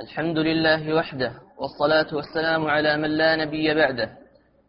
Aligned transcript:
الحمد 0.00 0.38
لله 0.38 0.94
وحده 0.94 1.32
والصلاة 1.58 2.14
والسلام 2.14 2.66
على 2.66 2.96
من 2.96 3.10
لا 3.10 3.36
نبي 3.36 3.74
بعده. 3.74 4.10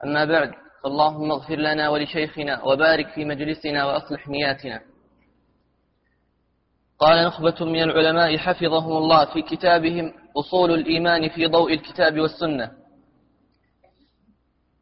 أما 0.03 0.25
بعد 0.25 0.51
فاللهم 0.83 1.31
اغفر 1.31 1.55
لنا 1.55 1.89
ولشيخنا 1.89 2.63
وبارك 2.63 3.07
في 3.07 3.25
مجلسنا 3.25 3.85
وأصلح 3.85 4.27
نياتنا. 4.27 4.81
قال 6.99 7.25
نخبة 7.25 7.65
من 7.65 7.83
العلماء 7.83 8.37
حفظهم 8.37 8.97
الله 8.97 9.25
في 9.25 9.41
كتابهم 9.41 10.13
أصول 10.37 10.71
الإيمان 10.71 11.29
في 11.29 11.47
ضوء 11.47 11.73
الكتاب 11.73 12.19
والسنة. 12.19 12.71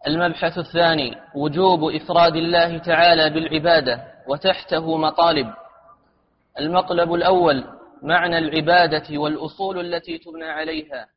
المبحث 0.08 0.58
الثاني 0.58 1.16
وجوب 1.36 1.84
إفراد 1.84 2.36
الله 2.36 2.78
تعالى 2.78 3.30
بالعبادة 3.30 4.04
وتحته 4.28 4.98
مطالب. 4.98 5.54
المطلب 6.60 7.14
الأول 7.14 7.75
معنى 8.04 8.38
العبادة 8.38 9.18
والأصول 9.18 9.80
التي 9.80 10.18
تبنى 10.18 10.46
عليها. 10.46 11.08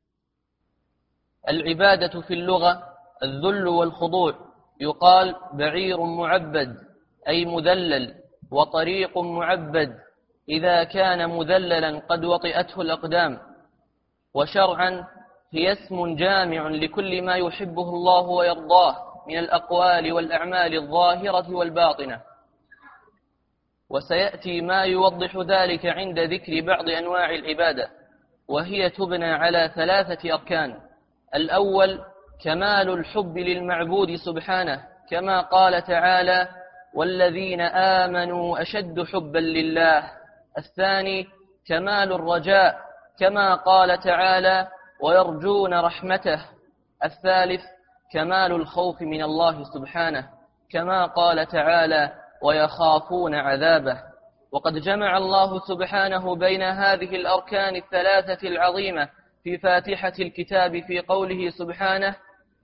العبادة 1.48 2.20
في 2.20 2.34
اللغة 2.34 2.82
الذل 3.22 3.68
والخضوع. 3.68 4.34
يقال 4.80 5.34
بعير 5.52 6.02
معبد 6.02 6.76
أي 7.28 7.44
مذلل 7.44 8.14
وطريق 8.50 9.18
معبد. 9.18 9.94
إذا 10.48 10.84
كان 10.84 11.30
مذللا 11.30 11.98
قد 11.98 12.24
وطئته 12.24 12.80
الأقدام. 12.80 13.38
وشرعا 14.34 15.06
هي 15.52 15.72
اسم 15.72 16.16
جامع 16.16 16.68
لكل 16.68 17.22
ما 17.22 17.34
يحبه 17.34 17.88
الله 17.88 18.20
ويرضاه 18.20 18.96
من 19.28 19.38
الأقوال 19.38 20.12
والأعمال 20.12 20.74
الظاهرة 20.74 21.50
والباطنة. 21.50 22.27
وسيأتي 23.90 24.60
ما 24.60 24.82
يوضح 24.82 25.36
ذلك 25.36 25.86
عند 25.86 26.18
ذكر 26.18 26.60
بعض 26.60 26.88
أنواع 26.88 27.30
العبادة 27.30 27.88
وهي 28.48 28.90
تبنى 28.90 29.32
على 29.32 29.70
ثلاثة 29.74 30.34
أركان. 30.34 30.76
الأول 31.34 32.00
كمال 32.44 32.90
الحب 32.90 33.38
للمعبود 33.38 34.14
سبحانه 34.14 34.82
كما 35.10 35.40
قال 35.40 35.82
تعالى 35.82 36.48
والذين 36.94 37.60
آمنوا 37.60 38.62
أشد 38.62 39.02
حبا 39.02 39.38
لله 39.38 40.10
الثاني 40.58 41.26
كمال 41.66 42.12
الرجاء 42.12 42.78
كما 43.18 43.54
قال 43.54 44.00
تعالى 44.00 44.68
ويرجون 45.00 45.74
رحمته 45.74 46.40
الثالث 47.04 47.62
كمال 48.12 48.52
الخوف 48.52 49.02
من 49.02 49.22
الله 49.22 49.64
سبحانه 49.64 50.28
كما 50.70 51.06
قال 51.06 51.46
تعالى 51.46 52.12
ويخافون 52.42 53.34
عذابه. 53.34 54.08
وقد 54.52 54.74
جمع 54.74 55.16
الله 55.16 55.58
سبحانه 55.58 56.36
بين 56.36 56.62
هذه 56.62 57.16
الأركان 57.16 57.76
الثلاثة 57.76 58.48
العظيمة 58.48 59.08
في 59.44 59.58
فاتحة 59.58 60.12
الكتاب 60.20 60.80
في 60.80 61.00
قوله 61.00 61.50
سبحانه 61.50 62.16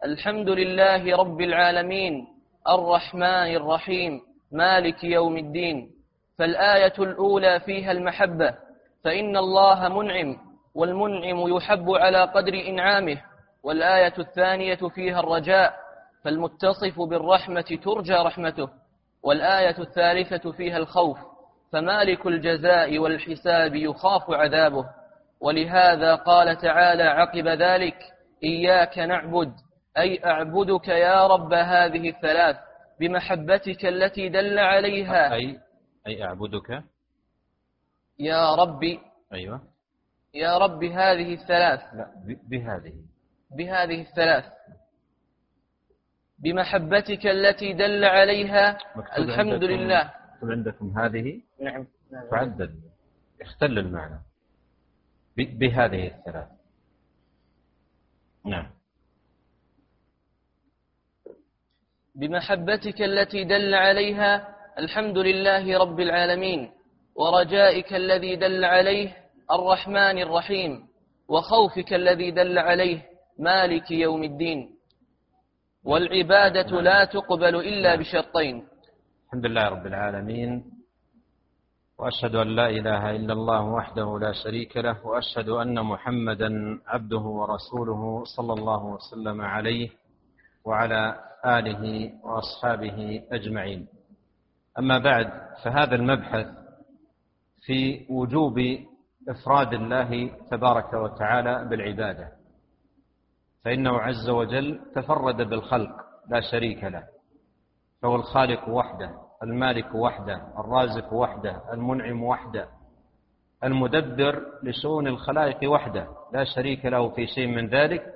الحمد 0.04 0.48
لله 0.48 1.16
رب 1.16 1.40
العالمين 1.40 2.26
الرحمن 2.68 3.56
الرحيم 3.56 4.20
مالك 4.52 5.04
يوم 5.04 5.36
الدين. 5.36 5.90
فالآية 6.38 6.94
الأولى 6.98 7.60
فيها 7.60 7.92
المحبة 7.92 8.54
فإن 9.04 9.36
الله 9.36 9.88
منعم 9.88 10.36
والمنعم 10.74 11.56
يحب 11.56 11.90
على 11.90 12.22
قدر 12.24 12.54
إنعامه. 12.54 13.20
والآية 13.62 14.14
الثانية 14.18 14.78
فيها 14.94 15.20
الرجاء 15.20 15.74
فالمتصف 16.24 17.00
بالرحمة 17.00 17.78
ترجى 17.84 18.14
رحمته. 18.14 18.68
والآية 19.24 19.78
الثالثة 19.78 20.52
فيها 20.52 20.76
الخوف 20.76 21.18
فمالك 21.72 22.26
الجزاء 22.26 22.98
والحساب 22.98 23.74
يخاف 23.74 24.30
عذابه. 24.30 24.84
ولهذا 25.40 26.14
قال 26.14 26.56
تعالى 26.56 27.02
عقب 27.02 27.48
ذلك 27.48 27.96
إياك 28.44 28.98
نعبد 28.98 29.52
أي 29.98 30.24
أعبدك 30.24 30.88
يا 30.88 31.26
رب 31.26 31.52
هذه 31.52 32.08
الثلاث 32.08 32.56
بمحبتك 33.00 33.86
التي 33.86 34.28
دل 34.28 34.58
عليها. 34.58 35.34
أي 35.34 35.58
أي 36.06 36.24
أعبدك؟ 36.24 36.82
يا 38.18 38.54
ربي 38.54 39.00
أيوة. 39.32 39.60
يا 40.34 40.58
رب 40.58 40.84
هذه 40.84 41.34
الثلاث. 41.34 41.80
لا 41.94 42.06
بهذه. 42.50 42.94
بهذه 43.56 44.00
الثلاث. 44.00 44.44
بمحبتك 46.44 47.26
التي 47.26 47.72
دل 47.72 48.04
عليها 48.04 48.78
الحمد 49.18 49.64
عندكم 49.64 49.72
لله 49.72 50.12
مكتوب 50.34 50.50
عندكم 50.50 50.98
هذه؟ 50.98 51.40
نعم. 51.60 51.86
تعدد 52.30 52.74
يختل 53.40 53.78
المعنى. 53.78 54.20
بهذه 55.36 56.06
الثلاث. 56.06 56.48
نعم. 58.44 58.70
بمحبتك 62.14 63.02
التي 63.02 63.44
دل 63.44 63.74
عليها 63.74 64.54
الحمد 64.78 65.18
لله 65.18 65.78
رب 65.78 66.00
العالمين 66.00 66.70
ورجائك 67.14 67.94
الذي 67.94 68.36
دل 68.36 68.64
عليه 68.64 69.16
الرحمن 69.50 70.18
الرحيم 70.18 70.88
وخوفك 71.28 71.94
الذي 71.94 72.30
دل 72.30 72.58
عليه 72.58 73.02
مالك 73.38 73.90
يوم 73.90 74.24
الدين. 74.24 74.73
والعبادة 75.84 76.80
لا 76.80 77.04
تقبل 77.04 77.56
إلا 77.56 77.96
بشرطين. 77.96 78.64
الحمد 79.26 79.46
لله 79.46 79.68
رب 79.68 79.86
العالمين 79.86 80.64
وأشهد 81.98 82.34
أن 82.34 82.48
لا 82.48 82.68
إله 82.68 83.10
إلا 83.10 83.32
الله 83.32 83.62
وحده 83.62 84.18
لا 84.18 84.32
شريك 84.32 84.76
له 84.76 85.06
وأشهد 85.06 85.48
أن 85.48 85.80
محمدا 85.84 86.80
عبده 86.86 87.18
ورسوله 87.18 88.24
صلى 88.36 88.52
الله 88.52 88.84
وسلم 88.84 89.40
عليه 89.40 89.90
وعلى 90.64 91.20
آله 91.44 92.12
وأصحابه 92.24 93.22
أجمعين. 93.32 93.86
أما 94.78 94.98
بعد 94.98 95.28
فهذا 95.64 95.94
المبحث 95.94 96.46
في 97.66 98.06
وجوب 98.10 98.58
إفراد 99.28 99.72
الله 99.72 100.30
تبارك 100.50 100.92
وتعالى 100.94 101.68
بالعبادة. 101.70 102.43
فإنه 103.64 103.98
عز 103.98 104.28
وجل 104.28 104.80
تفرد 104.94 105.36
بالخلق 105.36 105.90
لا 106.28 106.40
شريك 106.40 106.84
له. 106.84 107.02
فهو 108.02 108.16
الخالق 108.16 108.68
وحده 108.68 109.10
المالك 109.42 109.94
وحده 109.94 110.42
الرازق 110.58 111.12
وحده 111.12 111.62
المنعم 111.72 112.22
وحده 112.22 112.68
المدبر 113.64 114.42
لشؤون 114.62 115.06
الخلائق 115.06 115.70
وحده. 115.70 116.08
لا 116.32 116.44
شريك 116.44 116.86
له 116.86 117.08
في 117.08 117.26
شيء 117.26 117.46
من 117.46 117.68
ذلك 117.68 118.14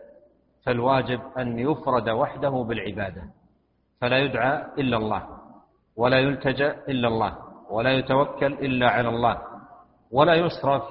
فالواجب 0.66 1.20
أن 1.38 1.58
يفرد 1.58 2.08
وحده 2.08 2.50
بالعبادة. 2.50 3.22
فلا 4.00 4.18
يدعى 4.18 4.64
إلا 4.78 4.96
الله 4.96 5.28
ولا 5.96 6.18
يلتجأ 6.18 6.76
إلا 6.88 7.08
الله 7.08 7.38
ولا 7.70 7.92
يتوكل 7.92 8.52
إلا 8.52 8.90
على 8.90 9.08
الله 9.08 9.42
ولا 10.10 10.34
يصرف 10.34 10.82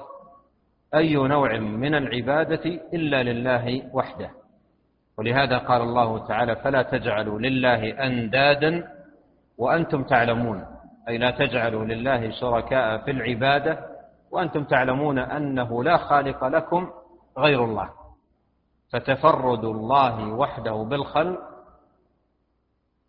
أي 0.96 1.16
نوع 1.16 1.58
من 1.58 1.96
العبادة 1.96 2.66
إلا 2.94 3.24
لله 3.24 3.90
وحده. 3.94 4.32
ولهذا 5.18 5.58
قال 5.58 5.82
الله 5.82 6.28
تعالى 6.28 6.56
فلا 6.56 6.82
تجعلوا 6.82 7.40
لله 7.40 8.06
أندادا 8.06 8.88
وأنتم 9.58 10.04
تعلمون 10.04 10.66
أي 11.08 11.18
لا 11.18 11.32
تجعلوا 11.32 11.86
لله 11.86 12.32
شركاء 12.32 12.98
في 12.98 13.12
العبادة 13.12 13.80
وأنتم 14.32 14.64
تعلمون 14.64 15.20
أنه 15.20 15.84
لا 15.84 15.98
خالق 15.98 16.46
لكم 16.46 16.90
غير 17.38 17.64
الله. 17.64 17.90
فتفرد 18.94 19.66
الله 19.66 20.34
وحده 20.34 20.74
بالخلق 20.90 21.40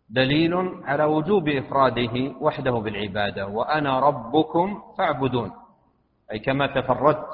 دليل 0.09 0.53
على 0.83 1.03
وجوب 1.03 1.49
إفراده 1.49 2.35
وحده 2.41 2.71
بالعبادة 2.71 3.47
وأنا 3.47 3.99
ربكم 3.99 4.81
فاعبدون. 4.97 5.51
أي 6.31 6.39
كما 6.39 6.67
تفردت 6.67 7.27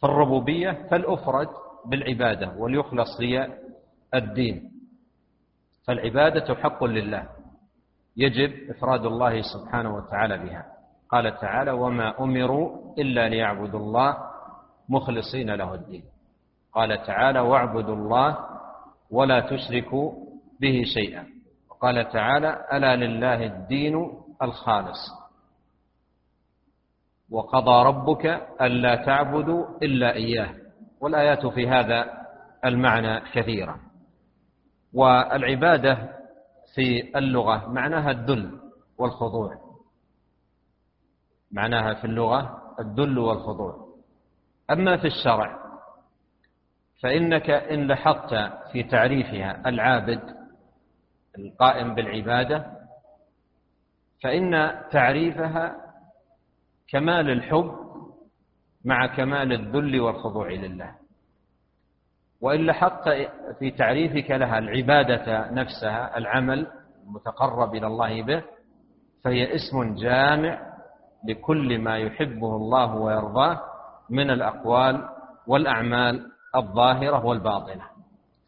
في 0.00 0.06
الربوبية 0.06 0.86
فلافرد 0.90 1.48
بالعبادة 1.86 2.52
وليخلص 2.58 3.20
لي 3.20 3.63
الدين. 4.14 4.70
فالعبادة 5.86 6.54
حق 6.54 6.84
لله. 6.84 7.28
يجب 8.16 8.70
إفراد 8.70 9.06
الله 9.06 9.42
سبحانه 9.42 9.96
وتعالى 9.96 10.38
بها. 10.38 10.66
قال 11.08 11.38
تعالى 11.38 11.70
وما 11.70 12.20
أمروا 12.20 12.94
إلا 12.98 13.28
ليعبدوا 13.28 13.80
الله 13.80 14.16
مخلصين 14.88 15.50
له 15.50 15.74
الدين. 15.74 16.02
قال 16.72 17.02
تعالى 17.06 17.40
واعبدوا 17.40 17.94
الله 17.94 18.38
ولا 19.10 19.40
تشركوا 19.40 20.12
به 20.60 20.82
شيئا. 20.94 21.26
وقال 21.70 22.08
تعالى 22.08 22.66
ألا 22.72 22.96
لله 22.96 23.46
الدين 23.46 24.10
الخالص. 24.42 25.24
وقضى 27.30 27.88
ربك 27.88 28.26
ألا 28.60 28.96
تعبدوا 28.96 29.66
إلا 29.82 30.14
إياه. 30.14 30.54
والآيات 31.00 31.46
في 31.46 31.68
هذا 31.68 32.26
المعنى 32.64 33.20
كثيرة. 33.20 33.93
والعبادة 34.94 36.14
في 36.74 37.18
اللغة 37.18 37.68
معناها 37.68 38.10
الذل 38.10 38.60
والخضوع. 38.98 39.56
معناها 41.52 41.94
في 41.94 42.04
اللغة 42.04 42.62
الذل 42.80 43.18
والخضوع. 43.18 43.88
أما 44.70 44.96
في 44.96 45.06
الشرع 45.06 45.64
فإنك 47.02 47.50
إن 47.50 47.86
لاحظت 47.86 48.34
في 48.72 48.82
تعريفها 48.82 49.68
العابد 49.68 50.36
القائم 51.38 51.94
بالعبادة 51.94 52.66
فإن 54.22 54.80
تعريفها 54.90 55.76
كمال 56.88 57.30
الحب 57.30 57.74
مع 58.84 59.06
كمال 59.06 59.52
الذل 59.52 60.00
والخضوع 60.00 60.50
لله. 60.50 61.03
وإن 62.40 62.60
لاحظت 62.60 63.08
في 63.58 63.70
تعريفك 63.70 64.30
لها 64.30 64.58
العبادة 64.58 65.50
نفسها 65.50 66.18
العمل 66.18 66.66
المتقرب 67.06 67.74
إلى 67.74 67.86
الله 67.86 68.22
به 68.22 68.42
فهي 69.24 69.54
اسم 69.54 69.94
جامع 69.94 70.74
لكل 71.28 71.78
ما 71.78 71.98
يحبه 71.98 72.56
الله 72.56 72.94
ويرضاه 72.94 73.60
من 74.10 74.30
الأقوال 74.30 75.08
والأعمال 75.46 76.30
الظاهرة 76.56 77.26
والباطنة. 77.26 77.84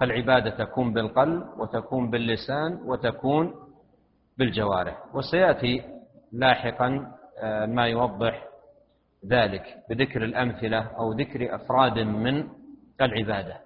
فالعبادة 0.01 0.51
تكون 0.51 0.93
بالقلب 0.93 1.45
وتكون 1.59 2.11
باللسان 2.11 2.81
وتكون 2.85 3.55
بالجوارح. 4.39 5.15
وسيأتي 5.15 5.83
لاحقا 6.33 7.13
آه، 7.43 7.67
ما 7.67 7.87
يوضح 7.87 8.45
ذلك 9.27 9.63
بذكر 9.91 10.25
الأمثلة 10.25 10.79
أو 10.79 11.13
ذكر 11.13 11.55
أفراد 11.55 11.99
من 11.99 12.49
العبادة. 13.01 13.66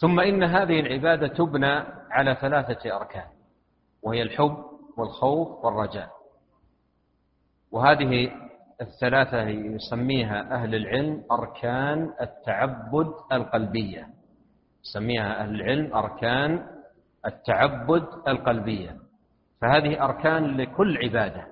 ثم 0.00 0.20
إن 0.20 0.42
هذه 0.42 0.80
العبادة 0.80 1.28
تبنى 1.28 1.84
على 2.10 2.34
ثلاثة 2.40 2.96
أركان 2.96 3.26
وهي 4.02 4.22
الحب 4.22 4.64
والخوف 4.96 5.64
والرجاء. 5.64 6.10
وهذه 7.72 8.32
الثلاثة 8.80 9.42
يسميها 9.48 10.54
أهل 10.54 10.74
العلم 10.74 11.24
أركان 11.32 12.12
التعبد 12.20 13.12
القلبية. 13.32 14.08
يسميها 14.84 15.40
أهل 15.40 15.54
العلم 15.54 15.94
أركان 15.94 16.66
التعبد 17.26 18.06
القلبية. 18.28 18.96
فهذه 19.60 20.04
أركان 20.04 20.56
لكل 20.56 20.98
عبادة 20.98 21.46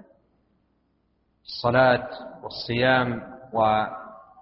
الصلاة 1.45 2.09
والصيام 2.43 3.23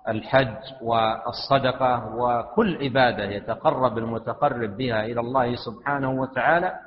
والحج 0.06 0.56
والصدقة 0.82 2.14
وكل 2.17 2.79
عبادة 2.85 3.25
يتقرب 3.25 3.99
المتقرب 3.99 4.76
بها 4.76 5.05
إلى 5.05 5.20
الله 5.20 5.55
سبحانه 5.55 6.11
وتعالى 6.11 6.79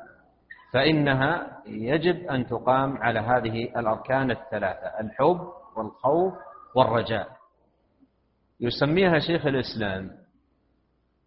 فإنها 0.74 1.48
يجب 1.68 2.15
أن 2.27 2.48
تقام 2.48 2.98
على 2.98 3.19
هذه 3.19 3.63
الأركان 3.80 4.31
الثلاثة 4.31 5.00
الحب 5.00 5.39
والخوف 5.75 6.33
والرجاء. 6.75 7.27
يسميها 8.60 9.19
شيخ 9.19 9.45
الإسلام 9.45 10.12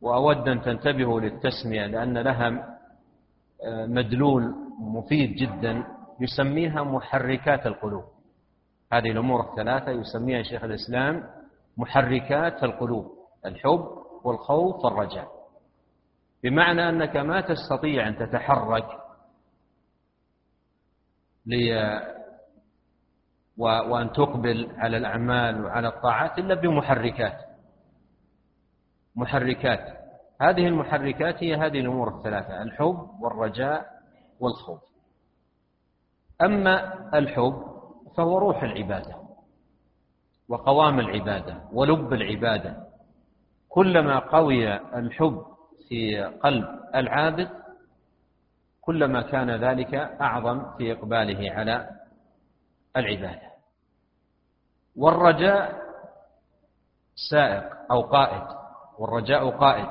وأود 0.00 0.48
أن 0.48 0.62
تنتبهوا 0.62 1.20
للتسمية 1.20 1.86
لأن 1.86 2.18
لها 2.18 2.76
آه، 3.64 3.86
مدلول 3.86 4.54
مفيد 4.80 5.36
جدا. 5.36 5.84
يسميها 6.20 6.82
محركات 6.82 7.66
القلوب. 7.66 8.04
هذه 8.92 9.10
الأمور 9.10 9.40
الثلاثة 9.40 9.90
يسميها 9.90 10.42
شيخ 10.42 10.64
الإسلام 10.64 11.24
محركات 11.76 12.64
القلوب 12.64 13.12
الحب 13.46 13.88
والخوف 14.24 14.84
والرجاء. 14.84 15.28
بمعنى 16.42 16.88
أنك 16.88 17.16
ما 17.16 17.40
تستطيع 17.40 18.08
أن 18.08 18.16
تتحرك 18.16 18.86
وأن 23.58 24.12
تقبل 24.12 24.72
على 24.76 24.96
الأعمال 24.96 25.64
وعلى 25.64 25.88
الطاعات 25.88 26.38
إلا 26.38 26.54
بمحركات. 26.54 27.38
محركات. 29.16 29.96
هذه 30.40 30.66
المحركات 30.66 31.42
هي 31.42 31.54
هذه 31.54 31.80
الأمور 31.80 32.18
الثلاثة 32.18 32.62
الحب 32.62 33.08
والرجاء 33.20 33.86
والخوف. 34.40 34.82
أما 36.42 37.08
الحب 37.18 37.62
فهو 38.16 38.38
روح 38.38 38.62
العبادة. 38.62 39.15
وقوام 40.48 41.00
العبادة 41.00 41.62
ولب 41.72 42.12
العبادة. 42.12 42.86
كلما 43.68 44.18
قوي 44.18 44.76
الحب 44.76 45.44
في 45.88 46.22
قلب 46.24 46.64
العابد 46.94 47.48
كلما 48.80 49.22
كان 49.22 49.50
ذلك 49.50 49.94
أعظم 49.94 50.76
في 50.78 50.92
إقباله 50.92 51.52
على 51.52 51.88
العبادة. 52.96 53.50
والرجاء 54.96 55.82
سائق 57.30 57.64
أو 57.90 58.00
قائد 58.00 58.56
والرجاء 58.98 59.50
قائد 59.50 59.88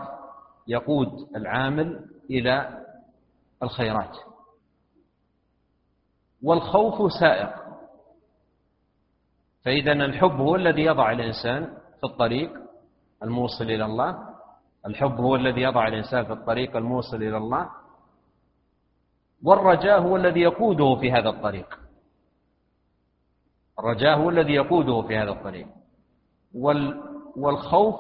يقود 0.68 1.36
العامل 1.36 2.06
إلى 2.30 2.84
الخيرات. 3.63 4.18
والخوف 6.44 7.12
سائق 7.19 7.64
فإذا 9.65 9.91
الحب 9.91 10.31
هو 10.31 10.56
الذي 10.56 10.81
يضع 10.81 11.12
الإنسان 11.12 11.65
في 12.00 12.03
الطريق 12.03 12.51
الموصل 13.23 13.63
إلى 13.63 13.85
الله. 13.85 14.17
الحب 14.85 15.19
هو 15.19 15.35
الذي 15.35 15.62
يضع 15.62 15.88
الإنسان 15.88 16.25
في 16.25 16.33
الطريق 16.33 16.75
الموصل 16.75 17.17
إلى 17.17 17.38
الله. 17.38 17.69
والرجاء 19.44 20.01
هو 20.01 20.15
الذي 20.15 20.41
يقوده 20.41 20.95
في 20.95 21.12
هذا 21.12 21.29
الطريق. 21.29 21.79
الرجاء 23.79 24.17
هو 24.17 24.29
الذي 24.29 24.53
يقوده 24.53 25.01
في 25.07 25.17
هذا 25.17 25.31
الطريق. 25.31 25.68
والخوف 27.35 27.95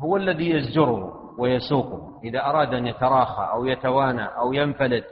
هو 0.00 0.16
الذي 0.16 0.50
يزجره 0.50 1.34
ويسوقه. 1.38 2.20
إذا 2.24 2.40
أراد 2.40 2.74
أن 2.74 2.86
يتراخى 2.86 3.42
أو 3.52 3.64
يتوانى 3.66 4.24
أو 4.24 4.52
ينفلت 4.52 5.06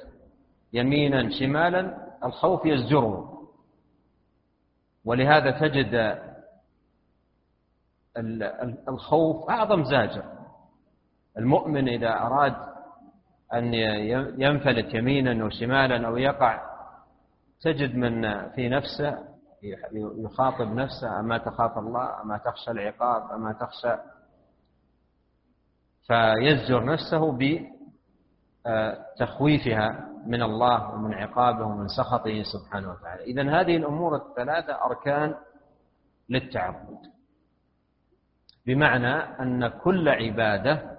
يمينا 0.72 1.31
شمالا 1.31 2.08
الخوف 2.24 2.66
يزجره. 2.66 3.38
ولهذا 5.08 5.50
تجد 5.50 6.19
الخوف 8.88 9.50
أعظم 9.50 9.84
زاجر. 9.84 10.25
المؤمن 11.38 11.88
إذا 11.88 12.08
أراد 12.12 12.55
أن 13.55 13.75
ينفلت 14.40 14.94
يمينا 14.94 15.44
وشمالا 15.44 16.06
أو 16.08 16.16
يقع 16.16 16.62
تجد 17.60 17.94
من 17.94 18.49
في 18.50 18.69
نفسه 18.69 19.19
يخاطب 20.25 20.72
نفسه 20.75 21.20
أما 21.20 21.38
تخاف 21.38 21.78
الله 21.78 22.22
أما 22.22 22.38
تخشى 22.38 22.70
العقاب 22.70 23.31
أما 23.31 23.52
تخشى 23.52 23.96
فيزجر 26.06 26.84
نفسه 26.84 27.38
بتخويفها. 28.67 30.07
من 30.27 30.43
الله 30.43 30.94
ومن 30.94 31.15
عقابه 31.15 31.65
ومن 31.65 31.89
سخطه 31.89 32.43
سبحانه 32.43 32.91
وتعالى. 32.91 33.22
إذا 33.22 33.60
هذه 33.60 33.77
الأمور 33.77 34.17
الثلاثة 34.17 34.84
أركان 34.84 35.34
للتعبد. 36.29 36.98
بمعنى 38.67 39.15
أن 39.43 39.69
كل 39.69 40.08
عبادة 40.08 40.98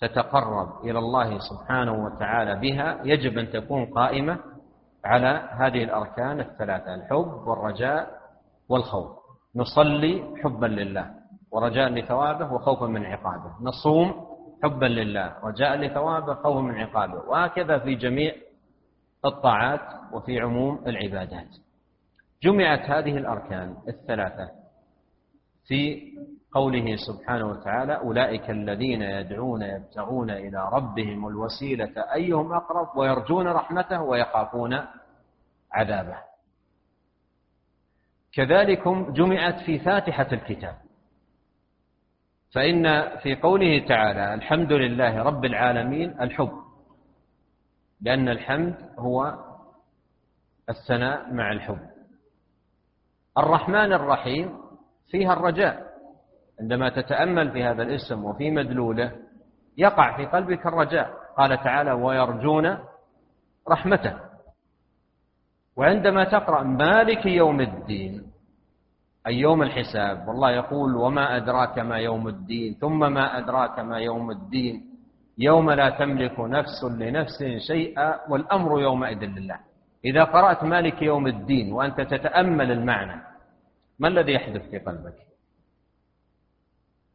تتقرب 0.00 0.84
إلى 0.84 0.98
الله 0.98 1.38
سبحانه 1.38 2.04
وتعالى 2.04 2.56
بها 2.56 3.00
يجب 3.04 3.38
أن 3.38 3.50
تكون 3.50 3.86
قائمة 3.86 4.38
على 5.04 5.48
هذه 5.50 5.84
الأركان 5.84 6.40
الثلاثة 6.40 6.94
الحب 6.94 7.46
والرجاء 7.46 8.18
والخوف. 8.68 9.10
نصلي 9.56 10.34
حبا 10.42 10.66
لله 10.66 11.10
ورجاء 11.50 11.88
لثوابه 11.88 12.52
وخوفا 12.52 12.86
من 12.86 13.04
عقابه. 13.04 13.52
نصوم 13.60 14.33
حبا 14.64 14.86
لله 14.86 15.38
رجاء 15.44 15.76
لثوابه 15.76 16.34
خوفا 16.34 16.60
من 16.60 16.74
عقابه. 16.74 17.28
وهكذا 17.28 17.78
في 17.78 17.94
جميع 17.94 18.34
الطاعات 19.24 20.12
وفي 20.12 20.40
عموم 20.40 20.84
العبادات. 20.86 21.48
جمعت 22.42 22.90
هذه 22.90 23.16
الأركان 23.16 23.76
الثلاثة 23.88 24.50
في 25.66 26.02
قوله 26.52 26.96
سبحانه 26.96 27.46
وتعالى 27.46 27.96
أولئك 27.96 28.50
الذين 28.50 29.02
يدعون 29.02 29.62
يبتغون 29.62 30.30
إلى 30.30 30.70
ربهم 30.72 31.28
الوسيلة 31.28 31.92
أيهم 32.14 32.52
أقرب؟ 32.52 32.96
ويرجون 32.96 33.48
رحمته 33.48 34.02
ويخافون 34.02 34.80
عذابه. 35.72 36.18
كذلكم 38.32 39.12
جمعت 39.12 39.60
في 39.66 39.78
فاتحة 39.78 40.28
الكتاب. 40.32 40.83
فإن 42.54 43.16
في 43.18 43.34
قوله 43.34 43.86
تعالى 43.88 44.34
الحمد 44.34 44.72
لله 44.72 45.22
رب 45.22 45.44
العالمين 45.44 46.20
الحب 46.20 46.52
لأن 48.00 48.28
الحمد 48.28 48.74
هو 48.98 49.34
الثناء 50.68 51.34
مع 51.34 51.52
الحب. 51.52 51.78
الرحمن 53.38 53.92
الرحيم 53.92 54.58
فيها 55.10 55.32
الرجاء 55.32 55.94
عندما 56.60 56.88
تتأمل 56.88 57.50
في 57.52 57.64
هذا 57.64 57.82
الاسم 57.82 58.24
وفي 58.24 58.50
مدلوله 58.50 59.12
يقع 59.78 60.16
في 60.16 60.26
قلبك 60.26 60.66
الرجاء. 60.66 61.10
قال 61.36 61.56
تعالى 61.64 61.92
ويرجون 61.92 62.78
رحمته. 63.68 64.20
وعندما 65.76 66.24
تقرأ 66.24 66.62
مالك 66.62 67.26
يوم 67.26 67.60
الدين 67.60 68.33
أي 69.26 69.34
يوم 69.34 69.62
الحساب؟ 69.62 70.28
والله 70.28 70.50
يقول 70.50 70.96
وما 70.96 71.36
أدراك 71.36 71.78
ما 71.78 71.96
يوم 71.96 72.28
الدين. 72.28 72.74
ثم 72.80 72.98
ما 73.12 73.38
أدراك 73.38 73.78
ما 73.78 73.98
يوم 73.98 74.30
الدين؟ 74.30 74.84
يوم 75.38 75.70
لا 75.70 75.90
تملك 75.90 76.40
نفس 76.40 76.84
لنفس 76.84 77.42
شيئا 77.66 78.30
والأمر 78.30 78.80
يومئذ 78.80 79.18
لله. 79.18 79.58
إذا 80.04 80.24
قرأت 80.24 80.64
مالك 80.64 81.02
يوم 81.02 81.26
الدين 81.26 81.72
وأنت 81.72 82.00
تتأمل 82.00 82.72
المعنى 82.72 83.22
ما 83.98 84.08
الذي 84.08 84.32
يحدث 84.32 84.70
في 84.70 84.78
قلبك؟ 84.78 85.16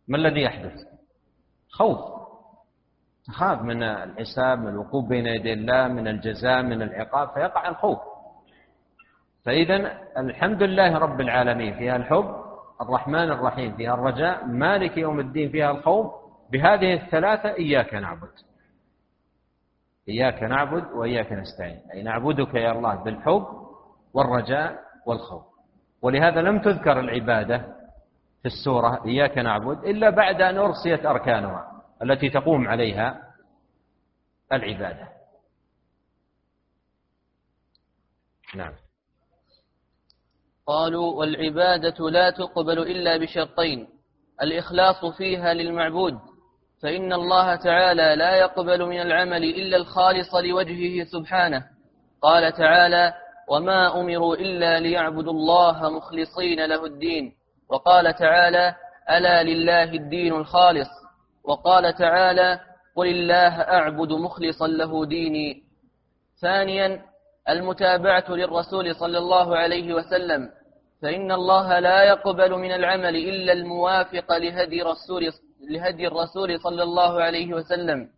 ما 0.08 0.18
الذي 0.18 0.42
يحدث؟ 0.42 0.74
خوف. 1.70 2.00
تخاف 3.28 3.62
من 3.62 3.84
الحساب 3.84 4.60
من 4.60 4.68
الوقوف 4.68 5.10
بين 5.10 5.26
يدي 5.26 5.54
الله 5.54 5.88
من 5.88 6.08
الجزاء 6.08 6.62
من 6.62 6.82
العقاب 6.82 7.30
فيقع 7.34 7.70
الخوف. 7.70 8.00
فإذا 9.46 9.76
الحمد 10.18 10.64
لله 10.64 10.98
رب 10.98 11.22
العالمين 11.22 11.78
فيها 11.78 11.96
الحب 11.96 12.50
الرحمن 12.82 13.32
الرحيم 13.32 13.76
فيها 13.78 13.94
الرجاء 13.94 14.46
مالك 14.46 14.98
يوم 14.98 15.20
الدين 15.20 15.52
فيها 15.52 15.72
الخوف. 15.72 16.14
بهذه 16.52 16.94
الثلاثة 16.94 17.50
إياك 17.50 17.94
نعبد. 17.94 18.32
إياك 20.10 20.44
نعبد 20.44 20.92
وإياك 20.92 21.32
نستعين. 21.32 21.80
أي 21.94 22.04
نعبدك 22.04 22.54
يا 22.54 22.72
الله 22.72 22.96
بالحب 22.96 23.48
والرجاء 24.14 24.80
والخوف. 25.06 25.44
ولهذا 26.02 26.42
لم 26.42 26.60
تذكر 26.60 27.00
العبادة 27.00 27.58
في 28.42 28.46
السورة 28.46 29.06
إياك 29.06 29.38
نعبد 29.38 29.84
إلا 29.84 30.10
بعد 30.10 30.42
أن 30.42 30.58
أرسيت 30.58 31.06
أركانها 31.06 31.84
التي 32.04 32.30
تقوم 32.30 32.68
عليها 32.68 33.22
العبادة. 34.54 35.08
نعم. 38.56 38.74
قالوا 40.70 41.14
والعبادة 41.14 42.10
لا 42.10 42.30
تقبل 42.30 42.80
إلا 42.80 43.18
بشرطين 43.18 43.88
الإخلاص 44.42 45.06
فيها 45.06 45.54
للمعبود 45.54 46.14
فإن 46.84 47.14
الله 47.14 47.56
تعالى 47.56 48.16
لا 48.16 48.36
يقبل 48.36 48.86
من 48.86 49.02
العمل 49.02 49.44
إلا 49.44 49.78
الخالص 49.78 50.36
لوجهه 50.36 51.06
سبحانه 51.06 51.66
قال 52.22 52.54
تعالى 52.54 53.14
وما 53.50 54.02
أمروا 54.02 54.36
إلا 54.36 54.80
ليعبدوا 54.80 55.32
الله 55.34 55.90
مخلصين 55.90 56.66
له 56.66 56.86
الدين 56.86 57.34
وقال 57.70 58.14
تعالى 58.16 58.76
ألا 59.10 59.44
لله 59.44 59.84
الدين 59.84 60.34
الخالص 60.34 60.90
وقال 61.44 61.94
تعالى 61.96 62.60
قل 62.96 63.08
الله 63.08 63.62
أعبد 63.62 64.12
مخلصا 64.12 64.68
له 64.68 65.06
ديني 65.06 65.64
ثانيا 66.42 67.02
المتابعة 67.50 68.26
للرسول 68.30 68.96
صلى 68.96 69.18
الله 69.18 69.58
عليه 69.58 69.94
وسلم 69.94 70.59
فإن 71.02 71.32
الله 71.32 71.80
لا 71.80 72.04
يقبل 72.04 72.52
من 72.52 72.72
العمل 72.72 73.16
إلا 73.16 73.54
الموافق 73.54 74.38
لهدي 74.38 74.82
رسول 74.82 75.32
لهدي 75.70 76.08
الرسول 76.08 76.60
صلى 76.60 76.84
الله 76.84 77.22
عليه 77.22 77.54
وسلم. 77.54 78.10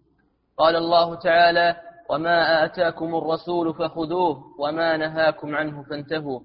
قال 0.58 0.76
الله 0.76 1.16
تعالى 1.16 1.76
وما 2.10 2.66
آتاكم 2.66 3.16
الرسول 3.16 3.74
فخذوه 3.74 4.44
وما 4.60 4.98
نهاكم 4.98 5.56
عنه 5.56 5.84
فانتهوا. 5.84 6.40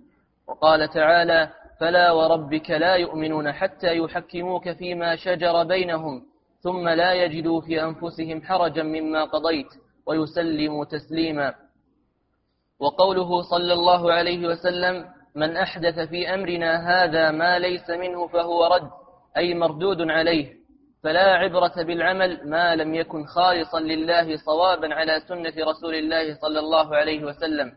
وقال 0.49 0.89
تعالى 0.89 1.49
فلا 1.81 2.13
وربك 2.13 2.71
لا 2.71 2.95
يؤمنون 2.95 3.53
حتى 3.53 3.97
يحكموك 3.97 4.71
فيما 4.73 5.17
شجر 5.17 5.65
بينهم 5.65 6.23
ثم 6.61 6.89
لا 6.89 7.13
يجدوا 7.13 7.61
في 7.61 7.83
أنفسهم 7.83 8.43
حرجا 8.43 8.83
مما 8.83 9.25
قضيت 9.25 9.69
ويسلموا 10.07 10.85
تسليما. 10.85 11.55
وقوله 12.81 13.43
صلى 13.43 13.73
الله 13.73 14.13
عليه 14.13 14.49
وسلم 14.49 15.16
من 15.37 15.57
أحدث 15.57 15.99
في 16.09 16.35
أمرنا 16.35 16.73
هذا 16.89 17.31
ما 17.31 17.59
ليس 17.59 17.91
منه 17.91 18.27
فهو 18.27 18.67
رد 18.67 18.91
أي 19.37 19.55
مردود 19.55 20.11
عليه 20.11 20.57
فلا 21.03 21.35
عبرة 21.35 21.73
بالعمل 21.83 22.51
ما 22.51 22.77
لم 22.77 22.95
يكن 22.95 23.25
خالصا 23.27 23.81
لله 23.81 24.37
صوابا 24.37 24.95
على 24.95 25.21
سنة 25.21 25.53
رسول 25.71 25.95
الله 25.95 26.35
صلى 26.35 26.59
الله 26.59 26.97
عليه 26.97 27.25
وسلم. 27.25 27.73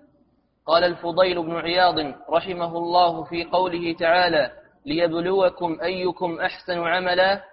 قال 0.65 0.83
الفضيل 0.83 1.43
بن 1.43 1.55
عياض 1.55 1.95
رحمه 2.29 2.77
الله 2.77 3.23
في 3.23 3.43
قوله 3.43 3.95
تعالى 3.99 4.51
ليبلوكم 4.85 5.77
أيكم 5.81 6.39
أحسن 6.39 6.79
عملا؟ 6.79 7.43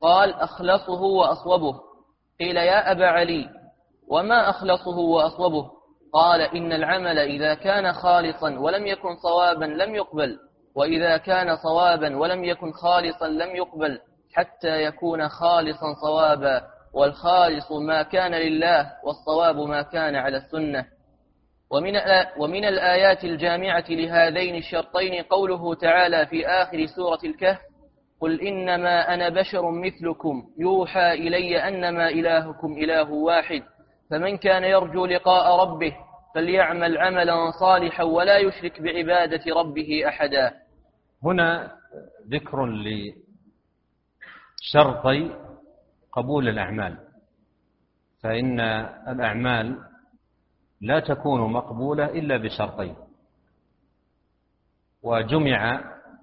قال 0.00 0.34
أخلصه 0.34 1.02
وأصوبه. 1.02 1.80
قيل 2.40 2.56
يا 2.56 2.92
أبا 2.92 3.06
علي 3.06 3.48
وما 4.08 4.50
أخلصه 4.50 4.98
وأصوبه؟ 4.98 5.77
قال 6.12 6.40
إن 6.40 6.72
العمل 6.72 7.18
إذا 7.18 7.54
كان 7.54 7.92
خالصا 7.92 8.58
ولم 8.58 8.86
يكن 8.86 9.16
صوابا 9.16 9.64
لم 9.64 9.94
يقبل 9.94 10.38
وإذا 10.76 11.16
كان 11.16 11.56
صوابا 11.56 12.16
ولم 12.16 12.44
يكن 12.44 12.72
خالصا 12.72 13.28
لم 13.28 13.56
يقبل 13.56 13.98
حتى 14.34 14.82
يكون 14.82 15.28
خالصا 15.28 15.94
صوابا 16.02 16.62
والخالص 16.94 17.72
ما 17.72 18.02
كان 18.02 18.34
لله 18.34 18.92
والصواب 19.04 19.56
ما 19.56 19.82
كان 19.82 20.14
على 20.14 20.36
السنة. 20.36 20.86
ومن, 21.70 21.92
ومن 22.38 22.64
الآيات 22.64 23.24
الجامعة 23.24 23.84
لهذين 23.88 24.54
الشرطين 24.54 25.22
قوله 25.22 25.74
تعالى 25.74 26.26
في 26.26 26.46
آخر 26.46 26.86
سورة 26.86 27.18
الكهف 27.24 27.58
قل 28.20 28.40
إنما 28.40 29.14
أنا 29.14 29.28
بشر 29.28 29.70
مثلكم 29.70 30.42
يوحى 30.58 31.12
إلي 31.12 31.68
أنما 31.68 32.08
إلهكم 32.08 32.72
إله 32.72 33.10
واحد. 33.12 33.62
فمن 34.10 34.36
كان 34.36 34.64
يرجو 34.64 35.06
لقاء 35.06 35.60
ربه 35.60 35.96
فليعمل 36.34 36.98
عملا 36.98 37.50
صالحا 37.50 38.02
ولا 38.02 38.38
يشرك 38.38 38.82
بعبادة 38.82 39.54
ربه 39.54 40.08
أحدا. 40.08 40.54
هنا 41.24 41.72
ذكر 42.28 42.64
شرطي 44.60 45.36
قبول 46.12 46.48
الأعمال. 46.48 46.98
فإن 48.22 48.60
الأعمال 49.08 49.78
لا 50.80 51.00
تكون 51.00 51.52
مقبولة 51.52 52.04
إلا 52.04 52.36
بشرطين. 52.36 52.96
وجمع 55.02 55.80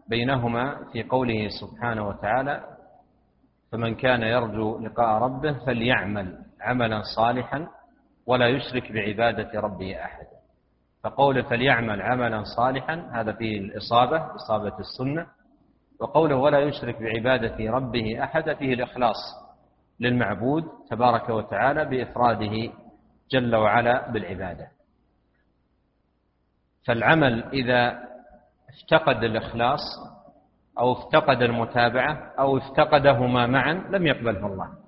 بينهما 0.10 0.92
في 0.92 1.04
قوله 1.04 1.48
سبحانه 1.62 2.08
وتعالى 2.08 2.78
فمن 3.72 3.96
كان 3.96 4.22
يرجو 4.22 4.80
لقاء 4.80 5.22
ربه 5.22 5.66
فليعمل 5.66 6.45
عملا 6.66 7.02
صالحا 7.16 7.68
ولا 8.26 8.48
يشرك 8.48 8.92
بعبادة 8.92 9.60
ربه 9.60 10.04
أحدا 10.04 10.36
فقوله 11.04 11.42
فليعمل 11.42 12.02
عملا 12.02 12.44
صالحا 12.58 13.10
هذا 13.14 13.32
فيه 13.34 13.60
الإصابة 13.60 14.36
إصابة 14.36 14.80
السنة. 14.80 15.28
وقوله 16.00 16.36
ولا 16.36 16.60
يشرك 16.60 17.02
بعبادة 17.02 17.72
ربه 17.72 18.24
أحد 18.24 18.54
فيه 18.54 18.74
الإخلاص 18.74 19.16
للمعبود 20.00 20.64
تبارك 20.90 21.30
وتعالى 21.30 21.86
بإفراده 21.86 22.74
جل 23.32 23.56
وعلا 23.56 24.12
بالعبادة. 24.12 24.68
فالعمل 26.88 27.44
إذا 27.54 28.00
افتقد 28.70 29.24
الإخلاص 29.24 29.82
أو 30.80 30.92
افتقد 30.92 31.42
المتابعة 31.42 32.34
أو 32.40 32.58
افتقدهما 32.58 33.48
معا 33.48 33.74
لم 33.74 34.08
يقبله 34.08 34.48
الله. 34.48 34.85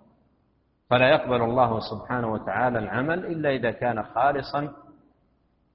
فلا 0.89 1.10
يقبل 1.10 1.41
الله 1.41 1.79
سبحانه 1.79 2.27
وتعالى 2.34 2.79
العمل 2.79 3.25
إلا 3.25 3.50
إذا 3.50 3.72
كان 3.72 4.03
خالصا 4.03 4.74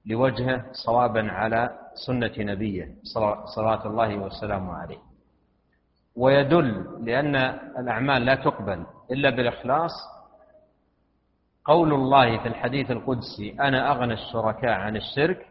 لوجهه 0.05 0.65
صوابا 0.71 1.31
على 1.31 1.79
سنة 2.07 2.31
نبيه 2.37 2.95
صلوات 3.55 3.85
الله 3.85 4.15
وسلامه 4.15 4.73
عليه. 4.73 4.97
ويدل 6.15 6.97
لأن 7.05 7.35
الأعمال 7.79 8.25
لا 8.25 8.35
تقبل 8.35 8.85
إلا 9.11 9.29
بالإخلاص. 9.29 9.91
قول 11.65 11.93
الله 11.93 12.37
في 12.37 12.47
الحديث 12.47 12.91
القدسي 12.91 13.55
أنا 13.59 13.91
أغنى 13.91 14.13
الشركاء 14.13 14.71
عن 14.71 14.95
الشرك 14.95 15.47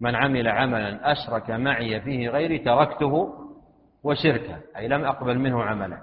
من 0.00 0.14
عمل 0.14 0.48
عملا 0.48 1.12
أشرك 1.12 1.50
معي 1.50 2.00
فيه 2.00 2.28
غيري 2.28 2.58
تركته 2.58 3.34
وشركه 4.02 4.58
أي 4.76 4.88
لم 4.88 5.04
أقبل 5.04 5.38
منه 5.38 5.62
عملا. 5.62 6.02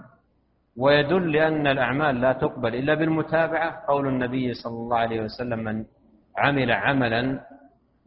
ويدل 0.78 1.32
لأن 1.32 1.68
الأعمال 1.68 2.22
لا 2.22 2.34
تقبل 2.34 2.76
إلا 2.76 2.94
بالمتابعة. 2.94 3.86
قول 3.88 4.08
النبي 4.08 4.54
صلى 4.54 4.74
الله 4.74 4.98
عليه 4.98 5.22
وسلم 5.22 5.60
من 5.60 5.86
عمل 6.38 6.72
عملا 6.72 7.46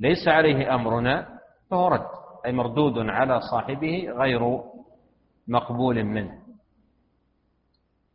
ليس 0.01 0.29
عليه 0.29 0.75
أمرنا 0.75 1.39
فهو 1.71 1.89
رد 1.89 2.07
أي 2.47 2.53
مردود 2.53 2.99
على 2.99 3.41
صاحبه 3.41 4.11
غير 4.11 4.61
مقبول 5.49 6.05
منه. 6.05 6.43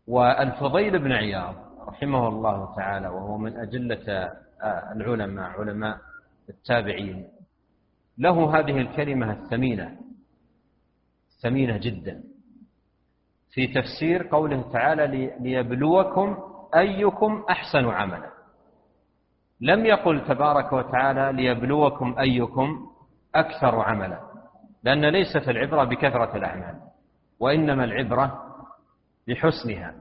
والفضيل 0.07 0.99
بن 0.99 1.11
عياض 1.11 1.55
رحمه 1.87 2.27
الله 2.27 2.75
تعالى 2.75 3.07
وهو 3.07 3.37
من 3.37 3.57
أجلة 3.57 4.31
العلماء 4.95 5.49
علماء 5.49 5.97
التابعين 6.49 7.27
له 8.17 8.59
هذه 8.59 8.77
الكلمة 8.77 9.31
الثمينة 9.31 9.97
ثمينة 11.41 11.77
جدا. 11.77 12.23
في 13.51 13.67
تفسير 13.67 14.27
قوله 14.27 14.71
تعالى 14.73 15.31
ليبلوكم 15.39 16.37
أيكم 16.75 17.43
أحسن 17.49 17.85
عملا. 17.85 18.29
لم 19.61 19.85
يقل 19.85 20.27
تبارك 20.27 20.73
وتعالى 20.73 21.31
ليبلوكم 21.43 22.15
أيكم 22.19 22.87
أكثر 23.35 23.79
عملا 23.79 24.19
لأن 24.83 25.05
ليست 25.05 25.49
العبرة 25.49 25.83
بكثرة 25.83 26.37
الأعمال 26.37 26.75
وإنما 27.39 27.83
العبرة 27.83 28.41
بحسنها. 29.27 29.93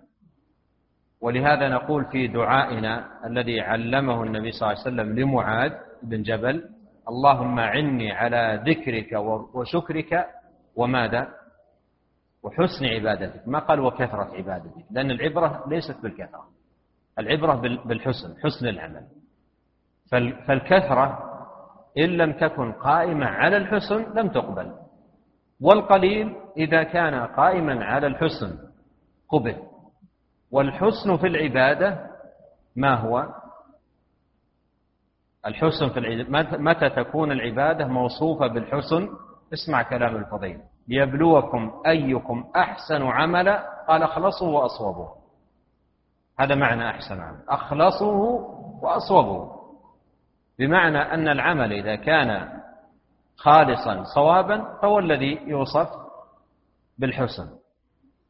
ولهذا 1.21 1.69
نقول 1.69 2.05
في 2.05 2.27
دعائنا 2.27 3.07
الذي 3.27 3.61
علمه 3.61 4.23
النبي 4.23 4.51
صلى 4.53 4.69
الله 4.69 4.81
عليه 4.81 4.91
وسلم 4.91 5.19
لمعاذ 5.19 5.73
بن 6.03 6.23
جبل 6.23 6.69
اللهم 7.09 7.59
عني 7.61 8.13
على 8.13 8.63
ذكرك 8.67 9.13
وشكرك 9.55 10.27
وماذا؟ 10.77 11.29
وحسن 12.43 12.85
عبادتك. 12.85 13.49
ما 13.49 13.59
قال 13.59 13.81
وكثرة 13.81 14.35
عبادتك 14.35 14.85
لأن 14.91 15.11
العبرة 15.11 15.65
ليست 15.69 15.97
بالكثرة. 16.03 16.49
العبرة 17.19 17.55
بالحسن 17.85 18.37
حسن 18.43 18.69
العمل. 18.69 19.07
فالكثرة 20.47 21.31
إن 21.99 22.09
لم 22.09 22.33
تكن 22.33 22.73
قائمة 22.73 23.27
على 23.27 23.57
الحسن 23.57 24.15
لم 24.15 24.29
تقبل. 24.29 24.75
والقليل 25.61 26.37
إذا 26.57 26.83
كان 26.83 27.27
قائما 27.27 27.85
على 27.85 28.07
الحسن 28.07 28.59
قبل. 29.29 29.57
والحسن 30.51 31.17
في 31.17 31.27
العبادة 31.27 32.11
ما 32.77 32.95
هو؟ 32.95 33.35
الحسن 35.47 35.89
في 35.89 35.99
العبادة 35.99 36.59
متى 36.59 36.91
تكون 36.91 37.33
العبادة 37.33 37.87
موصوفة 37.87 38.47
بالحسن؟ 38.47 39.09
اسمع 39.53 39.83
كلام 39.83 40.17
الفضيل 40.17 40.61
ليبلوكم 40.91 41.83
أيكم 41.87 42.45
أحسن 42.57 43.03
عملا 43.03 43.85
قال 43.89 44.03
أخلصوا 44.03 44.61
وأصوبوا. 44.61 45.09
هذا 46.41 46.55
معنى 46.55 46.91
أحسن 46.91 47.21
عمل. 47.21 47.45
أخلصوا 47.49 48.41
وأصوبوا. 48.83 49.61
بمعنى 50.59 50.99
أن 50.99 51.29
العمل 51.29 51.73
إذا 51.73 51.97
كان 51.97 52.61
خالصا 53.37 54.05
صوابا 54.15 54.79
فهو 54.83 54.99
الذي 54.99 55.41
يوصف 55.47 55.89
بالحسن. 56.99 57.49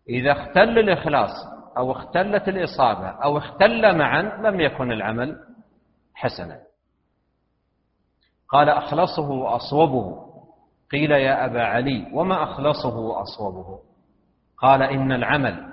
إذا 0.09 0.33
اختل 0.33 0.79
الإخلاص 0.79 1.31
أو 1.76 1.93
اختلت 1.93 2.49
الإصابة 2.49 3.09
أو 3.09 3.38
اختل 3.38 3.99
معا 3.99 4.23
لم 4.23 4.61
يكن 4.61 4.93
العمل 4.93 5.37
حسنا. 6.14 6.61
قال 8.49 8.69
أخلصه 8.69 9.31
وأصوبه. 9.31 10.30
قيل 10.93 11.11
يا 11.11 11.45
أبا 11.45 11.63
علي 11.63 12.07
وما 12.13 12.43
أخلصه 12.43 12.97
وأصوبه؟ 12.97 13.79
قال 14.59 14.83
إن 14.83 15.13
العمل 15.13 15.73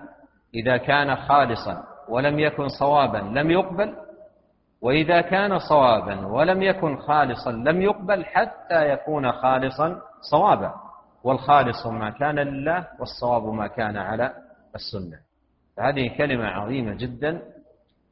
إذا 0.55 0.77
كان 0.77 1.15
خالصا 1.15 1.83
ولم 2.09 2.39
يكن 2.39 2.67
صوابا 2.67 3.17
لم 3.17 3.51
يقبل 3.51 3.95
وإذا 4.81 5.21
كان 5.21 5.59
صوابا 5.59 6.27
ولم 6.27 6.61
يكن 6.61 6.97
خالصا 6.97 7.51
لم 7.51 7.81
يقبل 7.81 8.25
حتى 8.25 8.89
يكون 8.89 9.31
خالصا 9.31 10.01
صوابا 10.31 10.73
والخالص 11.23 11.87
ما 11.87 12.09
كان 12.09 12.35
لله 12.35 12.87
والصواب 12.99 13.53
ما 13.53 13.67
كان 13.67 13.97
على 13.97 14.33
السنة. 14.75 15.17
هذه 15.79 16.17
كلمة 16.17 16.45
عظيمة 16.45 16.93
جدا 16.93 17.41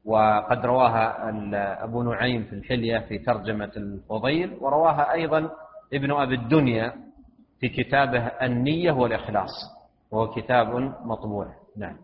وقد 0.06 0.66
رواها 0.66 1.30
أبو 1.84 2.04
نعيم 2.04 2.44
في 2.44 2.54
الحلية 2.54 3.00
في 3.00 3.18
ترجمة 3.18 3.72
الفضيل 3.78 4.58
ورواها 4.62 5.12
أيضا 5.12 5.50
ابن 5.96 6.12
أبي 6.12 6.36
الدنيا 6.36 6.94
في 7.60 7.70
كتابه 7.70 8.28
النية 8.28 8.92
والإخلاص 8.92 9.52
وهو 10.12 10.32
كتاب 10.32 10.68
مطبوع. 11.06 11.54
نعم. 11.78 11.98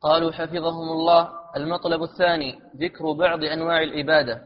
قالوا 0.00 0.32
حفظهم 0.32 0.88
الله 0.88 1.30
المطلب 1.56 2.02
الثاني 2.02 2.60
ذكر 2.76 3.12
بعض 3.12 3.44
أنواع 3.44 3.82
العبادة. 3.82 4.42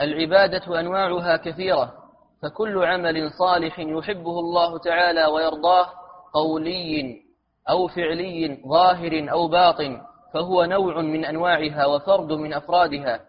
العبادة 0.00 0.80
أنواعها 0.80 1.36
كثيرة 1.36 1.94
فكل 2.42 2.84
عمل 2.84 3.30
صالح 3.38 3.78
يحبه 3.78 4.40
الله 4.40 4.78
تعالى 4.78 5.26
ويرضاه 5.26 5.86
قولي 6.34 7.22
أو 7.70 7.88
فعلي 7.88 8.62
ظاهر 8.68 9.32
أو 9.32 9.48
باطن 9.48 10.00
فهو 10.34 10.64
نوع 10.64 11.00
من 11.00 11.24
أنواعها 11.24 11.86
وفرد 11.86 12.32
من 12.32 12.52
أفرادها. 12.52 13.20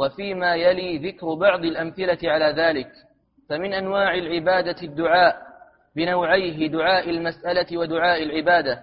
وفيما 0.00 0.54
يلي 0.54 0.98
ذكر 0.98 1.34
بعض 1.34 1.64
الأمثلة 1.64 2.18
على 2.24 2.44
ذلك 2.62 2.90
فمن 3.48 3.74
أنواع 3.74 4.14
العبادة 4.14 4.76
الدعاء 4.82 5.36
بنوعيه 5.96 6.68
دعاء 6.68 7.10
المسألة 7.10 7.78
ودعاء 7.78 8.22
العبادة. 8.22 8.80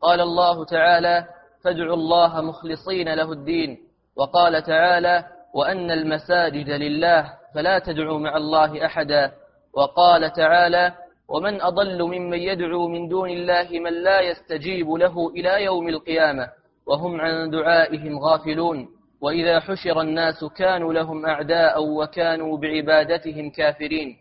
قال 0.00 0.20
الله 0.20 0.64
تعالى 0.64 1.24
فادعوا 1.64 1.94
الله 1.94 2.40
مخلصين 2.40 3.14
له 3.14 3.32
الدين 3.32 3.78
وقال 4.16 4.62
تعالى 4.62 5.24
وأن 5.54 5.90
المساجد 5.90 6.70
لله 6.70 7.32
فلا 7.54 7.78
تدعوا 7.78 8.18
مع 8.18 8.36
الله 8.36 8.86
أحدا 8.86 9.32
وقال 9.74 10.32
تعالى 10.32 10.92
ومن 11.28 11.62
أضل 11.62 12.02
ممن 12.02 12.38
يدعو 12.38 12.88
من 12.88 13.08
دون 13.08 13.30
الله 13.30 13.68
من 13.70 14.02
لا 14.02 14.20
يستجيب 14.20 14.90
له 14.90 15.28
إلى 15.28 15.64
يوم 15.64 15.88
القيامة 15.88 16.48
وهم 16.86 17.20
عن 17.20 17.50
دعائهم 17.50 18.18
غافلون. 18.18 18.99
وإذا 19.20 19.60
حشر 19.60 20.00
الناس 20.00 20.44
كانوا 20.44 20.92
لهم 20.92 21.26
أعداء 21.26 21.84
وكانوا 21.84 22.58
بعبادتهم 22.58 23.50
كافرين. 23.50 24.16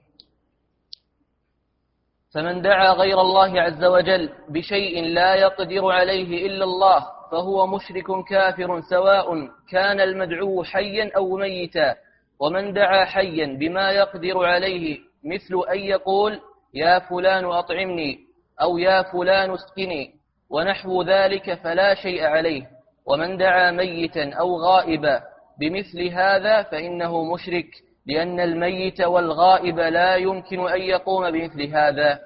فمن 2.34 2.62
دعا 2.62 2.94
غير 2.94 3.22
الله 3.22 3.62
عز 3.62 3.84
وجل 3.84 4.30
بشيء 4.50 5.04
لا 5.06 5.36
يقدر 5.36 5.92
عليه 5.92 6.48
إلا 6.48 6.64
الله 6.64 7.06
فهو 7.32 7.68
مشرك 7.68 8.06
كافر 8.30 8.82
سواء 8.82 9.48
كان 9.70 10.00
المدعو 10.00 10.64
حيا 10.64 11.12
أو 11.16 11.38
ميتا. 11.38 11.96
ومن 12.40 12.74
دعا 12.74 13.06
حيا 13.06 13.58
بما 13.60 13.92
يقدر 13.92 14.46
عليه 14.46 15.00
مثل 15.24 15.70
أن 15.74 15.80
يقول 15.80 16.40
يا 16.74 17.00
فلان 17.00 17.46
أطعمني 17.46 18.20
أو 18.62 18.78
يا 18.78 19.02
فلان 19.02 19.52
اسقني 19.52 20.14
ونحو 20.50 21.04
ذلك 21.04 21.54
فلا 21.54 21.96
شيء 21.96 22.24
عليه. 22.24 22.79
ومن 23.10 23.38
دعا 23.38 23.72
ميتا 23.72 24.34
أو 24.34 24.58
غائبا 24.58 25.22
بمثل 25.60 26.08
هذا 26.08 26.64
فإنه 26.64 27.24
مشرك 27.34 27.68
لأن 28.08 28.40
الميت 28.40 29.02
والغائب 29.02 29.80
لا 29.80 30.16
يمكن 30.16 30.70
أن 30.70 30.82
يقوم 30.82 31.32
بمثل 31.32 31.64
هذا. 31.64 32.20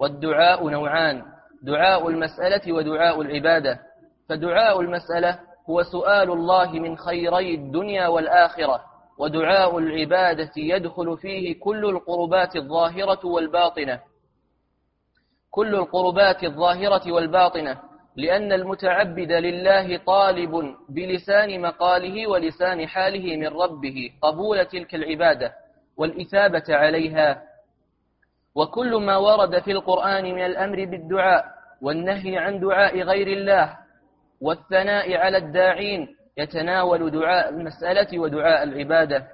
والدعاء 0.00 0.68
نوعان 0.68 1.22
دعاء 1.62 2.08
المسألة 2.08 2.72
ودعاء 2.72 3.20
العبادة. 3.20 3.78
فدعاء 4.28 4.80
المسألة 4.80 5.38
هو 5.70 5.82
سؤال 5.82 6.30
الله 6.30 6.72
من 6.72 6.96
خيري 6.96 7.54
الدنيا 7.54 8.08
والآخرة 8.08 8.80
ودعاء 9.18 9.78
العبادة 9.78 10.52
يدخل 10.56 11.16
فيه 11.16 11.60
كل 11.60 11.84
القربات 11.84 12.56
الظاهرة 12.56 13.26
والباطنة. 13.26 14.00
كل 15.50 15.74
القربات 15.74 16.44
الظاهرة 16.44 17.12
والباطنة. 17.12 17.85
لأن 18.16 18.52
المتعبد 18.52 19.32
لله 19.32 19.96
طالب 19.96 20.74
بلسان 20.88 21.60
مقاله 21.60 22.26
ولسان 22.26 22.88
حاله 22.88 23.36
من 23.36 23.46
ربه 23.46 24.10
قبول 24.22 24.64
تلك 24.64 24.94
العبادة 24.94 25.52
والإثابة 25.96 26.64
عليها. 26.68 27.42
وكل 28.54 28.96
ما 28.96 29.16
ورد 29.16 29.58
في 29.62 29.70
القرآن 29.72 30.24
من 30.24 30.44
الأمر 30.44 30.84
بالدعاء 30.84 31.44
والنهي 31.82 32.38
عن 32.38 32.60
دعاء 32.60 33.00
غير 33.00 33.26
الله 33.26 33.76
والثناء 34.40 35.16
على 35.16 35.36
الداعين 35.36 36.16
يتناول 36.36 37.10
دعاء 37.10 37.48
المسألة 37.48 38.18
ودعاء 38.18 38.62
العبادة. 38.62 39.26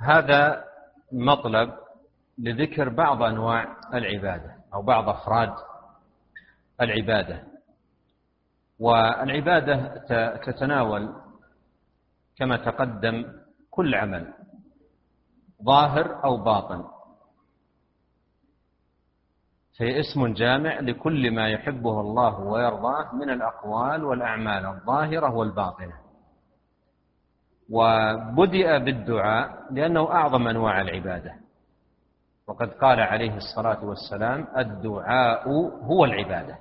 هذا 0.00 0.64
مطلب 1.12 1.70
لذكر 2.38 2.88
بعض 2.88 3.22
أنواع 3.22 3.76
العبادة 3.94 4.54
أو 4.74 4.82
بعض 4.82 5.08
أفراد 5.08 5.52
العبادة. 6.80 7.57
والعبادة 8.78 9.76
تتناول 10.36 11.14
كما 12.36 12.56
تقدم 12.56 13.24
كل 13.70 13.94
عمل 13.94 14.34
ظاهر 15.64 16.24
أو 16.24 16.36
باطن. 16.36 16.84
فهي 19.78 20.00
اسم 20.00 20.32
جامع 20.34 20.80
لكل 20.80 21.30
ما 21.30 21.48
يحبه 21.48 22.00
الله 22.00 22.40
ويرضاه 22.40 23.14
من 23.14 23.30
الأقوال 23.30 24.04
والأعمال 24.04 24.66
الظاهرة 24.66 25.34
والباطنة. 25.34 25.94
وبدأ 27.70 28.78
بالدعاء 28.78 29.66
لأنه 29.70 30.12
أعظم 30.12 30.48
أنواع 30.48 30.80
العبادة. 30.80 31.34
وقد 32.46 32.68
قال 32.68 33.00
عليه 33.00 33.36
الصلاة 33.36 33.84
والسلام 33.84 34.46
الدعاء 34.56 35.48
هو 35.82 36.04
العبادة. 36.04 36.58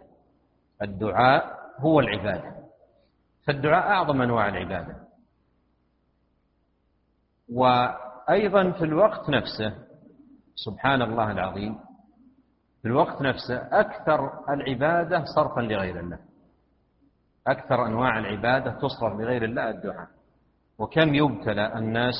الدعاء 0.81 1.56
هو 1.79 1.99
العبادة. 1.99 2.57
فالدعاء 3.45 3.87
أعظم 3.87 4.21
أنواع 4.21 4.47
العبادة. 4.47 4.95
وأيضا 7.53 8.71
في 8.71 8.85
الوقت 8.85 9.29
نفسه 9.29 9.73
سبحان 10.55 11.01
الله 11.01 11.31
العظيم 11.31 11.79
في 12.81 12.87
الوقت 12.87 13.21
نفسه 13.21 13.57
أكثر 13.71 14.43
العبادة 14.49 15.23
صرفا 15.35 15.61
لغير 15.61 15.99
الله. 15.99 16.19
أكثر 17.47 17.85
أنواع 17.85 18.19
العبادة 18.19 18.71
تصرف 18.71 19.19
لغير 19.19 19.43
الله 19.43 19.69
الدعاء. 19.69 20.07
وكم 20.77 21.15
يبتلى 21.15 21.77
الناس 21.77 22.15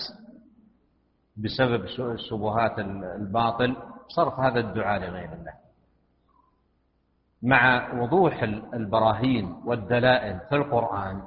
بسبب 1.38 1.84
الشبهات 2.00 2.80
الباطل 3.20 3.76
صرف 4.08 4.39
هذا 4.39 4.60
الدعاء 4.60 5.02
لغير 5.02 5.34
الله. 5.34 5.54
مع 7.43 7.93
وضوح 8.02 8.43
البراهين 8.73 9.56
والدلائل 9.65 10.39
في 10.50 10.56
القرآن 10.56 11.21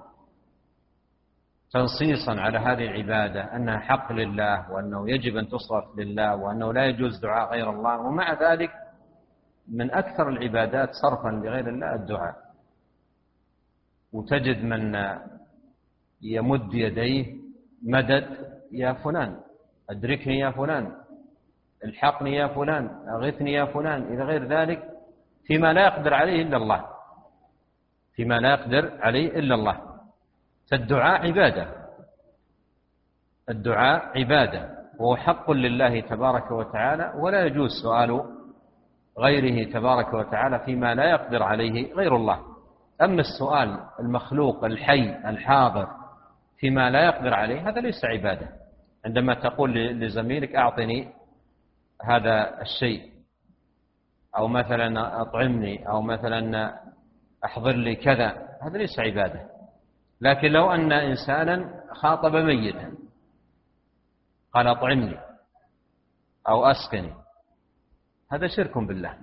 تنصيصا 1.73 2.40
على 2.40 2.59
هذه 2.59 2.85
العبادة 2.87 3.57
أنها 3.57 3.79
حق 3.79 4.12
لله 4.12 4.73
وأنه 4.73 5.11
يجب 5.11 5.37
أن 5.37 5.49
تصرف 5.49 5.99
لله 5.99 6.37
وأنه 6.37 6.73
لا 6.73 6.87
يجوز 6.87 7.18
دعاء 7.20 7.51
غير 7.51 7.70
الله 7.70 8.01
ومع 8.01 8.33
ذلك 8.53 8.70
من 9.68 9.90
أكثر 9.90 10.29
العبادات 10.29 10.90
صرفا 11.03 11.29
لغير 11.29 11.68
الله 11.68 11.94
الدعاء. 11.94 12.35
وتجد 14.12 14.64
من 14.64 14.94
يمد 16.23 16.75
يديه 16.75 17.37
مدد 17.83 18.27
يا 18.73 18.92
فلان 18.92 19.40
أدركني 19.90 20.38
يا 20.38 20.51
فلان 20.51 20.92
الحقني 21.85 22.35
يا 22.35 22.46
فلان 22.46 23.09
أغثني 23.09 23.53
يا 23.53 23.64
فلان 23.64 24.03
إلى 24.03 24.25
غير 24.25 24.46
ذلك 24.49 24.83
فيما 25.46 25.72
لا 25.72 25.85
يقدر 25.85 26.14
عليه 26.14 26.42
إلا 26.42 26.57
الله. 26.57 26.85
فيما 28.14 28.38
لا 28.38 28.50
يقدر 28.50 28.98
عليه 29.00 29.38
إلا 29.38 29.55
الله. 29.55 29.81
فالدعاء 30.70 31.26
عبادة. 31.26 31.66
الدعاء 33.48 34.18
عبادة. 34.18 34.81
وهو 34.98 35.16
حق 35.16 35.50
لله 35.50 36.00
تبارك 36.00 36.50
وتعالى 36.50 37.12
ولا 37.16 37.44
يجوز 37.46 37.70
سؤال 37.83 38.24
غيره 39.18 39.72
تبارك 39.72 40.14
وتعالى 40.14 40.59
فيما 40.59 40.94
لا 40.94 41.11
يقدر 41.11 41.42
عليه 41.42 41.94
غير 41.94 42.16
الله. 42.16 42.40
أما 43.03 43.20
السؤال 43.20 43.81
المخلوق 44.00 44.64
الحي 44.64 45.29
الحاضر 45.29 45.88
فيما 46.59 46.90
لا 46.90 47.05
يقدر 47.05 47.35
عليه 47.35 47.68
هذا 47.68 47.81
ليس 47.81 48.05
عبادة. 48.05 48.48
عندما 49.07 49.35
تقول 49.35 49.74
لزميلك 49.74 50.57
أعطني 50.57 51.09
هذا 52.05 52.61
الشيء 52.61 53.11
أو 54.37 54.49
مثلا 54.49 55.21
أطعمني 55.23 55.88
أو 55.88 56.03
مثلا 56.03 56.75
أحضر 57.45 57.73
لي 57.73 57.97
كذا 57.97 58.49
هذا 58.62 58.79
ليس 58.79 58.99
عبادة. 58.99 59.51
لكن 60.21 60.49
لو 60.49 60.71
أن 60.71 60.93
إنسانا 60.93 61.83
خاطب 61.93 62.37
ميتا 62.37 62.93
قال 64.55 64.66
أطعمني 64.66 65.19
أو 66.49 66.66
أسقني 66.66 67.14
هذا 68.33 68.47
شرك 68.47 68.79
بالله. 68.79 69.14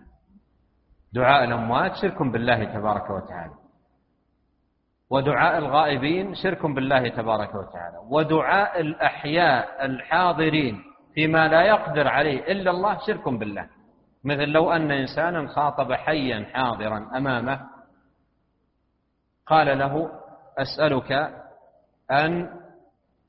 دعاء 1.14 1.44
الأموات 1.44 1.96
شرك 2.02 2.22
بالله 2.22 2.64
تبارك 2.64 3.10
وتعالى. 3.10 3.54
ودعاء 5.10 5.58
الغائبين 5.58 6.36
شرك 6.36 6.66
بالله 6.66 7.10
تبارك 7.10 7.56
وتعالى. 7.56 7.98
ودعاء 8.10 8.82
الأحياء 8.82 9.86
الحاضرين 9.86 10.84
فيما 11.14 11.48
لا 11.48 11.62
يقدر 11.62 12.08
عليه 12.08 12.52
إلا 12.52 12.72
الله 12.72 12.98
شرك 13.08 13.30
بالله. 13.30 13.77
مثل 14.28 14.44
لو 14.44 14.72
أن 14.72 14.92
إنسانا 14.92 15.48
خاطب 15.48 15.94
حيا 15.94 16.46
حاضرا 16.54 17.18
أمامه 17.18 17.60
قال 19.46 19.80
له 19.80 20.12
أسألك 20.58 21.12
أن 22.12 22.50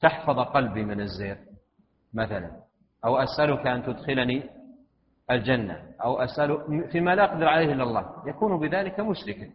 تحفظ 0.00 0.38
قلبي 0.40 0.84
من 0.84 1.00
الزير 1.00 1.38
مثلا 2.14 2.50
أو 3.04 3.16
أسألك 3.16 3.66
أن 3.66 3.82
تدخلني 3.82 4.42
الجنة 5.30 5.82
أو 6.04 6.18
أسأل 6.18 6.58
فيما 6.92 7.14
لا 7.14 7.24
أقدر 7.24 7.48
عليه 7.48 7.72
إلا 7.72 7.82
الله. 7.82 8.22
يكون 8.26 8.58
بذلك 8.58 9.00
مشركا. 9.00 9.50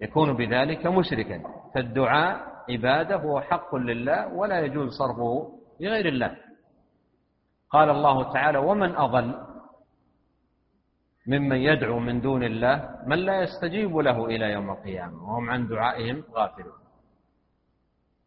يكون 0.00 0.36
بذلك 0.36 0.86
مشركا. 0.86 1.42
فالدعاء 1.74 2.40
عبادة 2.70 3.16
هو 3.16 3.40
حق 3.40 3.74
لله 3.74 4.34
ولا 4.34 4.60
يجوز 4.60 4.88
صرفه 4.98 5.58
لغير 5.80 6.08
الله. 6.08 6.36
قال 7.70 7.90
الله 7.90 8.32
تعالى 8.32 8.58
ومن 8.58 8.94
أضل 8.96 9.47
ممن 11.28 11.56
يدعو 11.56 11.98
من 11.98 12.20
دون 12.20 12.42
الله 12.44 12.74
من 13.06 13.18
لا 13.18 13.42
يستجيب 13.42 13.96
له 13.96 14.26
إلى 14.26 14.52
يوم 14.52 14.70
القيامة 14.70 15.22
وهم 15.24 15.50
عن 15.50 15.68
دعائهم 15.68 16.24
غافلون. 16.32 16.78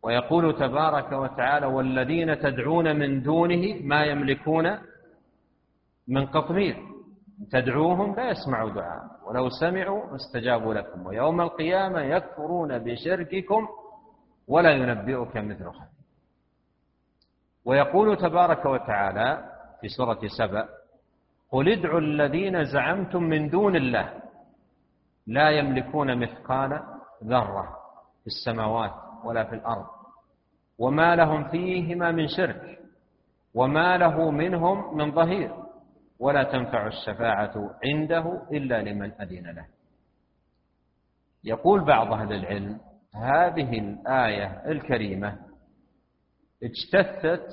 ويقول 0.03 0.59
تبارك 0.59 1.11
وتعالى 1.11 1.65
والذين 1.65 2.39
تدعون 2.39 2.95
من 2.95 3.21
دونه 3.21 3.63
ما 3.83 4.05
يملكون 4.05 4.77
من 6.07 6.25
قطمير 6.25 6.77
تدعوهم 7.51 8.15
لا 8.15 8.29
يسمعوا 8.29 8.69
دعاء 8.69 9.03
ولو 9.25 9.49
سمعوا 9.49 10.15
استجابوا 10.15 10.73
لكم 10.73 11.05
ويوم 11.05 11.41
القيامة 11.41 12.01
يكفرون 12.01 12.79
بشرككم 12.79 13.67
ولا 14.47 14.71
ينبئك 14.71 15.37
مثل 15.37 15.65
خبير 15.71 15.91
ويقول 17.65 18.17
تبارك 18.17 18.65
وتعالى 18.65 19.51
في 19.81 19.87
سورة 19.87 20.19
سبأ 20.37 20.69
قل 21.51 21.71
ادعوا 21.71 21.99
الذين 21.99 22.63
زعمتم 22.63 23.23
من 23.23 23.49
دون 23.49 23.75
الله 23.75 24.13
لا 25.27 25.49
يملكون 25.49 26.17
مثقال 26.17 26.79
ذرة 27.23 27.77
في 28.21 28.27
السماوات 28.27 28.93
ولا 29.23 29.43
في 29.43 29.55
الأرض 29.55 29.85
وما 30.77 31.15
لهم 31.15 31.49
فيهما 31.49 32.11
من 32.11 32.27
شرك 32.27 32.79
وما 33.53 33.97
له 33.97 34.31
منهم 34.31 34.97
من 34.97 35.11
ظهير 35.11 35.55
ولا 36.19 36.43
تنفع 36.43 36.87
الشفاعة 36.87 37.75
عنده 37.85 38.41
إلا 38.51 38.81
لمن 38.81 39.11
أذن 39.21 39.47
له 39.55 39.65
يقول 41.43 41.85
بعض 41.85 42.13
أهل 42.13 42.33
العلم 42.33 42.79
هذه 43.15 43.79
الآية 43.79 44.71
الكريمة 44.71 45.37
اجتثت 46.63 47.47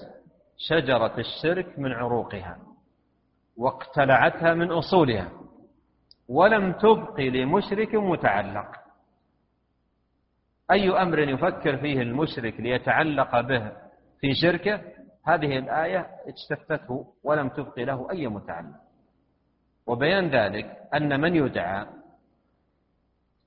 شجرة 0.56 1.14
الشرك 1.18 1.78
من 1.78 1.92
عروقها 1.92 2.67
واقتلعتها 3.58 4.54
من 4.54 4.70
أصولها 4.72 5.28
ولم 6.28 6.72
تبق 6.72 7.20
لمشرك 7.20 7.94
متعلق. 7.94 8.70
أي 10.70 10.90
أمر 10.90 11.18
يفكر 11.18 11.76
فيه 11.76 12.02
المشرك 12.02 12.60
ليتعلق 12.60 13.40
به 13.40 13.72
في 14.20 14.34
شركه؟ 14.34 14.80
هذه 15.26 15.58
الآية 15.58 16.06
اجتثته 16.26 17.06
ولم 17.24 17.48
تبق 17.48 17.78
له 17.78 18.10
أي 18.10 18.26
متعلق. 18.26 18.80
وبيان 19.86 20.28
ذلك 20.28 20.78
أن 20.94 21.20
من 21.20 21.36
يدعى 21.36 21.86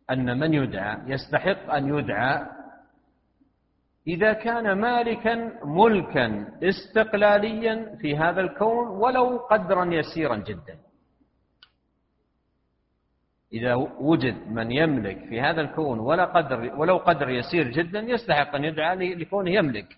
أن 0.10 0.40
من 0.40 0.54
يدعى 0.54 0.98
يستحق 1.06 1.74
أن 1.74 1.98
يدعى 1.98 2.46
إذا 4.08 4.34
كان 4.34 4.72
مالكا 4.74 5.66
ملكا 5.66 6.48
استقلاليا 6.64 7.96
في 8.02 8.18
هذا 8.18 8.42
الكون 8.42 8.88
ولو 8.88 9.38
قدرا 9.38 9.86
يسيرا 9.86 10.36
جدا. 10.36 10.78
إذا 13.54 13.76
وجد 14.00 14.48
من 14.48 14.72
يملك 14.72 15.18
في 15.30 15.42
هذا 15.42 15.62
الكون 15.62 16.00
ولا 16.00 16.26
قدر 16.26 16.74
ولو 16.76 16.98
قدر 16.98 17.30
يسير 17.30 17.68
جدا 17.68 18.00
يستحق 18.00 18.56
أن 18.56 18.64
يدعى 18.64 19.16
لكونه 19.16 19.52
يملك. 19.52 19.98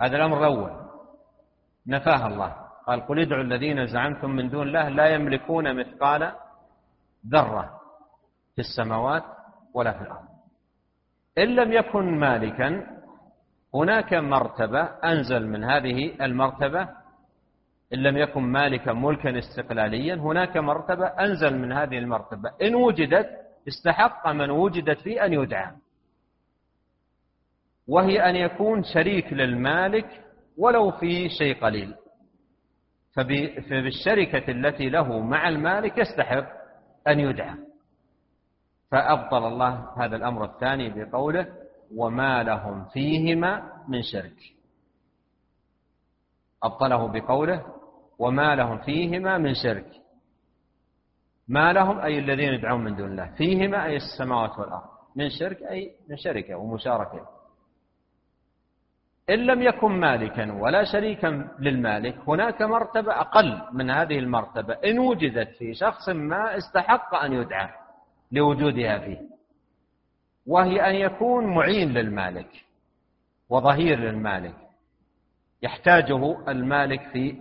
هذا 0.00 0.16
الأمر 0.16 0.38
الأول. 0.38 0.72
نفاه 1.86 2.26
الله. 2.26 2.56
قال 2.86 3.06
قل 3.06 3.20
ادعوا 3.20 3.42
الذين 3.42 3.86
زعمتم 3.86 4.30
من 4.30 4.50
دون 4.50 4.66
الله 4.68 4.88
لا 4.88 5.06
يملكون 5.06 5.76
مثقال 5.76 6.32
ذرة 7.26 7.80
في 8.54 8.60
السماوات 8.60 9.24
ولا 9.74 9.92
في 9.92 10.02
الأرض. 10.02 10.29
إن 11.38 11.48
لم 11.54 11.72
يكن 11.72 12.18
مالكا 12.18 12.86
هناك 13.74 14.14
مرتبة 14.14 14.80
أنزل 14.82 15.46
من 15.46 15.64
هذه 15.64 16.24
المرتبة. 16.24 16.88
إن 17.94 17.98
لم 17.98 18.16
يكن 18.16 18.42
مالكا 18.42 18.92
ملكا 18.92 19.38
استقلاليا 19.38 20.14
هناك 20.14 20.56
مرتبة 20.56 21.06
أنزل 21.06 21.58
من 21.58 21.72
هذه 21.72 21.98
المرتبة. 21.98 22.52
إن 22.62 22.74
وجدت 22.74 23.28
استحق 23.68 24.28
من 24.28 24.50
وجدت 24.50 24.98
فيه 24.98 25.24
أن 25.24 25.32
يدعى. 25.32 25.72
وهي 27.88 28.30
أن 28.30 28.36
يكون 28.36 28.82
شريك 28.94 29.32
للمالك 29.32 30.24
ولو 30.56 30.90
في 30.90 31.28
شيء 31.28 31.60
قليل. 31.64 31.94
فبالشركة 33.68 34.50
التي 34.50 34.88
له 34.88 35.20
مع 35.20 35.48
المالك 35.48 35.98
يستحق 35.98 36.46
أن 37.08 37.20
يدعى. 37.20 37.54
فأبطل 38.90 39.46
الله 39.46 39.92
هذا 39.96 40.16
الأمر 40.16 40.44
الثاني 40.44 40.90
بقوله 40.90 41.46
وما 41.96 42.42
لهم 42.42 42.84
فيهما 42.84 43.72
من 43.88 44.02
شرك. 44.02 44.38
أبطله 46.62 47.08
بقوله 47.08 47.64
وما 48.18 48.54
لهم 48.54 48.78
فيهما 48.78 49.38
من 49.38 49.54
شرك. 49.54 49.86
ما 51.48 51.72
لهم 51.72 51.98
أي 51.98 52.18
الذين 52.18 52.54
يدعون 52.54 52.84
من 52.84 52.96
دون 52.96 53.10
الله. 53.10 53.34
فيهما 53.34 53.84
أي 53.84 53.96
السماوات 53.96 54.58
والأرض. 54.58 54.88
من 55.16 55.30
شرك 55.30 55.62
أي 55.62 55.94
من 56.08 56.16
شركة 56.16 56.54
ومشاركة. 56.54 57.26
إن 59.30 59.38
لم 59.38 59.62
يكن 59.62 59.90
مالكا 59.90 60.52
ولا 60.52 60.84
شريكا 60.84 61.48
للمالك 61.58 62.18
هناك 62.28 62.62
مرتبة 62.62 63.20
أقل 63.20 63.62
من 63.72 63.90
هذه 63.90 64.18
المرتبة. 64.18 64.74
إن 64.74 64.98
وجدت 64.98 65.48
في 65.48 65.74
شخص 65.74 66.08
ما 66.08 66.56
استحق 66.56 67.14
أن 67.14 67.32
يدعى. 67.32 67.79
لوجودها 68.32 68.98
فيه. 68.98 69.20
وهي 70.46 70.90
أن 70.90 70.94
يكون 70.94 71.54
معين 71.54 71.88
للمالك 71.88 72.64
وظهير 73.48 73.98
للمالك. 73.98 74.56
يحتاجه 75.62 76.50
المالك 76.50 77.08
في 77.12 77.36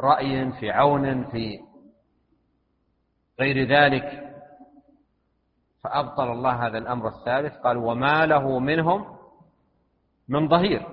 رأي 0.00 0.52
في 0.52 0.70
عون 0.70 1.24
في 1.24 1.60
غير 3.40 3.68
ذلك. 3.68 4.34
فأبطل 5.84 6.32
الله 6.32 6.66
هذا 6.66 6.78
الأمر 6.78 7.08
الثالث. 7.08 7.54
قال 7.56 7.76
وما 7.76 8.26
له 8.26 8.58
منهم 8.58 9.16
من 10.28 10.48
ظهير. 10.48 10.86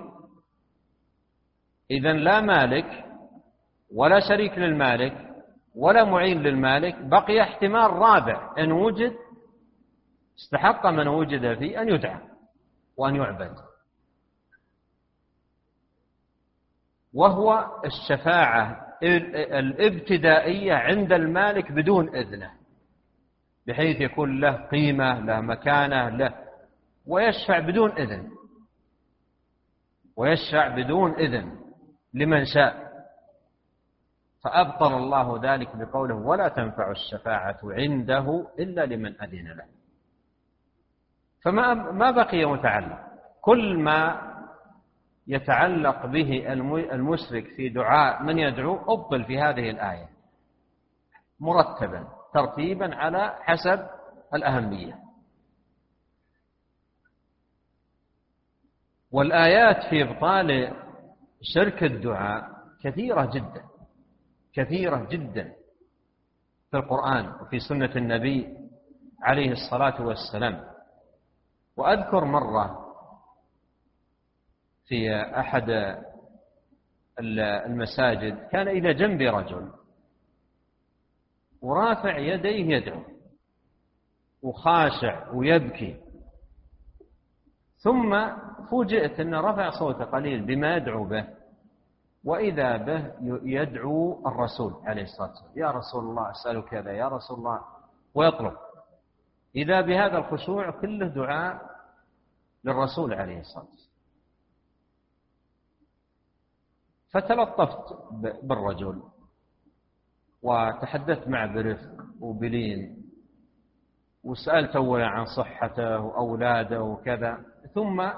إذا 1.90 2.12
لا 2.12 2.40
مالك 2.40 3.04
ولا 3.94 4.20
شريك 4.28 4.58
للمالك 4.58 5.31
ولا 5.74 6.04
معين 6.04 6.42
للمالك 6.42 6.98
بقي 6.98 7.42
احتمال 7.42 7.92
رابع 7.92 8.54
إن 8.58 8.72
وجد 8.72 9.16
استحق 10.38 10.86
من 10.86 11.08
وجد 11.08 11.58
فيه 11.58 11.82
أن 11.82 11.88
يدعى 11.88 12.20
وأن 12.96 13.16
يعبد. 13.16 13.54
وهو 17.14 17.66
الشفاعة 17.84 18.86
الابتدائية 19.02 20.74
عند 20.74 21.12
المالك 21.12 21.72
بدون 21.72 22.16
إذنه 22.16 22.50
بحيث 23.66 24.00
يكون 24.00 24.40
له 24.40 24.52
قيمة 24.52 25.20
له 25.20 25.40
مكانة 25.40 26.08
له 26.08 26.34
ويشفع 27.06 27.58
بدون 27.58 27.90
إذن. 27.90 28.30
ويشفع 30.16 30.68
بدون 30.68 31.12
إذن 31.12 31.58
لمن 32.14 32.44
شاء. 32.44 32.81
فأبطل 34.44 34.94
الله 34.94 35.40
ذلك 35.42 35.76
بقوله 35.76 36.14
ولا 36.14 36.48
تنفع 36.48 36.90
الشفاعة 36.90 37.58
عنده 37.64 38.46
إلا 38.58 38.86
لمن 38.86 39.22
أذن 39.22 39.48
له. 39.48 39.64
فما 41.44 41.74
ما 41.74 42.10
بقي 42.10 42.44
متعلق 42.44 42.98
كل 43.40 43.78
ما 43.78 44.32
يتعلق 45.26 46.06
به 46.06 46.52
المشرك 46.92 47.46
في 47.56 47.68
دعاء 47.68 48.22
من 48.22 48.38
يدعو؟ 48.38 48.94
أبطل 48.94 49.24
في 49.24 49.38
هذه 49.38 49.70
الآية. 49.70 50.08
مرتبا 51.40 52.08
ترتيبا 52.34 52.94
على 52.94 53.38
حسب 53.40 53.86
الأهمية. 54.34 54.98
والآيات 59.12 59.90
في 59.90 60.02
إبطال 60.02 60.74
شرك 61.42 61.82
الدعاء 61.82 62.48
كثيرة 62.82 63.30
جدا. 63.34 63.71
كثيرة 64.54 65.08
جدا 65.10 65.54
في 66.70 66.76
القرآن 66.76 67.32
وفي 67.42 67.58
سنة 67.58 67.96
النبي 67.96 68.56
عليه 69.22 69.52
الصلاة 69.52 70.02
والسلام. 70.06 70.64
وأذكر 71.76 72.24
مرة 72.24 72.94
في 74.84 75.14
أحد 75.16 75.96
المساجد 77.18 78.48
كان 78.48 78.68
إلى 78.68 78.94
جنبي 78.94 79.28
رجل 79.28 79.70
ورافع 81.62 82.18
يديه 82.18 82.76
يدعو 82.76 83.02
وخاشع 84.42 85.30
ويبكي. 85.30 86.00
ثم 87.76 88.30
فوجئت 88.70 89.20
أنه 89.20 89.40
رفع 89.40 89.70
صوته 89.70 90.04
قليل 90.04 90.42
بما 90.44 90.76
يدعو 90.76 91.04
به. 91.04 91.41
وإذا 92.24 92.76
به 92.76 93.12
يدعو 93.44 94.22
الرسول 94.26 94.74
عليه 94.84 95.02
الصلاة 95.02 95.28
والسلام. 95.28 95.52
يا 95.56 95.70
رسول 95.70 96.04
الله 96.04 96.30
أسألك 96.30 96.64
كذا 96.64 96.92
يا 96.92 97.08
رسول 97.08 97.38
الله. 97.38 97.60
ويطلب. 98.14 98.56
إذا 99.56 99.80
بهذا 99.80 100.18
الخشوع 100.18 100.70
كله 100.70 101.06
دعاء 101.06 101.70
للرسول 102.64 103.14
عليه 103.14 103.40
الصلاة 103.40 103.64
والسلام. 103.64 103.92
فتلطفت 107.10 107.98
بالرجل 108.42 109.02
وتحدثت 110.42 111.28
معه 111.28 111.54
برفق 111.54 112.04
وبلين 112.20 113.02
وسألت 114.24 114.76
أولا 114.76 115.06
عن 115.06 115.24
صحته 115.24 116.00
وأولاده 116.00 116.82
وكذا. 116.82 117.44
ثم 117.74 118.10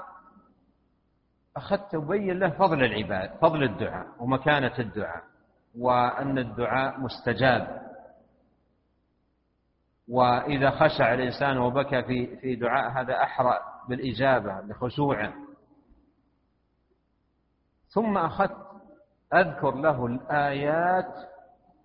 أخذت 1.57 1.95
أبين 1.95 2.39
له 2.39 2.49
فضل 2.49 2.83
العباد 2.83 3.29
فضل 3.41 3.63
الدعاء 3.63 4.07
ومكانة 4.19 4.73
الدعاء 4.79 5.23
وأن 5.79 6.37
الدعاء 6.37 6.99
مستجاب. 6.99 7.81
وإذا 10.07 10.69
خشع 10.69 11.13
الإنسان 11.13 11.57
وبكى 11.57 12.03
في 12.03 12.37
في 12.37 12.55
دعاء 12.55 12.91
هذا 12.91 13.23
أحرى 13.23 13.59
بالإجابة 13.89 14.61
لخشوعه 14.61 15.33
ثم 17.87 18.17
أخذت 18.17 18.57
أذكر 19.33 19.75
له 19.75 20.05
الآيات 20.05 21.13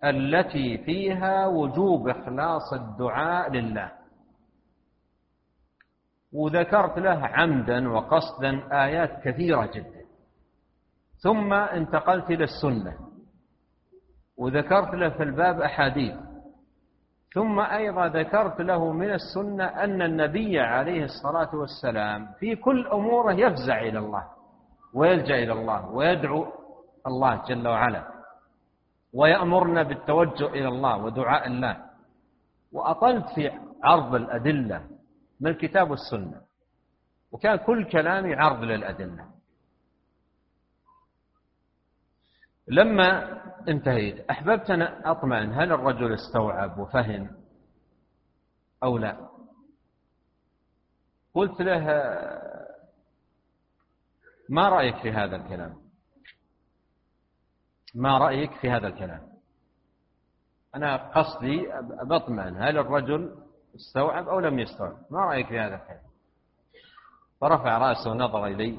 التي 0.05 0.79
فيها 0.79 1.47
وجوب 1.47 2.09
إخلاص 2.09 2.73
الدعاء 2.73 3.51
لله. 3.51 3.93
وذكرت 6.33 6.99
له 6.99 7.27
عمدا 7.27 7.89
وقصدا 7.89 8.83
آيات 8.85 9.23
كثيرة 9.25 9.67
جدا. 9.75 10.01
ثم 11.23 11.53
انتقلت 11.53 12.31
إلى 12.31 12.45
السنة. 12.45 12.95
وذكرت 14.39 14.95
له 14.95 15.09
في 15.09 15.23
الباب 15.23 15.61
أحاديث. 15.61 16.15
ثم 17.35 17.61
أيضا 17.61 18.09
ذكرت 18.09 18.61
له 18.61 18.93
من 18.93 19.11
السنة 19.11 19.65
أن 19.65 20.03
النبي 20.03 20.61
عليه 20.61 21.05
الصلاة 21.05 21.55
والسلام 21.57 22.27
في 22.39 22.57
كل 22.57 22.87
أموره 22.87 23.33
يفزع 23.33 23.81
إلى 23.81 23.99
الله 23.99 24.25
ويلجأ 24.95 25.35
إلى 25.35 25.53
الله 25.53 25.91
ويدعو 25.91 26.47
الله 27.07 27.43
جل 27.49 27.69
وعلا 27.69 28.05
ويأمرنا 29.15 29.83
بالتوجه 29.83 30.47
إلى 30.47 30.69
الله 30.69 31.05
ودعاء 31.05 31.47
الله. 31.47 31.77
وأطلت 32.73 33.27
في 33.35 33.51
عرض 33.85 34.15
الأدلة 34.15 34.83
من 35.41 35.51
الكتاب 35.51 35.91
والسنة. 35.91 36.43
وكان 37.33 37.57
كل 37.57 37.91
كلامي 37.91 38.35
عرض 38.35 38.63
للأدلة. 38.63 39.31
لما 42.69 43.41
انتهيت 43.69 44.31
أحببت 44.31 44.71
أن 44.71 44.83
أطمئن 44.83 45.53
هل 45.53 45.73
الرجل 45.73 46.15
استوعب 46.15 46.79
وفهم 46.79 47.37
أو 48.83 48.99
لا. 48.99 49.31
قلت 51.35 51.61
له 51.61 51.87
ما 54.49 54.69
رأيك 54.69 54.97
في 55.03 55.13
هذا 55.13 55.37
الكلام؟ 55.37 55.77
ما 57.95 58.19
رأيك 58.19 58.53
في 58.53 58.71
هذا 58.71 58.87
الكلام؟ 58.87 59.31
أنا 60.75 60.97
قصدي 60.97 61.67
بطمئن 62.03 62.57
هل 62.57 62.79
الرجل 62.79 63.50
استوعب 63.75 64.29
أو 64.29 64.41
لم 64.41 64.59
يستوعب؟ 64.59 64.97
ما 65.11 65.21
رأيك 65.21 65.49
في 65.49 65.59
هذا 65.59 65.75
الكلام 65.75 66.11
فرفع 67.41 67.79
رأسه 67.79 68.11
ونظر 68.11 68.47
إلي. 68.47 68.79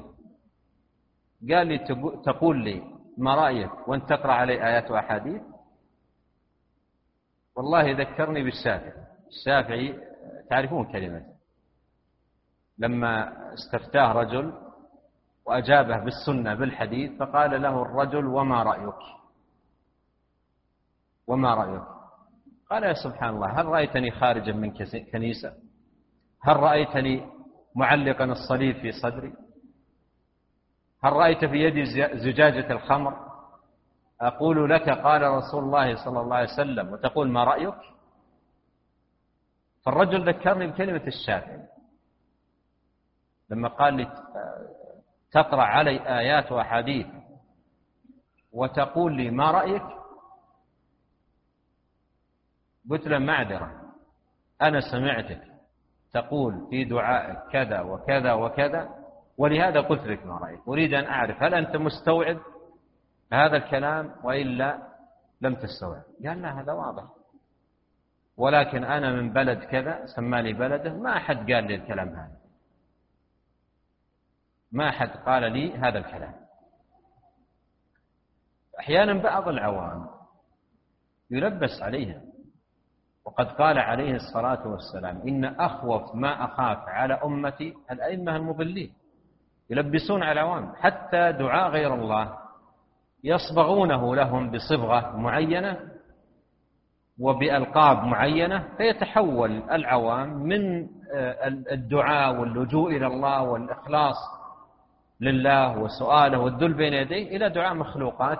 قال 1.50 1.66
لي 1.66 1.78
تقول 2.24 2.64
لي 2.64 2.82
ما 3.18 3.34
رأيك 3.34 3.88
وأنت 3.88 4.08
تقرأ 4.08 4.32
علي 4.32 4.66
آيات 4.66 4.90
وأحاديث؟ 4.90 5.42
والله 7.56 7.92
ذكرني 7.92 8.42
بالشافعي. 8.42 9.02
الشافعي 9.28 10.00
تعرفون 10.50 10.92
كلمة 10.92 11.26
لما 12.78 13.32
استفتاه 13.54 14.12
رجل 14.12 14.52
وأجابه 15.46 15.98
بالسنة 15.98 16.54
بالحديث 16.54 17.18
فقال 17.18 17.62
له 17.62 17.82
الرجل 17.82 18.26
وما 18.26 18.62
رأيك؟ 18.62 19.02
وما 21.26 21.54
رأيك؟ 21.54 22.01
قال 22.72 22.84
يا 22.84 22.92
سبحان 23.04 23.34
الله 23.34 23.60
هل 23.60 23.66
رأيتني 23.66 24.10
خارجا 24.10 24.52
من 24.52 24.72
كنيسة؟ 25.12 25.54
هل 26.42 26.56
رأيتني 26.56 27.26
معلقا 27.76 28.24
الصليب 28.24 28.76
في 28.76 28.92
صدري؟ 28.92 29.32
هل 31.04 31.12
رأيت 31.12 31.44
في 31.44 31.56
يدي 31.56 31.84
زجاجة 32.18 32.72
الخمر؟ 32.72 33.32
أقول 34.20 34.70
لك 34.70 34.88
قال 34.90 35.22
رسول 35.22 35.64
الله 35.64 36.04
صلى 36.04 36.20
الله 36.20 36.36
عليه 36.36 36.52
وسلم 36.52 36.92
وتقول 36.92 37.28
ما 37.28 37.44
رأيك؟ 37.44 37.74
فالرجل 39.84 40.28
ذكرني 40.28 40.66
بكلمة 40.66 41.06
الشافعي. 41.06 41.68
لما 43.50 43.68
قال 43.68 43.94
لي 43.94 44.12
تقرأ 45.32 45.62
علي 45.62 46.18
آيات 46.18 46.52
وأحاديث 46.52 47.06
وتقول 48.52 49.16
لي 49.16 49.30
ما 49.30 49.50
رأيك؟ 49.50 50.01
قلت 52.90 53.06
له 53.06 53.18
معذرة. 53.18 53.72
أنا 54.62 54.80
سمعتك 54.80 55.42
تقول 56.12 56.66
في 56.70 56.84
دعائك 56.84 57.38
كذا 57.52 57.80
وكذا 57.80 58.32
وكذا 58.32 58.88
ولهذا 59.38 59.80
قلت 59.80 60.02
لك 60.02 60.26
ما 60.26 60.38
رأيك. 60.38 60.60
أريد 60.68 60.94
أن 60.94 61.04
أعرف 61.04 61.42
هل 61.42 61.54
أنت 61.54 61.76
مستوعب 61.76 62.38
هذا 63.32 63.56
الكلام 63.56 64.14
وإلا 64.24 64.78
لم 65.40 65.54
تستوعب؟ 65.54 66.02
قال 66.26 66.42
لا 66.42 66.60
هذا 66.60 66.72
واضح. 66.72 67.04
ولكن 68.36 68.84
أنا 68.84 69.12
من 69.12 69.32
بلد 69.32 69.64
كذا 69.64 70.06
سماني 70.06 70.52
بلده 70.52 70.92
ما 70.92 71.16
أحد 71.16 71.36
قال 71.36 71.64
لي 71.64 71.74
الكلام 71.74 72.08
هذا. 72.08 72.36
ما 74.72 74.88
أحد 74.88 75.08
قال 75.08 75.52
لي 75.52 75.76
هذا 75.76 75.98
الكلام. 75.98 76.34
أحيانا 78.80 79.22
بعض 79.22 79.48
العوام 79.48 80.06
يلبس 81.30 81.82
عليها 81.82 82.31
وقد 83.24 83.46
قال 83.46 83.78
عليه 83.78 84.14
الصلاة 84.16 84.68
والسلام 84.68 85.22
إن 85.28 85.44
أخوف 85.44 86.14
ما 86.14 86.44
أخاف 86.44 86.78
على 86.88 87.14
أمتي 87.24 87.74
الأئمة 87.90 88.36
المضلين 88.36 88.92
يلبسون 89.70 90.22
على 90.22 90.32
العوام 90.32 90.72
حتى 90.76 91.32
دعاء 91.32 91.70
غير 91.70 91.94
الله 91.94 92.34
يصبغونه 93.24 94.14
لهم 94.16 94.50
بصبغة 94.50 95.16
معينة 95.16 95.76
وبألقاب 97.20 98.04
معينة 98.04 98.68
فيتحول 98.76 99.62
العوام 99.70 100.28
من 100.28 100.88
آه، 101.14 101.48
الدعاء 101.48 102.40
واللجوء 102.40 102.96
إلى 102.96 103.06
الله 103.06 103.42
والإخلاص 103.42 104.16
لله 105.20 105.78
وسؤاله 105.78 106.38
والذل 106.38 106.72
بين 106.74 106.92
يديه 106.92 107.36
إلى 107.36 107.48
دعاء 107.48 107.74
مخلوقات 107.74 108.38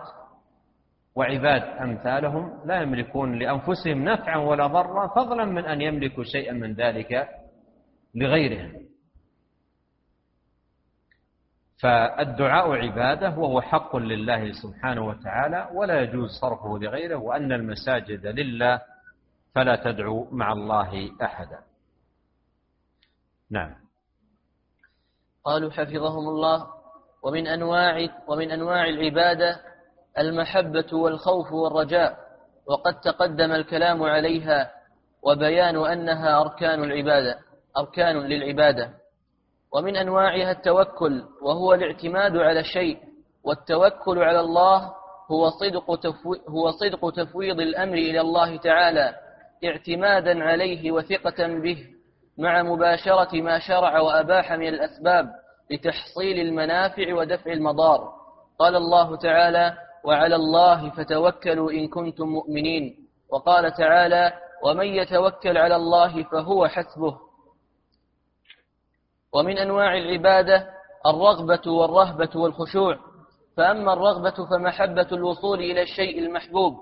وعباد 1.14 1.62
أمثالهم 1.62 2.60
لا 2.66 2.82
يملكون 2.82 3.38
لأنفسهم 3.38 4.04
نفعا 4.04 4.36
ولا 4.36 4.66
ضرا 4.66 5.06
فضلا 5.06 5.44
من 5.44 5.64
أن 5.64 5.80
يملكوا 5.80 6.24
شيئا 6.24 6.52
من 6.52 6.74
ذلك 6.74 7.28
لغيرهم. 8.14 8.82
فالدعاء 11.82 12.72
عبادة 12.72 13.38
وهو 13.38 13.60
حق 13.60 13.96
لله 13.96 14.52
سبحانه 14.52 15.06
وتعالى 15.06 15.70
ولا 15.74 16.00
يجوز 16.00 16.30
صرفه 16.40 16.78
لغيره 16.78 17.16
وأن 17.16 17.52
المساجد 17.52 18.26
لله 18.26 18.80
فلا 19.54 19.76
تدعو 19.76 20.28
مع 20.30 20.52
الله 20.52 21.10
أحدا. 21.22 21.58
نعم. 23.50 23.74
قالوا 25.44 25.70
حفظهم 25.70 26.28
الله 26.28 26.66
ومن 27.22 27.46
أنواع 27.46 28.08
ومن 28.28 28.50
أنواع 28.50 28.84
العبادة 28.88 29.71
المحبة 30.18 30.86
والخوف 30.92 31.52
والرجاء 31.52 32.16
وقد 32.66 33.00
تقدم 33.00 33.52
الكلام 33.52 34.02
عليها 34.02 34.70
وبيان 35.22 35.76
أنها 35.76 36.40
أركان 36.40 36.84
العبادة 36.84 37.38
أركان 37.78 38.18
للعبادة. 38.18 38.90
ومن 39.72 39.96
أنواعها 39.96 40.50
التوكل 40.50 41.22
وهو 41.42 41.74
الاعتماد 41.74 42.36
على 42.36 42.60
الشيء 42.60 42.98
والتوكل 43.44 44.18
على 44.18 44.40
الله 44.40 44.92
هو 45.30 45.50
صدق 45.50 46.06
هو 46.48 46.70
صدق 46.70 47.10
تفويض 47.10 47.60
الأمر 47.60 47.94
إلى 47.94 48.20
الله 48.20 48.56
تعالى 48.56 49.14
اعتمادا 49.64 50.44
عليه 50.44 50.92
وثقة 50.92 51.46
به 51.46 51.86
مع 52.38 52.62
مباشرة 52.62 53.42
ما 53.42 53.58
شرع 53.58 54.00
وأباح 54.00 54.52
من 54.52 54.68
الأسباب 54.68 55.30
لتحصيل 55.70 56.38
المنافع 56.40 57.14
ودفع 57.14 57.52
المضار. 57.52 58.12
قال 58.58 58.76
الله 58.76 59.16
تعالى 59.16 59.74
وعلى 60.04 60.36
الله 60.36 60.90
فتوكلوا 60.90 61.72
إن 61.72 61.88
كنتم 61.88 62.28
مؤمنين. 62.28 62.96
وقال 63.30 63.72
تعالى 63.72 64.32
ومن 64.64 64.86
يتوكل 64.86 65.58
على 65.58 65.76
الله 65.76 66.22
فهو 66.22 66.66
حسبه. 66.66 67.18
ومن 69.32 69.58
أنواع 69.58 69.96
العبادة 69.98 70.66
الرغبة 71.06 71.72
والرهبة 71.72 72.30
والخشوع. 72.34 72.98
فأما 73.56 73.92
الرغبة 73.92 74.46
فمحبة 74.50 75.08
الوصول 75.12 75.58
إلى 75.58 75.82
الشيء 75.82 76.18
المحبوب 76.18 76.74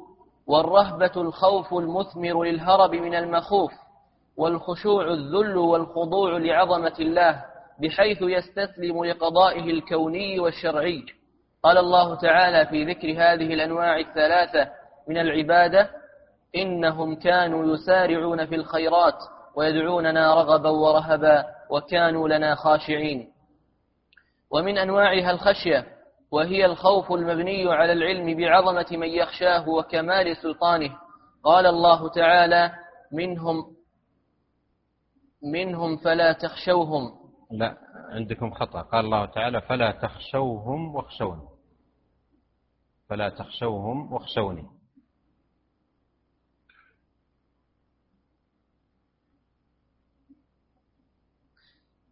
والرهبة 0.47 1.13
الخوف 1.17 1.75
المثمر 1.75 2.43
للهرب 2.45 2.95
من 2.95 3.15
المخوف 3.15 3.73
والخشوع 4.37 5.13
الذل 5.13 5.57
والخضوع 5.57 6.39
لعظمة 6.39 6.95
الله 7.01 7.45
بحيث 7.81 8.23
يستسلم 8.23 9.05
لقضائه 9.05 9.71
الكوني 9.71 10.41
والشرعي. 10.41 11.05
قال 11.63 11.79
الله 11.79 12.15
تعالى 12.15 12.67
في 12.67 12.85
ذكر 12.85 13.09
هذه 13.09 13.55
الأنواع 13.55 13.99
الثلاثة 13.99 14.71
من 15.09 15.19
العبادة 15.19 15.91
إنهم 16.57 17.15
كانوا 17.15 17.75
يسارعون 17.75 18.47
في 18.47 18.55
الخيرات 18.55 19.19
ويدعوننا 19.55 20.35
رغبا 20.35 20.69
ورهبا 20.69 21.45
وكانوا 21.71 22.29
لنا 22.29 22.55
خاشعين. 22.55 23.33
ومن 24.51 24.79
أنواعها 24.79 25.31
الخشية 25.31 25.87
وهي 26.33 26.67
الخوف 26.67 27.13
المبني 27.13 27.73
على 27.73 27.93
العلم 27.93 28.37
بعظمة 28.37 28.87
من 28.93 29.09
يخشاه 29.09 29.69
وكمال 29.69 30.37
سلطانه. 30.37 30.97
قال 31.45 31.67
الله 31.67 32.09
تعالى 32.09 32.73
منهم 33.13 33.77
منهم 35.43 35.97
فلا 35.97 36.33
تخشوهم. 36.33 37.11
لا 37.51 37.77
عندكم 38.11 38.51
خطأ. 38.51 38.83
قال 38.83 39.05
الله 39.05 39.27
تعالى 39.27 39.61
فلا 39.61 39.91
تخشوهم 39.91 40.95
واخشوني. 40.95 41.50
فلا 43.11 43.29
تخشوهم 43.29 44.13
واخشوني. 44.13 44.71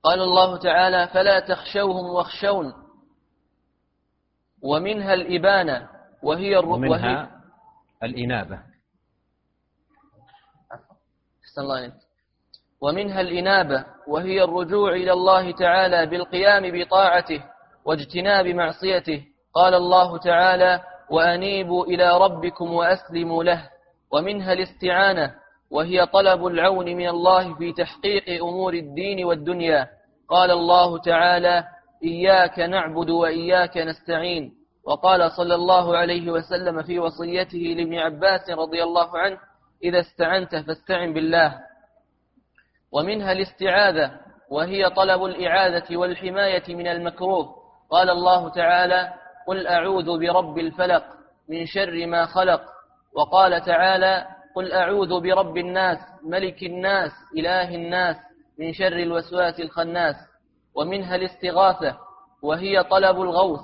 قال 0.02 0.20
الله 0.20 0.58
تعالى 0.58 1.08
فلا 1.08 1.40
تخشوهم 1.40 2.04
واخشون. 2.04 2.72
ومنها 4.62 5.14
الإبانة 5.14 5.88
وهي 6.22 6.56
ومنها 6.56 7.42
الإنابة. 8.02 8.62
أحسن 11.44 11.60
الله 11.60 11.76
عليك. 11.76 11.94
ومنها 12.80 13.20
الإنابة 13.20 13.86
وهي 14.08 14.44
الرجوع 14.44 14.92
إلى 14.92 15.12
الله 15.12 15.52
تعالى 15.52 16.06
بالقيام 16.06 16.82
بطاعته 16.82 17.44
واجتناب 17.84 18.46
معصيته. 18.46 19.26
قال 19.54 19.74
الله 19.74 20.18
تعالى 20.18 20.87
وأنيبوا 21.10 21.84
إلى 21.84 22.18
ربكم 22.18 22.72
وأسلموا 22.72 23.44
له 23.44 23.70
ومنها 24.12 24.52
الاستعانة 24.52 25.34
وهي 25.70 26.06
طلب 26.06 26.46
العون 26.46 26.84
من 26.84 27.08
الله 27.08 27.54
في 27.54 27.72
تحقيق 27.72 28.44
أمور 28.44 28.74
الدين 28.74 29.24
والدنيا. 29.24 29.88
قال 30.28 30.50
الله 30.50 30.98
تعالى 30.98 31.64
إياك 32.04 32.58
نعبد 32.58 33.10
وإياك 33.10 33.76
نستعين. 33.76 34.52
وقال 34.84 35.30
صلى 35.32 35.54
الله 35.54 35.96
عليه 35.96 36.30
وسلم 36.30 36.82
في 36.82 36.98
وصيته 36.98 37.58
لابن 37.58 37.94
عباس 37.94 38.50
رضي 38.50 38.82
الله 38.82 39.18
عنه 39.18 39.38
إذا 39.84 40.00
استعنت 40.00 40.56
فاستعن 40.56 41.12
بالله. 41.12 41.58
ومنها 42.92 43.32
الاستعاذة 43.32 44.10
وهي 44.50 44.90
طلب 44.90 45.24
الإعاذة 45.24 45.96
والحماية 45.96 46.74
من 46.74 46.86
المكروه. 46.86 47.54
قال 47.90 48.10
الله 48.10 48.48
تعالى 48.48 49.12
قل 49.48 49.66
أعوذ 49.66 50.18
برب 50.18 50.58
الفلق 50.58 51.04
من 51.48 51.66
شر 51.66 52.06
ما 52.06 52.26
خلق 52.26 52.60
وقال 53.14 53.64
تعالى 53.64 54.26
قل 54.56 54.72
أعوذ 54.72 55.20
برب 55.20 55.56
الناس 55.56 55.98
ملك 56.22 56.62
الناس 56.62 57.10
إله 57.36 57.74
الناس 57.74 58.16
من 58.58 58.72
شر 58.72 58.92
الوسواس 58.92 59.60
الخناس 59.60 60.16
ومنها 60.74 61.16
الاستغاثة 61.16 61.96
وهي 62.42 62.82
طلب 62.82 63.22
الغوث 63.22 63.60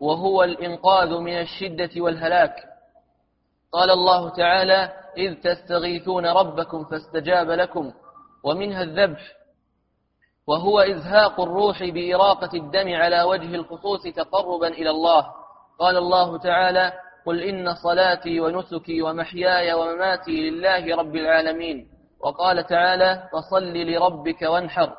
وهو 0.00 0.44
الإنقاذ 0.44 1.18
من 1.18 1.40
الشدة 1.40 1.90
والهلاك. 1.96 2.54
قال 3.72 3.90
الله 3.90 4.30
تعالى 4.30 4.92
إذ 5.16 5.34
تستغيثون 5.34 6.26
ربكم 6.26 6.84
فاستجاب 6.84 7.50
لكم 7.50 7.92
ومنها 8.44 8.82
الذبح 8.82 9.20
وهو 10.46 10.80
إزهاق 10.80 11.40
الروح 11.40 11.84
بإراقة 11.84 12.50
الدم 12.54 12.94
على 12.94 13.22
وجه 13.22 13.54
الخصوص 13.54 14.02
تقربا 14.02 14.68
إلى 14.68 14.90
الله. 14.90 15.26
قال 15.78 15.96
الله 15.96 16.38
تعالى 16.38 16.92
قل 17.26 17.42
إن 17.42 17.74
صلاتي 17.74 18.40
ونسكي 18.40 19.02
ومحياي 19.02 19.72
ومماتي 19.72 20.50
لله 20.50 20.96
رب 20.96 21.16
العالمين 21.16 21.88
وقال 22.20 22.66
تعالى 22.66 23.28
فصل 23.32 23.72
لربك 23.72 24.42
وانحر 24.42 24.92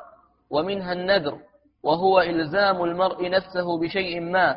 ومنها 0.50 0.92
النذر 0.92 1.38
وهو 1.82 2.20
إلزام 2.20 2.84
المرء 2.84 3.30
نفسه 3.30 3.80
بشيء 3.80 4.20
ما. 4.20 4.56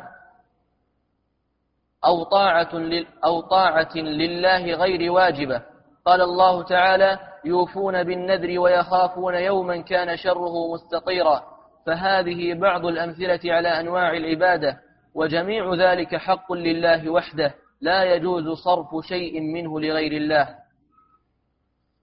أو 2.04 2.22
طاعة, 2.22 2.70
أو 3.24 3.40
طاعة 3.40 3.96
لله 3.96 4.74
غير 4.74 5.12
واجبة. 5.12 5.62
قال 6.06 6.20
الله 6.20 6.62
تعالى 6.62 7.31
يوفون 7.44 8.02
بالنذر 8.02 8.58
ويخافون 8.58 9.34
يوما 9.34 9.82
كان 9.82 10.16
شره 10.16 10.74
مستطيرا 10.74 11.42
فهذه 11.86 12.54
بعض 12.54 12.86
الأمثلة 12.86 13.40
على 13.44 13.68
أنواع 13.68 14.16
العبادة 14.16 14.78
وجميع 15.14 15.74
ذلك 15.74 16.16
حق 16.16 16.52
لله 16.52 17.10
وحده 17.10 17.54
لا 17.80 18.04
يجوز 18.04 18.48
صرف 18.48 19.06
شيء 19.06 19.40
منه 19.40 19.80
لغير 19.80 20.12
الله. 20.12 20.48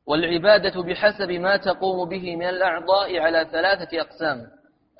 والعبادة 0.07 0.81
بحسب 0.81 1.31
ما 1.31 1.57
تقوم 1.57 2.09
به 2.09 2.35
من 2.35 2.49
الأعضاء 2.49 3.19
على 3.19 3.47
ثلاثة 3.51 4.01
أقسام. 4.01 4.47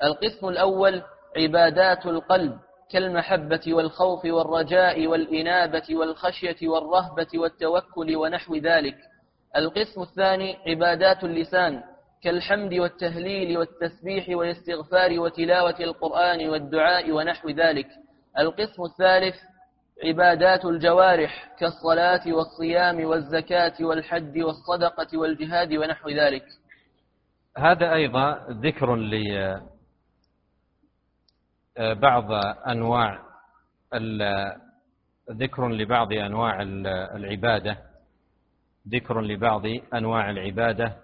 القسم 0.04 0.48
الأول 0.48 1.02
عبادات 1.36 2.06
القلب 2.06 2.58
كالمحبة 2.90 3.60
والخوف 3.66 4.24
والرجاء 4.24 5.06
والإنابة 5.06 5.82
والخشية 5.90 6.68
والرهبة 6.68 7.28
والتوكل 7.34 8.16
ونحو 8.16 8.56
ذلك. 8.56 8.96
القسم 9.56 10.02
الثاني 10.02 10.56
عبادات 10.66 11.24
اللسان 11.24 11.82
كالحمد 12.22 12.74
والتهليل 12.74 13.58
والتسبيح 13.58 14.28
والاستغفار 14.28 15.20
وتلاوة 15.20 15.80
القرآن 15.80 16.48
والدعاء 16.48 17.12
ونحو 17.12 17.48
ذلك. 17.48 17.86
القسم 18.38 18.82
الثالث 18.82 19.34
عبادات 20.04 20.64
الجوارح 20.64 21.56
كالصلاة 21.58 22.32
والصيام 22.32 23.04
والزكاة 23.04 23.72
والحج 23.80 24.42
والصدقة 24.42 25.18
والجهاد 25.18 25.74
ونحو 25.74 26.08
ذلك. 26.08 26.44
هذا 27.58 27.92
أيضا 27.94 28.46
ذكر 28.50 28.96
لبعض 31.78 32.32
أنواع 32.68 33.18
ذكر 35.30 35.68
لبعض 35.68 36.12
أنواع 36.12 36.62
العبادة. 37.16 37.89
ذكر 38.88 39.20
لبعض 39.20 39.62
أنواع 39.94 40.30
العبادة 40.30 40.96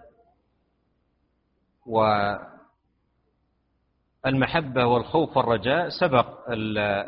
والمحبة 4.25 4.85
والخوف 4.85 5.37
والرجاء 5.37 5.89
سبق 5.89 6.49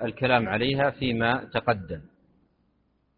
الكلام 0.04 0.50
عليها 0.50 0.90
فيما 0.90 1.44
تقدم. 1.54 2.02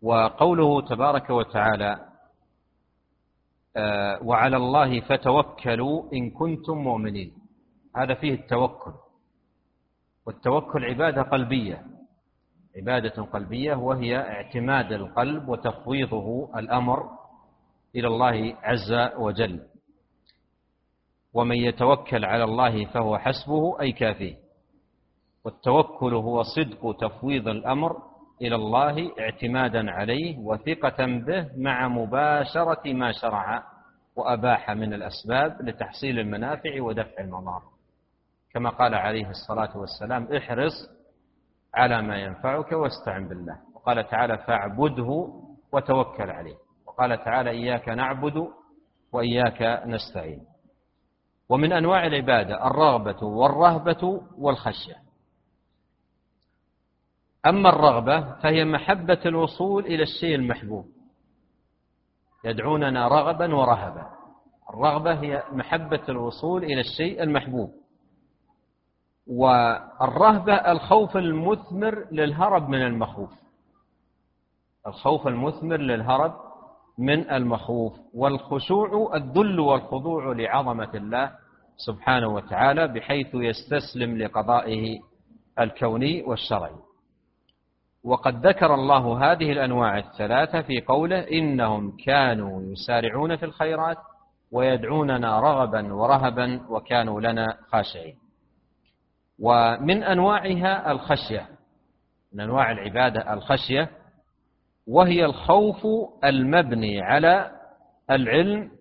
وقوله 0.02 0.82
تبارك 0.82 1.30
وتعالى 1.30 2.06
آه، 3.78 4.24
وعلى 4.24 4.58
الله 4.58 5.02
فتوكلوا 5.02 6.14
إن 6.14 6.30
كنتم 6.30 6.78
مؤمنين. 6.78 7.34
هذا 7.96 8.14
فيه 8.14 8.34
التوكل. 8.34 8.92
والتوكل 10.26 10.86
عبادة 10.86 11.22
قلبية. 11.22 11.86
عبادة 12.78 13.24
قلبية 13.24 13.76
وهي 13.76 14.18
اعتماد 14.18 14.92
القلب 14.92 15.50
وتفويضه 15.50 16.50
الأمر 16.60 17.21
إلى 17.96 18.08
الله 18.08 18.56
عز 18.64 18.94
وجل. 19.18 19.60
ومن 21.34 21.56
يتوكل 21.56 22.26
على 22.26 22.44
الله 22.44 22.86
فهو 22.86 23.18
حسبه 23.18 23.82
أي 23.82 23.92
كافيه. 23.92 24.36
والتوكل 25.46 26.14
هو 26.14 26.44
صدق 26.44 26.98
تفويض 27.00 27.48
الأمر 27.48 27.98
إلى 28.42 28.56
الله 28.56 29.12
اعتمادا 29.20 29.92
عليه 29.92 30.38
وثقة 30.38 31.06
به 31.06 31.50
مع 31.58 31.88
مباشرة 31.88 32.94
ما 32.94 33.12
شرع 33.12 33.64
وأباح 34.16 34.72
من 34.72 34.94
الأسباب 34.94 35.62
لتحصيل 35.62 36.20
المنافع 36.20 36.82
ودفع 36.82 37.20
المضار. 37.20 37.62
كما 38.54 38.70
قال 38.70 38.96
عليه 38.96 39.30
الصلاة 39.30 39.78
والسلام 39.78 40.34
احرص 40.36 40.74
على 41.74 42.02
ما 42.02 42.18
ينفعك 42.18 42.72
واستعن 42.72 43.28
بالله. 43.28 43.58
وقال 43.76 44.08
تعالى 44.08 44.38
فاعبده 44.38 45.34
وتوكل 45.72 46.30
عليه. 46.30 46.56
وقال 46.92 47.24
تعالى 47.24 47.50
إياك 47.50 47.90
نعبد 47.90 48.48
وإياك 49.12 49.84
نستعين. 49.86 50.46
ومن 51.50 51.74
أنواع 51.74 52.06
العبادة 52.08 52.68
الرغبة 52.68 53.24
والرهبة 53.24 54.22
والخشية. 54.38 54.96
أما 57.46 57.70
الرغبة 57.70 58.36
فهي 58.40 58.66
محبة 58.66 59.20
الوصول 59.26 59.86
إلى 59.86 60.04
الشيء 60.04 60.36
المحبوب. 60.36 60.86
يدعوننا 62.46 63.08
رغبا 63.08 63.56
ورهبا. 63.56 64.10
الرغبة 64.70 65.14
هي 65.14 65.44
محبة 65.52 66.02
الوصول 66.10 66.64
إلى 66.64 66.80
الشيء 66.80 67.24
المحبوب. 67.24 67.72
والرهبة 69.28 70.54
الخوف 70.54 71.18
المثمر 71.18 72.08
للهرب 72.12 72.70
من 72.70 72.82
المخوف. 72.82 73.34
الخوف 74.88 75.28
المثمر 75.28 75.78
للهرب 75.78 76.51
من 77.02 77.32
المخوف. 77.32 77.94
والخشوع 78.14 79.16
الذل 79.16 79.60
والخضوع 79.60 80.34
لعظمة 80.34 80.90
الله 80.96 81.32
سبحانه 81.78 82.28
وتعالى 82.28 82.88
بحيث 82.88 83.28
يستسلم 83.34 84.18
لقضائه 84.18 85.00
الكوني 85.60 86.24
والشرعي. 86.24 86.76
وقد 88.04 88.48
ذكر 88.48 88.74
الله 88.74 89.32
هذه 89.32 89.52
الأنواع 89.52 89.98
الثلاثة 89.98 90.62
في 90.62 90.82
قوله 90.82 91.20
إنهم 91.20 91.98
كانوا 92.06 92.62
يسارعون 92.62 93.36
في 93.36 93.46
الخيرات 93.46 93.98
ويدعوننا 94.52 95.40
رغبا 95.40 95.94
ورهبا 95.94 96.62
وكانوا 96.70 97.22
لنا 97.22 97.58
خاشعين. 97.72 98.16
ومن 99.40 100.04
أنواعها 100.04 100.92
الخشية. 100.92 101.48
من 102.34 102.40
أنواع 102.40 102.72
العبادة 102.72 103.34
الخشية 103.34 103.90
وهي 104.92 105.26
الخوف 105.26 105.88
المبني 106.24 107.02
على 107.02 107.52
العلم 108.10 108.72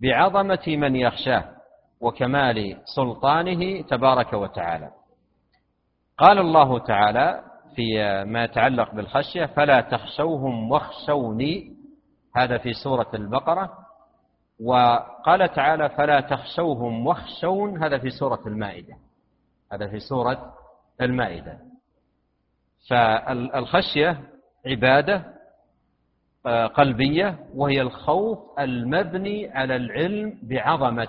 بعظمة 0.00 0.64
من 0.66 0.96
يخشاه 0.96 1.44
وكمال 2.00 2.76
سلطانه 2.96 3.82
تبارك 3.82 4.32
وتعالى. 4.32 4.90
قال 6.18 6.38
الله 6.38 6.78
تعالى 6.78 7.44
في 7.76 7.84
ما 8.24 8.44
يتعلق 8.44 8.94
بالخشية 8.94 9.46
فلا 9.46 9.80
تخشوهم 9.80 10.70
واخشوني. 10.70 11.76
هذا 12.36 12.58
في 12.58 12.72
سورة 12.72 13.10
البقرة. 13.14 13.72
وقال 14.60 15.52
تعالى 15.52 15.88
فلا 15.88 16.20
تخشوهم 16.20 17.06
واخشون. 17.06 17.84
هذا 17.84 17.98
في 17.98 18.10
سورة 18.10 18.40
المائدة. 18.46 18.94
هذا 19.72 19.88
في 19.88 19.98
سورة 19.98 20.54
المائدة. 21.00 21.58
فالخشية 22.90 24.20
عبادة 24.66 25.33
قلبية 26.46 27.38
وهي 27.54 27.82
الخوف 27.82 28.38
المبني 28.58 29.50
على 29.50 29.76
العلم 29.76 30.38
بعظمة 30.42 31.08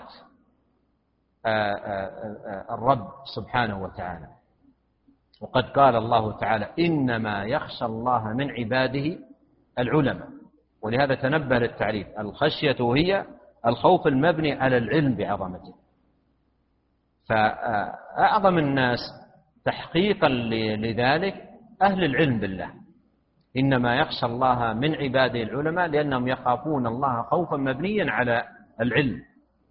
آه، 1.46 1.74
آه، 1.76 2.66
الرب 2.74 3.08
سبحانه 3.36 3.84
وتعالى. 3.84 4.28
وقد 5.42 5.64
قال 5.64 5.96
الله 5.96 6.38
تعالى 6.38 6.70
إنما 6.80 7.44
يخشى 7.44 7.86
الله 7.86 8.34
من 8.34 8.52
عباده 8.52 9.18
العلماء. 9.80 10.28
ولهذا 10.82 11.16
تنبه 11.16 11.60
للتعريف 11.60 12.08
الخشية 12.20 12.78
هي 12.80 13.26
الخوف 13.66 14.08
المبني 14.08 14.54
على 14.54 14.78
العلم 14.78 15.16
بعظمته. 15.16 15.76
فأعظم 17.30 18.58
الناس 18.58 19.00
تحقيقا 19.66 20.30
لذلك 20.78 21.50
أهل 21.82 22.04
العلم 22.04 22.40
بالله. 22.40 22.85
إنما 23.58 23.95
يخشى 23.95 24.26
الله 24.26 24.74
من 24.74 24.95
عباده 24.95 25.43
العلماء 25.43 25.88
لأنهم 25.88 26.28
يخافون 26.28 26.88
الله 26.88 27.22
خوفا 27.22 27.58
مبنيا 27.58 28.12
على 28.12 28.43
العلم 28.82 29.22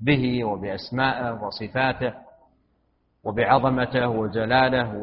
به 0.01 0.45
وبأسمائه 0.45 1.43
وصفاته 1.43 2.14
وبعظمته 3.24 4.09
وجلاله 4.09 4.97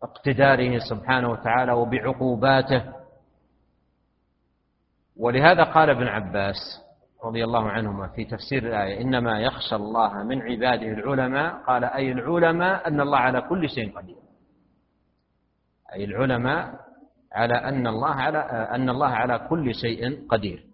وباقتداره 0.00 0.78
سبحانه 0.90 1.30
وتعالى 1.30 1.72
وبعقوباته. 1.72 2.82
ولهذا 5.16 5.64
قال 5.64 5.90
ابن 5.90 6.06
عباس 6.06 6.56
رضي 7.24 7.44
الله 7.44 7.68
عنهما 7.68 8.08
في 8.08 8.24
تفسير 8.24 8.62
الآية 8.68 9.00
إنما 9.00 9.40
يخشى 9.40 9.76
الله 9.76 10.22
من 10.22 10.42
عباده 10.42 10.86
العلماء 10.86 11.54
قال 11.66 11.84
أي 11.84 12.12
العلماء 12.12 12.88
أن 12.88 13.00
الله 13.00 13.18
على 13.18 13.40
كل 13.40 13.68
شيء 13.68 13.98
قدير. 13.98 14.27
أي 15.94 16.04
العلماء 16.04 16.74
على 17.32 17.54
أن 17.54 17.86
الله 17.86 18.10
على 18.10 18.38
أن 18.74 18.90
الله 18.90 19.06
على 19.06 19.38
كل 19.38 19.74
شيء 19.74 20.26
قدير. 20.28 20.64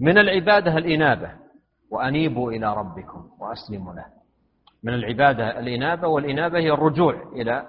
من 0.00 0.18
العبادة 0.18 0.78
الإنابة 0.78 1.32
وأنيبوا 1.90 2.52
إلى 2.52 2.74
ربكم 2.74 3.30
وأسلموا 3.40 3.94
له. 3.94 4.06
من 4.82 4.94
العبادة 4.94 5.58
الإنابة 5.58 6.08
والإنابة 6.08 6.58
هي 6.58 6.70
الرجوع 6.70 7.32
إلى 7.32 7.66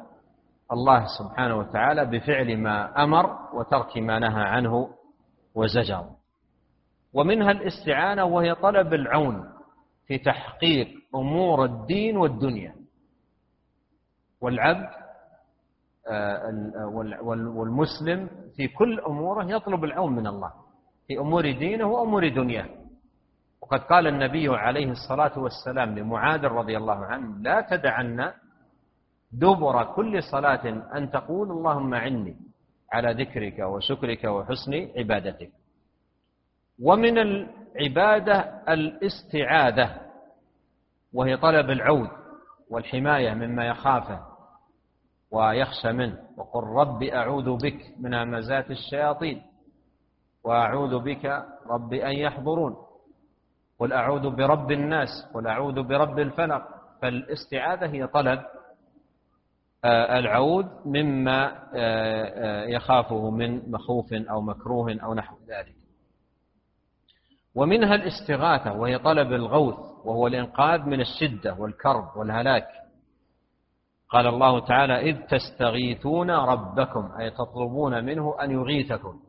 الله 0.72 1.06
سبحانه 1.20 1.56
وتعالى 1.56 2.06
بفعل 2.06 2.58
ما 2.58 3.04
أمر 3.04 3.38
وترك 3.54 3.98
ما 3.98 4.20
نهى 4.20 4.44
عنه 4.44 4.90
وزجر. 5.56 6.06
ومنها 7.14 7.52
الاستعانة 7.52 8.26
وهي 8.26 8.56
طلب 8.56 8.94
العون 8.94 9.50
في 10.08 10.18
تحقيق 10.18 10.88
أمور 11.16 11.66
الدين 11.66 12.18
والدنيا. 12.18 12.76
والعبد 14.42 15.05
والمسلم 17.56 18.30
في 18.56 18.68
كل 18.68 19.00
أموره 19.00 19.44
يطلب 19.44 19.84
العون 19.84 20.16
من 20.16 20.28
الله 20.28 20.52
في 21.08 21.18
أمور 21.20 21.52
دينه 21.52 21.86
وأمور 21.86 22.30
دنياه. 22.30 22.66
وقد 23.62 23.80
قال 23.80 24.08
النبي 24.08 24.48
عليه 24.48 24.92
الصلاة 24.92 25.40
والسلام 25.40 26.00
لمعاذ 26.00 26.46
رضي 26.46 26.78
الله 26.78 27.06
عنه 27.06 27.38
لا 27.38 27.62
تدعن 27.62 28.32
دبر 29.32 29.84
كل 29.84 30.24
صلاة 30.24 30.70
أن 30.98 31.12
تقول 31.12 31.52
اللهم 31.52 31.94
عني 31.94 32.36
على 32.92 33.24
ذكرك 33.24 33.60
وشكرك 33.60 34.24
وحسن 34.24 34.90
عبادتك. 34.98 35.52
ومن 36.84 37.18
العبادة 37.18 38.40
الاستعاذة 38.70 40.02
وهي 41.14 41.38
طلب 41.38 41.70
العود 41.70 42.10
والحماية 42.70 43.34
مما 43.34 43.68
يخافه. 43.68 44.35
ويخشى 45.36 45.92
منه. 45.92 46.18
وقل 46.38 46.64
رب 46.64 47.04
أعوذ 47.04 47.58
بك 47.58 47.80
من 48.00 48.14
همزات 48.14 48.72
الشياطين. 48.72 49.42
وأعوذ 50.44 51.00
بك 51.00 51.46
رب 51.68 51.94
أن 51.94 52.12
يحضرون. 52.12 52.76
قل 53.80 53.94
أعوذ 53.94 54.30
برب 54.30 54.72
الناس. 54.72 55.10
قل 55.34 55.48
أعوذ 55.48 55.84
برب 55.84 56.20
الفلق. 56.20 56.68
فالاستعاذة 57.02 57.86
هي 57.86 58.08
طلب 58.08 58.40
آه، 59.86 60.20
العود 60.20 60.68
مما 60.86 61.70
آه، 61.76 62.66
يخافه 62.66 63.30
من 63.30 63.72
مخوف 63.72 64.14
أو 64.14 64.42
مكروه 64.42 64.98
أو 65.04 65.14
نحو 65.14 65.36
ذلك. 65.48 65.76
ومنها 67.56 67.96
الاستغاثة 67.96 68.74
وهي 68.74 68.98
طلب 69.00 69.34
الغوث 69.34 69.76
وهو 70.06 70.28
الإنقاذ 70.28 70.82
من 70.82 71.02
الشدة 71.02 71.54
والكرب 71.54 72.18
والهلاك. 72.18 72.68
قال 74.16 74.28
الله 74.28 74.60
تعالى 74.60 75.00
إذ 75.10 75.18
تستغيثون 75.22 76.32
ربكم 76.32 77.12
أي 77.20 77.32
تطلبون 77.32 78.06
منه 78.06 78.36
أن 78.42 78.52
يغيثكم 78.52 79.20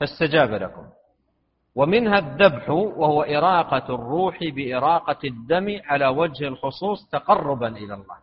فاستجاب 0.00 0.50
لكم. 0.50 0.86
ومنها 1.74 2.18
الذبح 2.18 2.70
وهو 2.70 3.22
إراقة 3.22 3.94
الروح 3.94 4.38
بإراقة 4.56 5.18
الدم 5.24 5.80
على 5.84 6.06
وجه 6.06 6.48
الخصوص 6.48 7.08
تقربا 7.12 7.68
إلى 7.68 7.94
الله. 7.94 8.16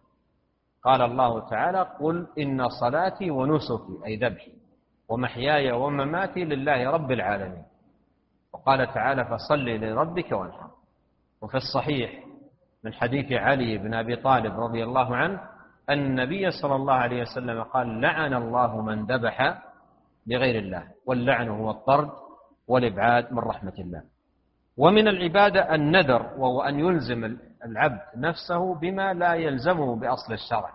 قال 0.84 1.02
الله 1.02 1.50
تعالى 1.50 1.82
قل 2.00 2.28
إن 2.40 2.70
صلاتي 2.70 3.32
ونسكي 3.32 4.06
أي 4.06 4.16
ذبحي 4.16 4.54
ومحياي 5.10 5.72
ومماتي 5.72 6.46
لله 6.46 6.90
رب 6.90 7.12
العالمين 7.12 7.64
وقال 8.54 8.94
تعالى 8.94 9.26
فصل 9.26 9.66
لربك 9.66 10.32
وانحر 10.32 10.70
وفي 11.42 11.58
الصحيح 11.58 12.24
من 12.84 12.94
حديث 12.94 13.32
علي 13.32 13.78
بن 13.78 13.94
أبي 13.94 14.16
طالب 14.16 14.60
رضي 14.60 14.84
الله 14.84 15.16
عنه 15.16 15.49
النبي 15.90 16.52
صلى 16.52 16.76
الله 16.76 16.94
عليه 16.94 17.22
وسلم 17.22 17.64
قال 17.64 18.02
لعن 18.02 18.34
الله 18.34 18.82
من 18.82 19.06
ذبح 19.06 19.62
لغير 20.28 20.60
الله 20.60 20.84
واللعن 21.06 21.50
هو 21.50 21.72
الطرد 21.72 22.10
والإبعاد 22.68 23.34
من 23.34 23.40
رحمة 23.40 23.74
الله. 23.80 24.04
ومن 24.78 25.08
العبادة 25.08 25.76
النذر 25.76 26.22
وهو 26.38 26.62
أن 26.62 26.80
يلزم 26.80 27.38
العبد 27.66 28.02
نفسه 28.16 28.76
بما 28.76 29.14
لا 29.14 29.34
يلزمه 29.34 29.96
بأصل 29.96 30.34
الشرع. 30.34 30.72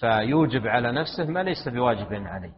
فيوجب 0.00 0.66
على 0.66 0.92
نفسه 0.92 1.24
ما 1.24 1.42
ليس 1.42 1.68
بواجب 1.68 2.12
عليه. 2.12 2.54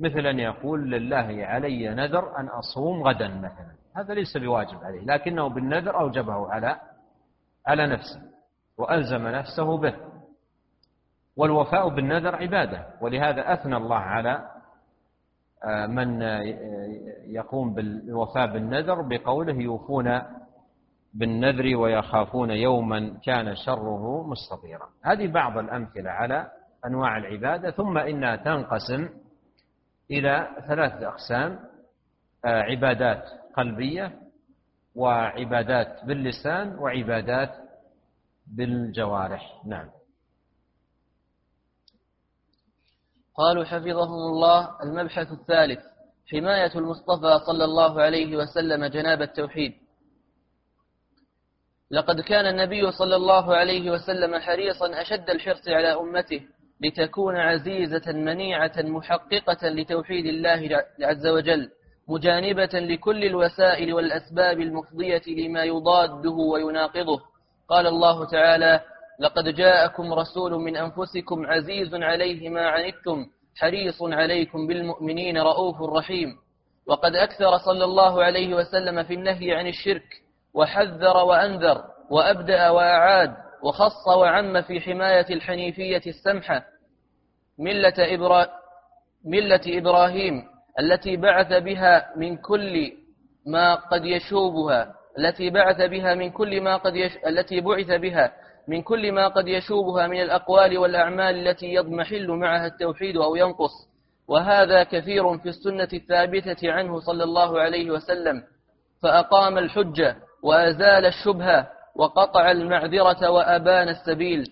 مثل 0.00 0.26
أن 0.26 0.38
يقول 0.38 0.90
لله 0.90 1.46
علي 1.46 1.88
نذر 1.94 2.38
أن 2.38 2.48
أصوم 2.48 3.02
غدا 3.02 3.28
مثلا 3.28 3.72
هذا 3.96 4.14
ليس 4.14 4.36
بواجب 4.36 4.84
عليه 4.84 5.00
لكنه 5.00 5.48
بالنذر 5.48 6.00
أوجبه 6.00 6.52
على 6.52 6.80
على 7.66 7.86
نفسه. 7.86 8.31
وألزم 8.78 9.28
نفسه 9.28 9.78
به. 9.78 9.94
والوفاء 11.36 11.88
بالنذر 11.88 12.36
عبادة. 12.36 12.86
ولهذا 13.00 13.52
أثنى 13.52 13.76
الله 13.76 13.96
على 13.98 14.48
آه، 15.64 15.86
من 15.86 16.22
يقوم 17.26 17.74
بالوفاء 17.74 18.46
بالنذر 18.46 19.02
بقوله 19.02 19.54
يوفون 19.54 20.22
بالنذر 21.14 21.76
ويخافون 21.76 22.50
يوما 22.50 23.18
كان 23.24 23.54
شره 23.54 24.26
مستطيرا. 24.26 24.88
هذه 25.04 25.32
بعض 25.32 25.58
الأمثلة 25.58 26.10
على 26.10 26.50
أنواع 26.86 27.16
العبادة. 27.18 27.70
ثم 27.70 27.98
إنها 27.98 28.36
تنقسم 28.36 29.08
إلى 30.10 30.48
ثلاثة 30.68 31.08
أقسام 31.08 31.58
آه، 32.44 32.62
عبادات 32.62 33.22
قلبية 33.56 34.12
وعبادات 34.94 36.04
باللسان 36.04 36.78
وعبادات 36.78 37.61
بالجوارح. 38.56 39.62
نعم. 39.66 39.90
قالوا 43.34 43.64
حفظهم 43.64 44.32
الله 44.32 44.82
المبحث 44.82 45.32
الثالث 45.32 45.80
حماية 46.32 46.74
المصطفى 46.74 47.38
صلى 47.46 47.64
الله 47.64 48.02
عليه 48.02 48.36
وسلم 48.36 48.84
جناب 48.84 49.22
التوحيد. 49.22 49.72
لقد 51.90 52.20
كان 52.20 52.46
النبي 52.46 52.92
صلى 52.92 53.16
الله 53.16 53.56
عليه 53.56 53.90
وسلم 53.90 54.38
حريصا 54.38 55.02
أشد 55.02 55.30
الحرص 55.30 55.68
على 55.68 55.94
أمته 55.94 56.40
لتكون 56.80 57.36
عزيزة 57.36 58.12
منيعة 58.12 58.72
محققة 58.78 59.68
لتوحيد 59.68 60.26
الله 60.26 60.84
عز 61.02 61.26
وجل 61.26 61.70
مجانبة 62.08 62.70
لكل 62.74 63.24
الوسائل 63.24 63.94
والأسباب 63.94 64.60
المفضية 64.60 65.22
لما 65.26 65.64
يضاده 65.64 66.30
ويناقضه. 66.30 67.31
قال 67.68 67.86
الله 67.86 68.26
تعالى 68.26 68.80
لقد 69.20 69.48
جاءكم 69.48 70.12
رسول 70.12 70.52
من 70.52 70.76
أنفسكم 70.76 71.46
عزيز 71.46 71.94
عليه 71.94 72.48
ما 72.48 72.68
عنتم 72.68 73.26
حريص 73.56 74.02
عليكم 74.02 74.66
بالمؤمنين 74.66 75.38
رؤوف 75.38 75.82
رحيم. 75.82 76.28
وقد 76.86 77.16
أكثر 77.16 77.58
صلى 77.58 77.84
الله 77.84 78.24
عليه 78.24 78.54
وسلم 78.54 79.02
في 79.02 79.14
النهي 79.14 79.52
عن 79.54 79.66
الشرك 79.66 80.22
وحذر 80.54 81.16
وأنذر 81.16 81.84
وأبدأ 82.10 82.70
وأعاد 82.70 83.34
وخص 83.62 84.08
وعم 84.08 84.62
في 84.62 84.80
حماية 84.80 85.26
الحنيفية 85.30 86.02
السمحة. 86.06 86.64
ملة, 87.58 87.94
إبرا 87.98 88.46
ملة 89.24 89.60
إبراهيم 89.66 90.42
التي 90.80 91.16
بعث 91.16 91.52
بها 91.52 92.12
من 92.16 92.36
كل 92.36 92.92
ما 93.46 93.74
قد 93.74 94.04
يشوبها. 94.04 94.94
التي 95.18 95.50
بعث 95.50 95.80
بها 95.80 96.14
من 96.14 96.30
كل 96.30 96.60
ما 96.60 96.76
قد 96.76 96.96
يش... 96.96 97.12
التي 97.26 97.60
بعث 97.60 97.90
بها 97.90 98.32
من 98.68 98.82
كل 98.82 99.12
ما 99.12 99.28
قد 99.28 99.48
يشوبها 99.48 100.06
من 100.06 100.20
الأقوال 100.20 100.78
والأعمال 100.78 101.48
التي 101.48 101.74
يضمحل 101.74 102.30
معها 102.30 102.66
التوحيد 102.66 103.16
أو 103.16 103.36
ينقص. 103.36 103.72
وهذا 104.28 104.82
كثير 104.82 105.38
في 105.38 105.48
السنة 105.48 105.88
الثابتة 105.92 106.72
عنه 106.72 107.00
صلى 107.00 107.24
الله 107.24 107.60
عليه 107.60 107.90
وسلم. 107.90 108.42
فأقام 109.02 109.58
الحجة 109.58 110.16
وأزال 110.42 111.06
الشبهة 111.06 111.68
وقطع 111.96 112.50
المعذرة 112.50 113.30
وأبان 113.30 113.88
السبيل. 113.88 114.44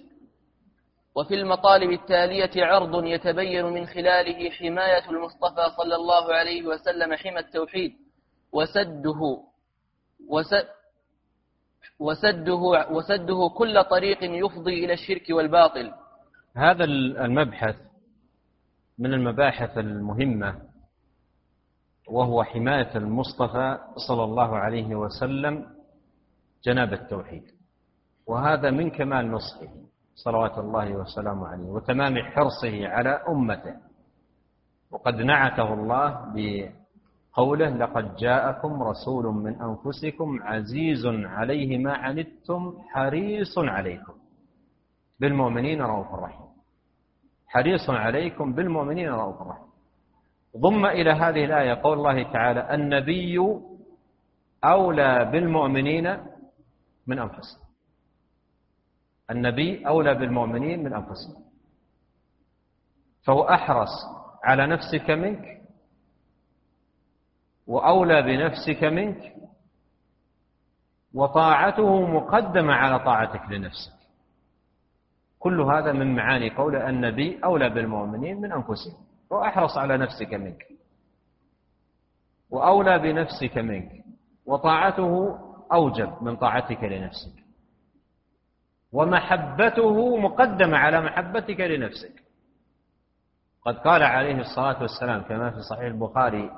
وفي 1.16 1.34
المطالب 1.34 1.90
التالية 1.90 2.64
عرض 2.64 3.04
يتبين 3.04 3.64
من 3.64 3.86
خلاله 3.86 4.50
حماية 4.50 5.10
المصطفى 5.10 5.70
صلى 5.76 5.94
الله 5.94 6.34
عليه 6.34 6.66
وسلم 6.66 7.14
حمى 7.14 7.38
التوحيد 7.38 7.92
وسده 8.52 9.49
وسده, 12.00 12.60
وسده 12.90 13.48
كل 13.58 13.84
طريق 13.84 14.18
يفضي 14.22 14.84
إلى 14.84 14.92
الشرك 14.92 15.26
والباطل. 15.30 15.92
هذا 16.56 16.84
المبحث 16.84 17.76
من 18.98 19.14
المباحث 19.14 19.78
المهمة 19.78 20.62
وهو 22.08 22.42
حماية 22.42 22.96
المصطفى 22.96 23.78
صلى 24.08 24.24
الله 24.24 24.56
عليه 24.56 24.94
وسلم 24.94 25.66
جناب 26.64 26.92
التوحيد. 26.92 27.44
وهذا 28.26 28.70
من 28.70 28.90
كمال 28.90 29.30
نصحه 29.30 29.72
صلوات 30.14 30.58
الله 30.58 30.92
وسلامه 30.92 31.48
عليه 31.48 31.66
وتمام 31.66 32.18
حرصه 32.18 32.88
على 32.88 33.22
أمته. 33.28 33.76
وقد 34.90 35.14
نعته 35.14 35.74
الله 35.74 36.32
قوله 37.32 37.68
لقد 37.68 38.16
جاءكم 38.16 38.82
رسول 38.82 39.24
من 39.26 39.62
أنفسكم 39.62 40.42
عزيز 40.42 41.06
عليه 41.06 41.78
ما 41.78 41.92
عنتم 41.94 42.78
حريص 42.88 43.58
عليكم 43.58 44.14
بالمؤمنين 45.20 45.82
رؤوف 45.82 46.14
رحيم. 46.14 46.46
حريص 47.46 47.90
عليكم 47.90 48.52
بالمؤمنين 48.52 49.08
رؤوف 49.08 49.42
رحيم. 49.42 49.70
ضم 50.56 50.86
إلى 50.86 51.10
هذه 51.10 51.44
الآية 51.44 51.74
قول 51.74 51.98
الله 51.98 52.32
تعالى 52.32 52.74
النبي 52.74 53.38
أولى 54.64 55.24
بالمؤمنين 55.32 56.18
من 57.06 57.18
أنفسهم. 57.18 57.62
النبي 59.30 59.86
أولى 59.86 60.14
بالمؤمنين 60.14 60.84
من 60.84 60.92
أنفسهم. 60.94 61.42
فهو 63.22 63.42
أحرص 63.42 63.94
على 64.44 64.66
نفسك 64.66 65.10
منك 65.10 65.59
وأولى 67.70 68.22
بنفسك 68.22 68.84
منك 68.84 69.32
وطاعته 71.14 72.06
مقدمة 72.06 72.72
على 72.72 72.98
طاعتك 73.04 73.50
لنفسك. 73.50 73.92
كل 75.38 75.60
هذا 75.60 75.92
من 75.92 76.14
معاني 76.14 76.50
قول 76.50 76.76
النبي 76.76 77.40
أولى 77.44 77.70
بالمؤمنين 77.70 78.40
من 78.40 78.52
أنفسهم 78.52 79.06
وأحرص 79.30 79.78
على 79.78 79.96
نفسك 79.96 80.34
منك. 80.34 80.66
وأولى 82.50 82.98
بنفسك 82.98 83.58
منك 83.58 83.92
وطاعته 84.46 85.38
أوجب 85.72 86.22
من 86.22 86.36
طاعتك 86.36 86.84
لنفسك. 86.84 87.44
ومحبته 88.92 90.16
مقدمة 90.16 90.76
على 90.76 91.00
محبتك 91.00 91.60
لنفسك. 91.60 92.22
قد 93.62 93.78
قال 93.78 94.02
عليه 94.02 94.40
الصلاة 94.40 94.82
والسلام 94.82 95.22
كما 95.22 95.50
في 95.50 95.60
صحيح 95.70 95.84
البخاري 95.84 96.50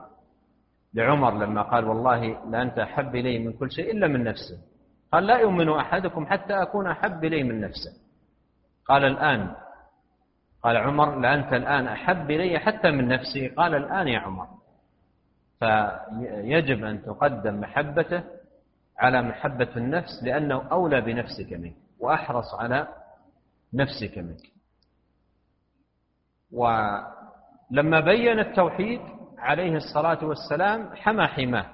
لعمر 0.94 1.38
لما 1.38 1.62
قال 1.62 1.84
والله 1.84 2.50
لأنت 2.50 2.78
أحب 2.78 3.16
إلي 3.16 3.38
من 3.38 3.52
كل 3.52 3.70
شيء 3.70 3.90
إلا 3.92 4.06
من 4.08 4.24
نفسه. 4.24 4.58
قال 5.12 5.26
لا 5.26 5.38
يؤمن 5.38 5.68
أحدكم 5.68 6.26
حتى 6.26 6.62
أكون 6.62 6.86
أحب 6.86 7.24
إلي 7.24 7.42
من 7.42 7.60
نفسه. 7.60 7.92
قال 8.84 9.04
الآن 9.04 9.54
قال 10.62 10.76
عمر 10.76 11.18
لأنت 11.18 11.52
الآن 11.52 11.86
أحب 11.88 12.30
إلي 12.30 12.58
حتى 12.58 12.90
من 12.90 13.08
نفسي. 13.08 13.48
قال 13.48 13.74
الآن 13.74 14.08
يا 14.08 14.18
عمر 14.18 14.46
فيجب 15.60 16.84
أن 16.84 17.02
تقدم 17.02 17.60
محبته 17.60 18.22
على 18.98 19.22
محبة 19.22 19.68
النفس 19.76 20.22
لأنه 20.22 20.68
أولى 20.72 21.00
بنفسك 21.00 21.52
منك 21.52 21.76
وأحرص 21.98 22.54
على 22.54 22.88
نفسك 23.74 24.18
منك. 24.18 24.52
ولما 26.52 28.00
بين 28.00 28.38
التوحيد 28.38 29.00
عليه 29.42 29.76
الصلاة 29.76 30.24
والسلام 30.24 30.96
حمى 30.96 31.26
حماه 31.26 31.66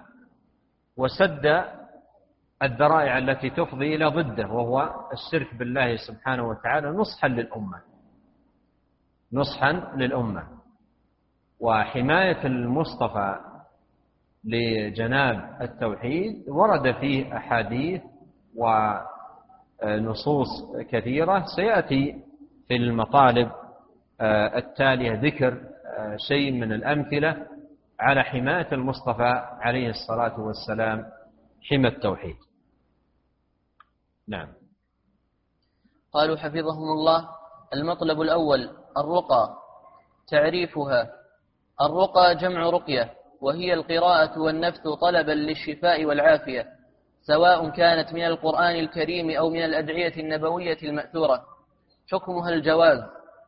وسد 0.97 1.65
الذرائع 2.63 3.19
التي 3.19 3.51
تفضي 3.51 3.95
إلى 3.95 4.07
ضده 4.07 4.47
وهو 4.49 4.95
الشرك 5.13 5.55
بالله 5.55 5.97
سبحانه 5.97 6.49
وتعالى 6.49 6.91
نصحا 6.91 7.29
للأمة. 7.29 7.81
نصحا 9.33 9.73
للأمة. 9.97 10.49
وحماية 11.61 12.47
المصطفى 12.47 13.37
لجناب 14.45 15.59
التوحيد 15.61 16.49
ورد 16.49 16.93
فيه 16.93 17.37
أحاديث 17.37 18.03
ونصوص 19.83 20.49
كثيرة. 20.91 21.45
سيأتي 21.57 22.23
في 22.69 22.77
المطالب 22.77 23.51
التالية 24.57 25.13
ذكر 25.13 25.61
شيء 26.29 26.53
من 26.53 26.73
الأمثلة. 26.73 27.47
على 28.01 28.23
حماية 28.23 28.69
المصطفى 28.73 29.43
عليه 29.61 29.91
الصلاة 29.91 30.41
والسلام 30.41 31.07
حمى 31.71 31.89
التوحيد. 31.89 32.37
نعم. 34.29 34.49
قالوا 36.13 36.37
حفظهم 36.37 36.93
الله 36.93 37.29
المطلب 37.75 38.21
الأول 38.21 38.71
الرقى 38.99 39.57
تعريفها. 40.29 41.11
الرقى 41.81 42.35
جمع 42.37 42.71
رقية 42.71 43.15
وهي 43.41 43.75
القراءة 43.75 44.41
والنفث 44.41 44.89
طلبا 45.01 45.33
للشفاء 45.33 46.05
والعافية 46.05 46.67
سواء 47.23 47.71
كانت 47.71 48.13
من 48.13 48.25
القرآن 48.27 48.77
الكريم 48.77 49.31
أو 49.31 49.51
من 49.51 49.65
الأدعية 49.65 50.17
النبوية 50.17 50.79
المأثورة. 50.83 51.45
حكمها 52.13 52.51
الجواز 52.51 52.99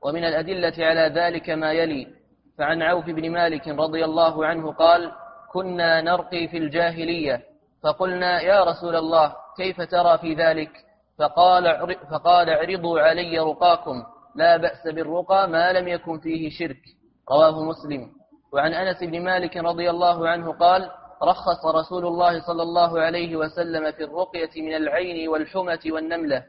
ومن 0.03 0.24
الأدلة 0.24 0.86
على 0.86 1.01
ذلك 1.01 1.51
ما 1.51 1.72
يلي 1.72 2.19
فعن 2.59 2.82
عوف 2.82 3.05
بن 3.05 3.30
مالك 3.30 3.68
رضي 3.68 4.05
الله 4.05 4.46
عنه 4.46 4.72
قال 4.72 5.12
كنا 5.53 6.01
نرقي 6.01 6.48
في 6.48 6.57
الجاهلية 6.57 7.42
فقلنا 7.82 8.40
يا 8.40 8.64
رسول 8.64 8.96
الله 8.96 9.34
كيف 9.57 9.80
ترى 9.80 10.18
في 10.18 10.34
ذلك؟ 10.34 10.70
فقال, 11.18 11.96
فقال 12.11 12.51
اعرضوا 12.51 13.01
علي 13.01 13.38
رقاكم 13.38 14.03
لا 14.34 14.57
بأس 14.57 14.94
بالرقى 14.94 15.48
ما 15.48 15.72
لم 15.72 15.88
يكن 15.88 16.18
فيه 16.18 16.51
شرك. 16.51 16.82
رواه 17.30 17.64
مسلم. 17.64 18.11
وعن 18.53 18.74
أنس 18.74 19.05
بن 19.05 19.24
مالك 19.24 19.57
رضي 19.57 19.90
الله 19.90 20.28
عنه 20.28 20.53
قال 20.53 20.90
رخص 21.22 21.66
رسول 21.66 22.07
الله 22.07 22.46
صلى 22.46 22.62
الله 22.62 23.01
عليه 23.01 23.36
وسلم 23.36 23.92
في 23.92 24.05
الرقية 24.05 24.62
من 24.62 24.76
العين 24.76 25.28
والحمة 25.28 25.80
والنملة. 25.86 26.44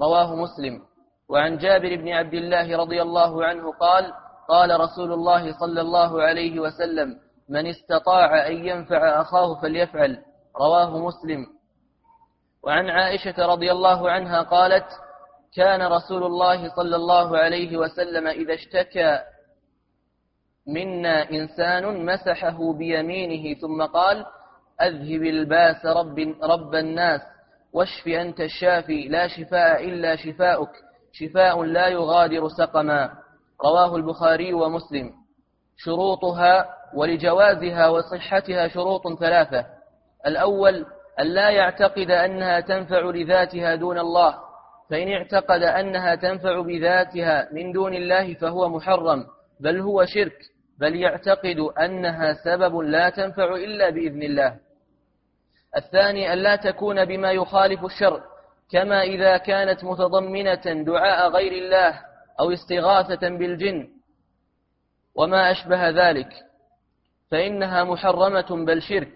رواه 0.00 0.34
مسلم. 0.34 0.82
وعن 1.28 1.58
جابر 1.58 1.96
بن 1.96 2.08
عبد 2.08 2.34
الله 2.34 2.76
رضي 2.76 3.02
الله 3.02 3.44
عنه 3.44 3.72
قال 3.72 4.12
قال 4.48 4.80
رسول 4.80 5.12
الله 5.12 5.58
صلى 5.58 5.80
الله 5.80 6.22
عليه 6.22 6.60
وسلم 6.60 7.18
من 7.48 7.66
استطاع 7.66 8.46
أن 8.46 8.66
ينفع 8.66 9.20
أخاه 9.20 9.60
فليفعل. 9.60 10.22
رواه 10.56 10.98
مسلم. 10.98 11.46
وعن 12.62 12.90
عائشة 12.90 13.46
رضي 13.46 13.72
الله 13.72 14.10
عنها 14.10 14.42
قالت 14.42 14.86
كان 15.56 15.82
رسول 15.82 16.24
الله 16.24 16.68
صلى 16.76 16.96
الله 16.96 17.38
عليه 17.38 17.76
وسلم 17.76 18.26
إذا 18.26 18.54
اشتكى 18.54 19.18
منا 20.66 21.30
إنسان 21.30 22.06
مسحه 22.06 22.72
بيمينه 22.72 23.60
ثم 23.60 23.82
قال 23.82 24.26
أذهب 24.82 25.22
الباس 25.22 25.86
رب, 25.86 26.18
رب 26.42 26.74
الناس 26.74 27.20
واشف 27.72 28.08
أنت 28.08 28.40
الشافي 28.40 29.08
لا 29.08 29.28
شفاء 29.28 29.84
إلا 29.84 30.16
شفاؤك. 30.16 30.72
شفاء 31.18 31.62
لا 31.62 31.88
يغادر 31.88 32.48
سقما. 32.48 33.10
رواه 33.64 33.96
البخاري 33.96 34.52
ومسلم. 34.52 35.12
شروطها 35.76 36.66
ولجوازها 36.94 37.88
وصحتها 37.88 38.68
شروط 38.68 39.18
ثلاثة. 39.20 39.66
الأول 40.26 40.86
أن 41.20 41.26
لا 41.26 41.50
يعتقد 41.50 42.10
أنها 42.10 42.60
تنفع 42.60 43.00
لذاتها 43.00 43.74
دون 43.74 43.98
الله. 43.98 44.34
فإن 44.90 45.12
اعتقد 45.12 45.62
أنها 45.62 46.14
تنفع 46.14 46.60
بذاتها 46.60 47.48
من 47.52 47.72
دون 47.72 47.94
الله 47.94 48.34
فهو 48.34 48.68
محرم 48.68 49.24
بل 49.60 49.80
هو 49.80 50.04
شرك 50.04 50.38
بل 50.80 50.96
يعتقد 50.96 51.58
أنها 51.58 52.32
سبب 52.32 52.76
لا 52.76 53.10
تنفع 53.10 53.54
إلا 53.54 53.90
بإذن 53.90 54.22
الله. 54.22 54.56
الثاني 55.76 56.32
أن 56.32 56.38
لا 56.38 56.56
تكون 56.56 57.04
بما 57.04 57.32
يخالف 57.32 57.84
الشرع. 57.84 58.20
كما 58.70 59.02
إذا 59.02 59.36
كانت 59.36 59.84
متضمنة 59.84 60.84
دعاء 60.86 61.30
غير 61.30 61.52
الله 61.52 62.00
أو 62.40 62.52
استغاثة 62.52 63.28
بالجن 63.28 63.88
وما 65.14 65.50
أشبه 65.50 65.88
ذلك 65.88 66.28
فإنها 67.30 67.84
محرمة 67.84 68.64
بل 68.66 68.82
شرك. 68.82 69.14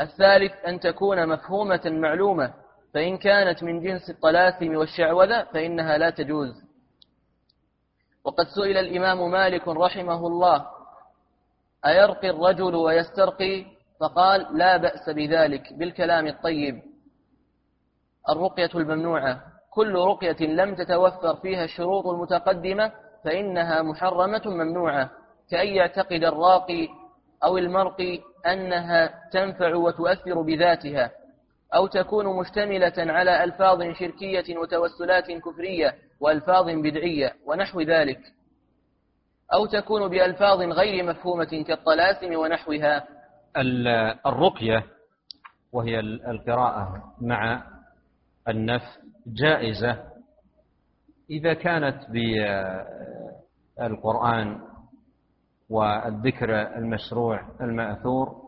الثالث 0.00 0.52
أن 0.66 0.80
تكون 0.80 1.28
مفهومة 1.28 1.80
معلومة 1.84 2.54
فإن 2.94 3.16
كانت 3.16 3.62
من 3.62 3.80
جنس 3.80 4.10
الطلاثم 4.10 4.76
والشعوذة 4.76 5.44
فإنها 5.44 5.98
لا 5.98 6.10
تجوز. 6.10 6.62
وقد 8.24 8.46
سئل 8.46 8.76
الإمام 8.76 9.30
مالك 9.30 9.68
رحمه 9.68 10.26
الله 10.26 10.66
أيرقي 11.86 12.30
الرجل 12.30 12.74
ويسترقي؟ 12.74 13.64
فقال 14.00 14.58
لا 14.58 14.76
بأس 14.76 15.10
بذلك 15.10 15.72
بالكلام 15.72 16.26
الطيب. 16.26 16.82
الرقية 18.28 18.70
الممنوعة. 18.74 19.40
كل 19.70 19.94
رقية 19.94 20.46
لم 20.46 20.74
تتوفر 20.74 21.36
فيها 21.36 21.64
الشروط 21.64 22.06
المتقدمة 22.06 22.92
فإنها 23.24 23.82
محرمة 23.82 24.42
ممنوعة. 24.46 25.10
كأن 25.50 25.66
يعتقد 25.66 26.24
الراقي 26.24 26.88
أو 27.44 27.58
المرقي 27.58 28.20
أنها 28.46 29.28
تنفع 29.32 29.74
وتؤثر 29.74 30.42
بذاتها 30.42 31.10
أو 31.74 31.86
تكون 31.86 32.38
مشتملة 32.40 32.92
على 32.98 33.44
ألفاظ 33.44 33.82
شركية 33.82 34.58
وتوسلات 34.58 35.30
كفرية 35.30 35.94
وألفاظ 36.20 36.64
بدعية 36.70 37.32
ونحو 37.46 37.80
ذلك 37.80 38.20
أو 39.52 39.66
تكون 39.66 40.08
بألفاظ 40.08 40.60
غير 40.60 41.04
مفهومة 41.04 41.64
كالطلاسم 41.68 42.36
ونحوها. 42.36 43.04
الرقية 44.26 44.84
وهي 45.72 46.00
القراءة 46.00 47.14
مع 47.20 47.62
النف 48.48 48.82
جائزة. 49.26 50.04
إذا 51.30 51.54
كانت 51.54 51.98
بالقرآن 53.78 54.60
والذكر 55.70 56.76
المشروع 56.78 57.48
المأثور 57.60 58.42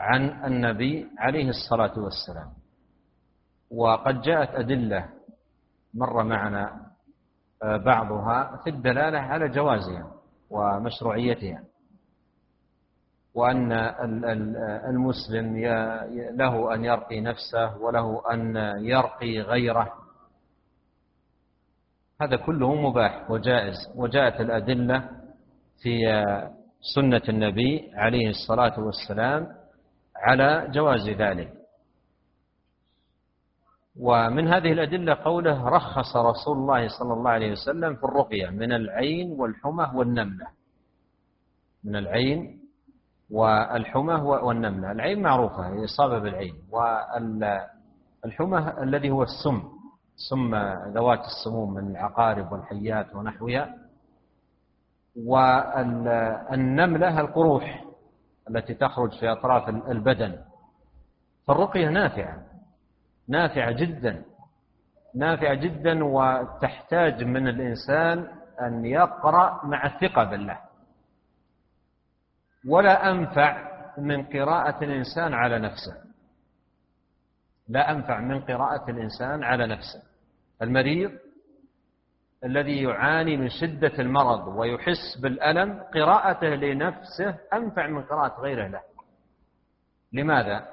عن 0.00 0.44
النبي 0.44 1.06
عليه 1.18 1.48
الصلاة 1.48 1.98
والسلام 1.98 2.52
وقد 3.70 4.20
جاءت 4.20 4.48
أدلة 4.54 5.08
مر 5.94 6.24
معنا 6.24 6.90
بعضها 7.62 8.56
في 8.64 8.70
الدلالة 8.70 9.18
على 9.18 9.48
جوازها 9.48 10.12
ومشروعيتها. 10.50 11.64
وأن 13.34 13.72
المسلم 14.88 15.56
له 16.36 16.74
أن 16.74 16.84
يرقي 16.84 17.20
نفسه 17.20 17.76
وله 17.76 18.22
أن 18.32 18.56
يرقي 18.84 19.40
غيره. 19.40 19.92
هذا 22.20 22.36
كله 22.36 22.74
مباح 22.74 23.30
وجائز 23.30 23.76
وجاءت 23.96 24.40
الأدلة 24.40 25.08
في 25.82 26.00
سنة 26.94 27.22
النبي 27.28 27.90
عليه 27.94 28.30
الصلاة 28.30 28.80
والسلام 28.80 29.48
على 30.16 30.68
جواز 30.70 31.08
ذلك. 31.08 31.52
ومن 34.00 34.48
هذه 34.48 34.72
الأدلة 34.72 35.14
قوله 35.14 35.68
رخص 35.68 36.16
رسول 36.16 36.56
الله 36.56 36.88
صلى 36.88 37.12
الله 37.12 37.30
عليه 37.30 37.52
وسلم 37.52 37.96
في 37.96 38.04
الرقية 38.04 38.50
من 38.50 38.72
العين 38.72 39.32
والحمى 39.40 39.90
والنملة. 39.94 40.46
من 41.84 41.96
العين 41.96 42.61
والحمى 43.32 44.14
والنملة. 44.14 44.92
العين 44.92 45.22
معروفة 45.22 45.84
إصابة 45.84 46.18
بالعين 46.18 46.54
والحمى 48.24 48.74
الذي 48.82 49.10
هو 49.10 49.22
السم 49.22 49.62
سم 50.16 50.54
ذوات 50.94 51.20
السموم 51.20 51.74
من 51.74 51.90
العقارب 51.90 52.52
والحيات 52.52 53.14
ونحوها. 53.14 53.74
والنملة 55.26 57.20
القروح 57.20 57.84
التي 58.50 58.74
تخرج 58.74 59.10
في 59.20 59.32
أطراف 59.32 59.68
البدن. 59.68 60.38
فالرقية 61.46 61.88
نافعة 61.88 62.42
نافعة 63.28 63.72
جدا 63.72 64.22
نافعة 65.14 65.54
جدا 65.54 66.04
وتحتاج 66.04 67.24
من 67.24 67.48
الإنسان 67.48 68.26
أن 68.60 68.84
يقرأ 68.84 69.60
مع 69.64 69.86
الثقة 69.86 70.24
بالله. 70.24 70.58
ولا 72.68 73.10
أنفع 73.10 73.72
من 73.98 74.24
قراءة 74.26 74.84
الإنسان 74.84 75.34
على 75.34 75.58
نفسه. 75.58 76.02
لا 77.68 77.90
أنفع 77.90 78.20
من 78.20 78.40
قراءة 78.40 78.90
الإنسان 78.90 79.44
على 79.44 79.66
نفسه. 79.66 80.02
المريض 80.62 81.12
الذي 82.44 82.82
يعاني 82.82 83.36
من 83.36 83.48
شدة 83.48 83.92
المرض 83.98 84.46
ويحس 84.48 85.16
بالألم 85.22 85.82
قراءته 85.94 86.48
لنفسه 86.48 87.38
أنفع 87.52 87.86
من 87.86 88.02
قراءة 88.02 88.40
غيره 88.40 88.66
له 88.66 88.82
لماذا؟ 90.12 90.68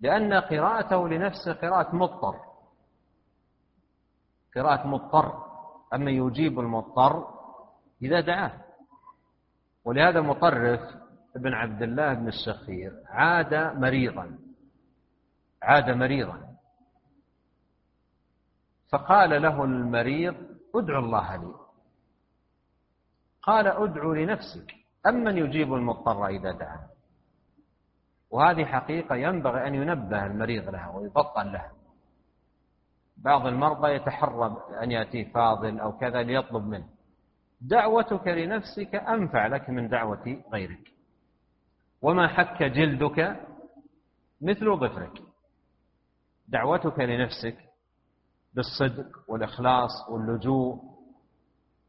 لأن 0.00 0.34
قراءته 0.34 1.08
لنفسه 1.08 1.52
قراءة 1.52 1.96
مضطر. 1.96 2.40
قراءة 4.56 4.86
مضطر 4.86 5.44
أما 5.94 6.10
يجيب 6.10 6.60
المضطر 6.60 7.26
إذا 8.02 8.20
دعاه. 8.20 8.52
ولهذا 9.84 10.20
مطرف 10.20 10.80
ابن 11.36 11.54
عبد 11.54 11.82
الله 11.82 12.14
بن 12.14 12.28
الشخير 12.28 12.92
عاد 13.06 13.54
مريضا 13.54 14.38
عاد 15.62 15.90
مريضا. 15.90 16.52
فقال 18.88 19.42
له 19.42 19.64
المريض 19.64 20.34
ادعو 20.74 20.98
الله 20.98 21.36
لي. 21.36 21.54
قال 23.42 23.66
ادعو 23.66 24.12
لنفسك. 24.12 24.74
أمن 25.06 25.38
يجيب 25.38 25.74
المضطر 25.74 26.26
إذا 26.26 26.52
دعا. 26.52 26.88
وهذه 28.30 28.64
حقيقة 28.64 29.14
ينبغي 29.14 29.66
أن 29.66 29.74
ينبه 29.74 30.26
المريض 30.26 30.68
لها 30.68 30.88
ويبطل 30.88 31.52
لها. 31.52 31.72
بعض 33.16 33.46
المرضى 33.46 33.88
يتحرى 33.88 34.56
أن 34.82 34.90
يأتيه 34.90 35.32
فاضل 35.32 35.80
أو 35.80 35.98
كذا 35.98 36.22
ليطلب 36.22 36.66
منه. 36.66 36.88
دعوتك 37.62 38.28
لنفسك 38.28 38.94
أنفع 38.94 39.46
لك 39.46 39.70
من 39.70 39.88
دعوة 39.88 40.42
غيرك. 40.52 40.92
وما 42.02 42.28
حك 42.28 42.62
جلدك 42.62 43.46
مثل 44.40 44.76
ظفرك. 44.76 45.22
دعوتك 46.48 46.98
لنفسك 47.00 47.56
بالصدق 48.54 49.06
والإخلاص 49.28 50.08
واللجوء 50.10 50.82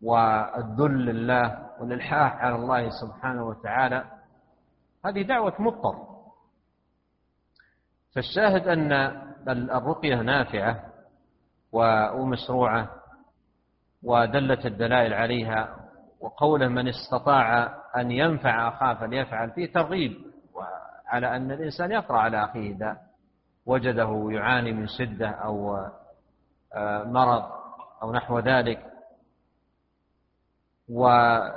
والذل 0.01 1.05
لله 1.05 1.69
والإلحاح 1.80 2.36
على 2.36 2.55
الله 2.55 2.89
سبحانه 2.89 3.47
وتعالى. 3.47 4.11
هذه 5.05 5.21
دعوة 5.21 5.61
مضطر. 5.61 6.13
فالشاهد 8.15 8.67
أن 8.67 8.91
الرقية 9.49 10.15
نافعة 10.15 10.93
ومشروعة 11.71 13.03
ودلت 14.04 14.66
الدلائل 14.66 15.14
عليها 15.14 15.76
وقوله 16.22 16.68
من 16.68 16.88
استطاع 16.88 17.74
أن 17.97 18.12
ينفع 18.12 18.68
أخاه 18.68 18.93
فليفعل 18.93 19.51
فيه 19.51 19.74
ترغيب 19.74 20.14
على 21.08 21.36
أن 21.36 21.51
الإنسان 21.51 21.91
يقرأ 21.91 22.18
على 22.18 22.43
أخيه 22.43 22.72
إذا 22.72 22.97
وجده 23.66 24.28
يعاني 24.32 24.72
من 24.72 24.88
شدة 24.88 25.30
أو 25.30 25.78
آه، 26.76 27.04
مرض 27.04 27.43
أو 28.01 28.14
نحو 28.14 28.39
ذلك. 28.39 28.80
وحديث 30.89 31.56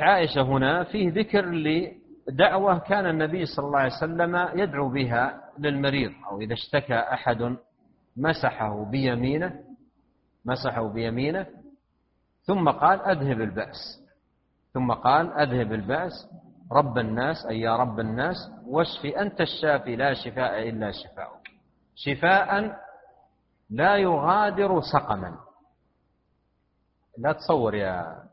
عائشة 0.00 0.42
هنا 0.42 0.84
فيه 0.84 1.12
ذكر 1.12 1.44
لدعوة 1.44 2.78
كان 2.78 3.06
النبي 3.06 3.46
صلى 3.46 3.66
الله 3.66 3.78
عليه 3.78 3.92
وسلم 3.96 4.48
يدعو 4.54 4.88
بها 4.88 5.40
للمريض 5.58 6.12
أو 6.30 6.40
إذا 6.40 6.52
اشتكى 6.52 6.94
أحد 6.94 7.56
مسحه 8.16 8.84
بيمينه 8.84 9.67
مسحه 10.48 10.88
بيمينه 10.88 11.46
ثم 12.42 12.70
قال 12.70 13.00
أذهب 13.02 13.40
البأس. 13.40 14.02
ثم 14.74 14.92
قال 14.92 15.32
أذهب 15.32 15.72
البأس 15.72 16.28
رب 16.72 16.98
الناس 16.98 17.46
أي 17.46 17.60
يا 17.60 17.76
رب 17.76 18.00
الناس 18.00 18.36
واشف 18.66 19.04
أنت 19.04 19.40
الشافي 19.40 19.96
لا 19.96 20.14
شفاء 20.14 20.68
إلا 20.68 20.92
شفاؤك. 20.92 21.48
شفاء 21.94 22.78
لا 23.70 23.96
يغادر 23.96 24.80
سقما. 24.80 25.38
لا 27.18 27.32
تصور 27.32 27.74
يا 27.74 28.24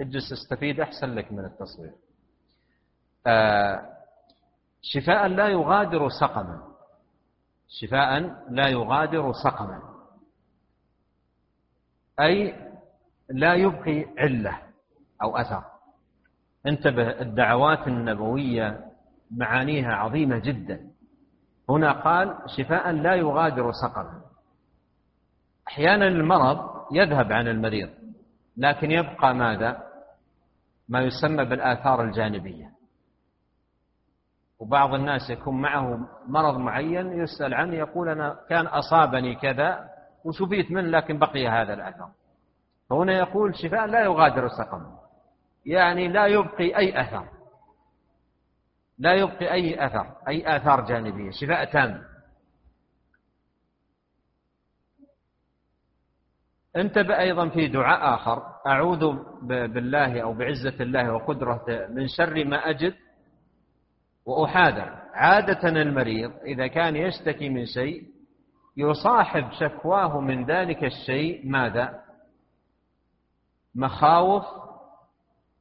اجلس 0.00 0.32
استفيد 0.32 0.80
أحسن 0.80 1.14
لك 1.14 1.32
من 1.32 1.44
التصوير. 1.44 1.94
آه 3.26 3.96
شفاء 4.82 5.26
لا 5.26 5.48
يغادر 5.48 6.08
سقما. 6.08 6.62
شفاء 7.68 8.20
لا 8.50 8.68
يغادر 8.68 9.32
سقما. 9.32 9.95
أي 12.20 12.54
لا 13.28 13.54
يبقي 13.54 14.06
علة 14.18 14.58
أو 15.22 15.36
أثر. 15.36 15.64
انتبه 16.66 17.20
الدعوات 17.20 17.88
النبوية 17.88 18.80
معانيها 19.30 19.94
عظيمة 19.94 20.38
جدا. 20.38 20.80
هنا 21.70 21.92
قال 21.92 22.38
شفاء 22.56 22.90
لا 22.90 23.14
يغادر 23.14 23.72
سقما 23.72 24.20
أحيانا 25.68 26.06
المرض 26.08 26.58
يذهب 26.92 27.32
عن 27.32 27.48
المريض 27.48 27.88
لكن 28.56 28.90
يبقى 28.90 29.34
ماذا؟ 29.34 29.82
ما 30.88 31.00
يسمى 31.00 31.44
بالآثار 31.44 32.02
الجانبية. 32.04 32.70
وبعض 34.58 34.94
الناس 34.94 35.30
يكون 35.30 35.60
معه 35.60 36.08
مرض 36.28 36.56
معين 36.58 37.12
يسأل 37.12 37.54
عنه 37.54 37.74
يقول 37.74 38.08
أنا 38.08 38.38
كان 38.48 38.66
أصابني 38.66 39.34
كذا 39.34 39.88
وشفيت 40.26 40.70
منه 40.70 40.98
لكن 40.98 41.18
بقي 41.18 41.48
هذا 41.48 41.74
الأثر 41.74 42.08
فهنا 42.90 43.12
يقول 43.12 43.56
شفاء 43.56 43.86
لا 43.86 44.04
يغادر 44.04 44.48
سقما 44.48 44.98
يعني 45.66 46.08
لا 46.08 46.26
يبقي 46.26 46.76
أي 46.76 47.00
أثر. 47.00 47.28
لا 48.98 49.14
يبقي 49.14 49.52
أي 49.52 49.86
أثر 49.86 50.16
أي 50.28 50.56
آثار 50.56 50.86
جانبية. 50.86 51.30
شفاء 51.30 51.64
تام. 51.64 52.02
انتبه 56.76 57.18
أيضا 57.18 57.48
في 57.48 57.68
دعاء 57.68 58.14
آخر. 58.14 58.42
أعوذ 58.66 59.16
بالله 59.42 60.22
أو 60.22 60.32
بعزة 60.34 60.74
الله 60.80 61.12
وقدرته 61.12 61.86
من 61.86 62.08
شر 62.08 62.44
ما 62.44 62.56
أجد 62.56 62.94
وأحاذر. 64.26 65.02
عادة 65.14 65.68
المريض 65.68 66.32
إذا 66.44 66.66
كان 66.66 66.96
يشتكي 66.96 67.48
من 67.48 67.66
شيء 67.66 68.15
يصاحب 68.76 69.50
شكواه 69.52 70.20
من 70.20 70.44
ذلك 70.44 70.84
الشيء 70.84 71.50
ماذا؟ 71.50 72.02
مخاوف 73.74 74.44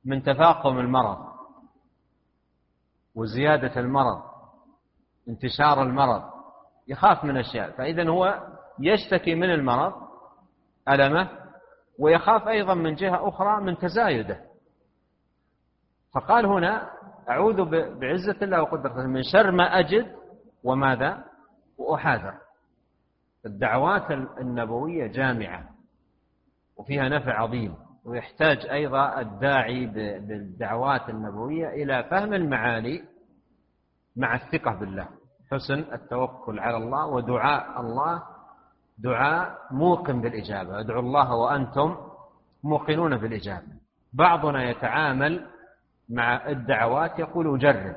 من 0.05 0.23
تفاقم 0.23 0.79
المرض 0.79 1.25
وزيادة 3.15 3.79
المرض 3.79 4.21
انتشار 5.29 5.83
المرض 5.83 6.23
يخاف 6.87 7.23
من 7.23 7.37
أشياء 7.37 7.71
فإذا 7.71 8.09
هو 8.09 8.47
يشتكي 8.79 9.35
من 9.35 9.53
المرض 9.53 9.93
ألمه 10.89 11.29
ويخاف 11.99 12.47
أيضا 12.47 12.73
من 12.73 12.95
جهة 12.95 13.29
أخرى 13.29 13.61
من 13.61 13.77
تزايده. 13.77 14.41
فقال 16.13 16.45
هنا 16.45 16.89
أعوذ 17.29 17.65
بعزة 17.99 18.37
الله 18.41 18.61
وقدرته 18.61 19.07
من 19.07 19.23
شر 19.23 19.51
ما 19.51 19.79
أجد 19.79 20.15
وماذا؟ 20.63 21.23
وأحاذر. 21.77 22.44
الدعوات 23.45 24.11
النبوية 24.11 25.07
جامعة 25.07 25.69
وفيها 26.77 27.09
نفع 27.09 27.41
عظيم 27.41 27.75
ويحتاج 28.05 28.65
أيضا 28.65 29.21
الداعي 29.21 29.85
بالدعوات 30.19 31.09
النبوية 31.09 31.67
إلى 31.67 32.03
فهم 32.03 32.33
المعاني 32.33 33.03
مع 34.15 34.35
الثقة 34.35 34.75
بالله 34.75 35.07
حسن 35.51 35.79
التوكل 35.93 36.59
على 36.59 36.77
الله 36.77 37.05
ودعاء 37.05 37.81
الله 37.81 38.23
دعاء 38.97 39.57
موقن 39.71 40.21
بالإجابة 40.21 40.79
ادعوا 40.79 41.01
الله 41.01 41.35
وأنتم 41.35 41.97
موقنون 42.63 43.17
بالإجابة. 43.17 43.67
بعضنا 44.13 44.69
يتعامل 44.69 45.47
مع 46.09 46.49
الدعوات 46.49 47.19
يقول 47.19 47.55
أجرب 47.55 47.95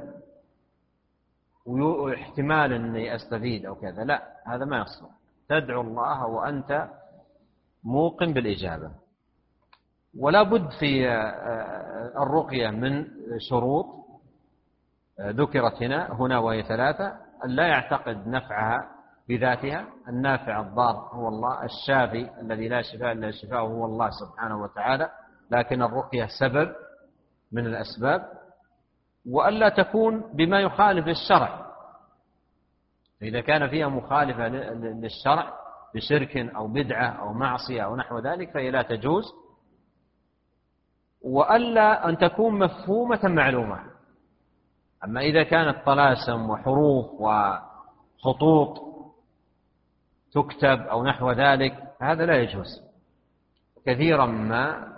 واحتمال 1.66 2.72
أني 2.72 3.14
أستفيد 3.16 3.66
أو 3.66 3.74
كذا 3.74 4.04
لا 4.04 4.22
هذا 4.46 4.64
ما 4.64 4.78
يصلح. 4.78 5.17
تدعو 5.48 5.80
الله 5.80 6.26
وأنت 6.26 6.88
موقن 7.84 8.32
بالإجابة. 8.32 8.90
ولا 10.18 10.42
بد 10.42 10.70
في 10.80 11.08
آه، 11.08 12.22
الرقية 12.22 12.70
من 12.70 13.06
شروط 13.50 13.86
آه، 15.20 15.30
ذكرت 15.30 15.82
هنا 15.82 16.12
هنا 16.12 16.38
وهي 16.38 16.62
ثلاثة. 16.62 17.12
أن 17.44 17.50
لا 17.50 17.66
يعتقد 17.66 18.28
نفعها 18.28 18.88
بذاتها. 19.28 19.86
النافع 20.08 20.60
الضار 20.60 20.94
هو 21.12 21.28
الله 21.28 21.64
الشافي 21.64 22.40
الذي 22.40 22.68
لا 22.68 22.82
شفاء 22.82 23.12
إلا 23.12 23.30
شفاءه 23.30 23.60
هو 23.62 23.84
الله 23.84 24.10
سبحانه 24.10 24.62
وتعالى. 24.62 25.10
لكن 25.50 25.82
الرقية 25.82 26.26
سبب 26.40 26.72
من 27.52 27.66
الأسباب. 27.66 28.28
وألا 29.30 29.68
تكون 29.68 30.20
بما 30.34 30.60
يخالف 30.60 31.08
الشرع. 31.08 31.67
إذا 33.22 33.40
كان 33.40 33.68
فيها 33.68 33.88
مخالفة 33.88 34.48
للشرع 34.48 35.52
بشرك 35.94 36.36
أو 36.36 36.68
بدعة 36.68 37.08
أو 37.08 37.32
معصية 37.32 37.84
أو 37.84 37.96
نحو 37.96 38.18
ذلك 38.18 38.50
فهي 38.50 38.70
لا 38.70 38.82
تجوز. 38.82 39.24
وألا 41.22 42.08
أن 42.08 42.18
تكون 42.18 42.58
مفهومة 42.58 43.20
معلومة. 43.24 43.80
أما 45.04 45.20
إذا 45.20 45.42
كانت 45.42 45.86
طلاسم 45.86 46.50
وحروف 46.50 47.06
وخطوط 47.20 48.88
تكتب 50.32 50.80
أو 50.80 51.04
نحو 51.04 51.30
ذلك 51.30 51.74
هذا 52.00 52.26
لا 52.26 52.36
يجوز. 52.36 52.82
كثيرا 53.86 54.26
ما 54.26 54.94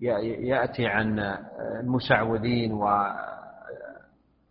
يأتي 0.00 0.86
عن 0.86 1.18
المشعوذين 1.80 2.72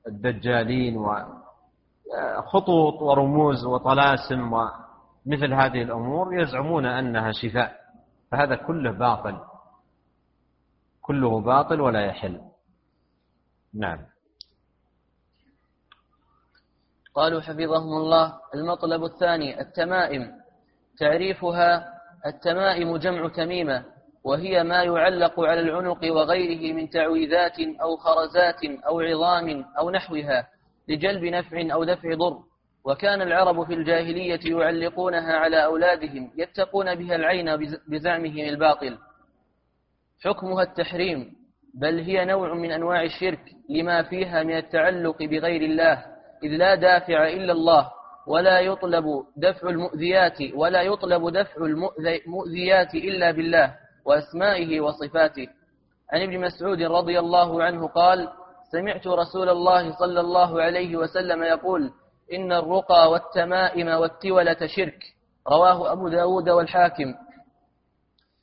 والدجالين 0.05 0.97
وخطوط 0.97 3.01
ورموز 3.01 3.65
وطلاسم 3.65 4.53
ومثل 4.53 5.53
هذه 5.53 5.81
الأمور 5.81 6.41
يزعمون 6.41 6.85
أنها 6.85 7.31
شفاء. 7.31 7.85
فهذا 8.31 8.55
كله 8.55 8.91
باطل. 8.91 9.39
كله 11.01 11.41
باطل 11.41 11.81
ولا 11.81 12.05
يحل. 12.05 12.41
نعم. 13.73 13.99
قالوا 17.15 17.41
حفظهم 17.41 17.97
الله. 17.97 18.33
المطلب 18.55 19.03
الثاني 19.03 19.61
التمائم. 19.61 20.31
تعريفها 20.99 21.93
التمائم 22.25 22.97
جمع 22.97 23.27
تميمة. 23.27 23.85
وهي 24.25 24.63
ما 24.63 24.83
يعلق 24.83 25.39
على 25.39 25.59
العنق 25.59 25.99
وغيره 26.03 26.73
من 26.73 26.89
تعويذات 26.89 27.59
أو 27.81 27.95
خرزات 27.95 28.65
أو 28.87 28.99
عظام 28.99 29.65
أو 29.79 29.89
نحوها 29.89 30.47
لجلب 30.89 31.23
نفع 31.23 31.73
أو 31.73 31.83
دفع 31.83 32.13
ضر. 32.13 32.39
وكان 32.85 33.21
العرب 33.21 33.63
في 33.63 33.73
الجاهلية 33.73 34.39
يعلقونها 34.45 35.33
على 35.33 35.65
أولادهم 35.65 36.31
يتقون 36.37 36.95
بها 36.95 37.15
العين 37.15 37.77
بزعمهم 37.87 38.39
الباطل. 38.39 38.97
حكمها 40.23 40.63
التحريم 40.63 41.33
بل 41.73 41.99
هي 41.99 42.25
نوع 42.25 42.53
من 42.53 42.71
أنواع 42.71 43.03
الشرك 43.03 43.39
لما 43.69 44.03
فيها 44.03 44.43
من 44.43 44.57
التعلق 44.57 45.23
بغير 45.23 45.61
الله 45.61 46.05
إذ 46.43 46.49
لا 46.49 46.75
دافع 46.75 47.27
إلا 47.27 47.53
الله 47.53 47.91
ولا 48.27 48.59
يطلب 48.59 49.05
دفع 49.37 49.69
المؤذيات 49.69 50.37
ولا 50.53 50.81
يطلب 50.81 51.29
دفع 51.29 51.65
المؤذيات 51.65 52.95
إلا 52.95 53.31
بالله. 53.31 53.84
وأسمائه 54.05 54.81
وصفاته. 54.81 55.47
عن 56.13 56.21
ابن 56.21 56.39
مسعود 56.39 56.81
رضي 56.81 57.19
الله 57.19 57.63
عنه 57.63 57.87
قال 57.87 58.29
سمعت 58.71 59.07
رسول 59.07 59.49
الله 59.49 59.97
صلى 59.99 60.19
الله 60.19 60.61
عليه 60.61 60.95
وسلم 60.95 61.43
يقول 61.43 61.91
إن 62.33 62.51
الرقى 62.51 63.11
والتمائم 63.11 63.87
والتولة 63.87 64.67
شرك. 64.67 64.99
رواه 65.47 65.91
أبو 65.91 66.09
داود 66.09 66.49
والحاكم. 66.49 67.13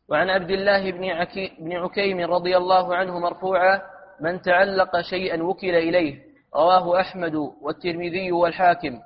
وعن 0.09 0.31
عبد 0.31 0.51
الله 0.51 0.91
بن, 0.91 1.27
بن 1.59 1.73
عكيم 1.73 2.21
رضي 2.21 2.57
الله 2.57 2.97
عنه 2.97 3.19
مرفوعا 3.19 3.83
من 4.21 4.43
تعلق 4.43 5.01
شيئا 5.01 5.43
وكل 5.43 5.75
إليه. 5.75 6.23
رواه 6.57 7.01
أحمد 7.01 7.35
والترمذي 7.63 8.33
والحاكم. 8.33 9.01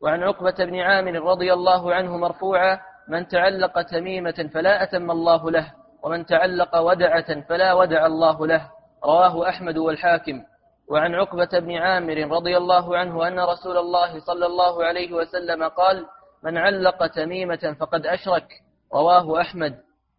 وعن 0.00 0.22
عقبة 0.22 0.64
بن 0.64 0.80
عامر 0.80 1.12
رضي 1.12 1.52
الله 1.52 1.94
عنه 1.94 2.16
مرفوعا 2.16 2.80
من 3.08 3.28
تعلق 3.28 3.82
تميمة 3.82 4.50
فلا 4.54 4.82
أتم 4.82 5.10
الله 5.10 5.50
له 5.50 5.72
ومن 6.02 6.26
تعلق 6.26 6.76
ودعة 6.76 7.40
فلا 7.48 7.72
ودع 7.72 8.06
الله 8.06 8.46
له. 8.46 8.70
رواه 9.04 9.48
أحمد 9.48 9.78
والحاكم. 9.78 10.42
وعن 10.90 11.14
عقبة 11.14 11.48
بن 11.58 11.76
عامر 11.76 12.16
رضي 12.36 12.56
الله 12.56 12.96
عنه 12.96 13.28
أن 13.28 13.40
رسول 13.40 13.76
الله 13.76 14.20
صلى 14.20 14.46
الله 14.46 14.84
عليه 14.84 15.12
وسلم 15.12 15.64
قال 15.64 16.06
من 16.42 16.58
علق 16.58 17.06
تميمة 17.06 17.76
فقد 17.80 18.06
أشرك 18.06 18.46
رواه 18.94 19.40
أحمد. 19.40 19.74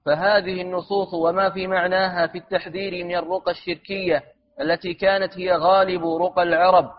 فهذه 0.05 0.61
النصوص 0.61 1.13
وما 1.13 1.49
في 1.49 1.67
معناها 1.67 2.27
في 2.27 2.37
التحذير 2.37 3.05
من 3.05 3.15
الرقى 3.15 3.51
الشركية 3.51 4.23
التي 4.61 4.93
كانت 4.93 5.37
هي 5.37 5.51
غالب 5.51 6.05
رقى 6.05 6.43
العرب 6.43 6.89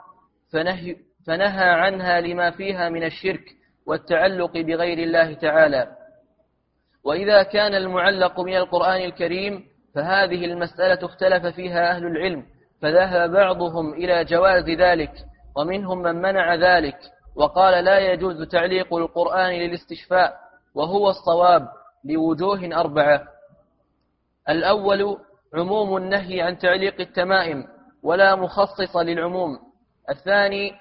فنهي, 0.53 0.97
فنهى 1.26 1.68
عنها 1.70 2.20
لما 2.20 2.51
فيها 2.51 2.89
من 2.89 3.05
الشرك. 3.05 3.56
والتعلق 3.87 4.53
بغير 4.53 4.99
الله 4.99 5.34
تعالى. 5.34 5.97
وإذا 7.05 7.43
كان 7.43 7.74
المعلق 7.74 8.41
من 8.41 8.57
القرآن 8.57 9.01
الكريم 9.01 9.64
فهذه 9.95 10.45
المسألة 10.45 11.07
اختلف 11.07 11.47
فيها 11.47 11.91
أهل 11.91 12.07
العلم 12.07 12.47
فذهب 12.82 13.30
بعضهم 13.30 13.95
إلى 13.95 14.24
جواز 14.24 14.64
ذلك 14.70 15.12
ومنهم 15.57 16.03
من 16.03 16.16
منع 16.16 16.55
ذلك 16.55 16.99
وقال 17.37 17.84
لا 17.84 17.99
يجوز 17.99 18.43
تعليق 18.43 18.95
القرآن 18.95 19.53
للاستشفاء 19.53 20.37
وهو 20.74 21.11
الصواب 21.11 21.68
لوجوه 22.05 22.80
أربعة. 22.80 23.22
الأول 24.49 25.16
عموم 25.55 25.97
النهي 25.97 26.41
عن 26.41 26.59
تعليق 26.59 27.01
التمائم 27.01 27.64
ولا 28.03 28.34
مخصص 28.34 28.97
للعموم. 28.97 29.59
الثاني 30.11 30.72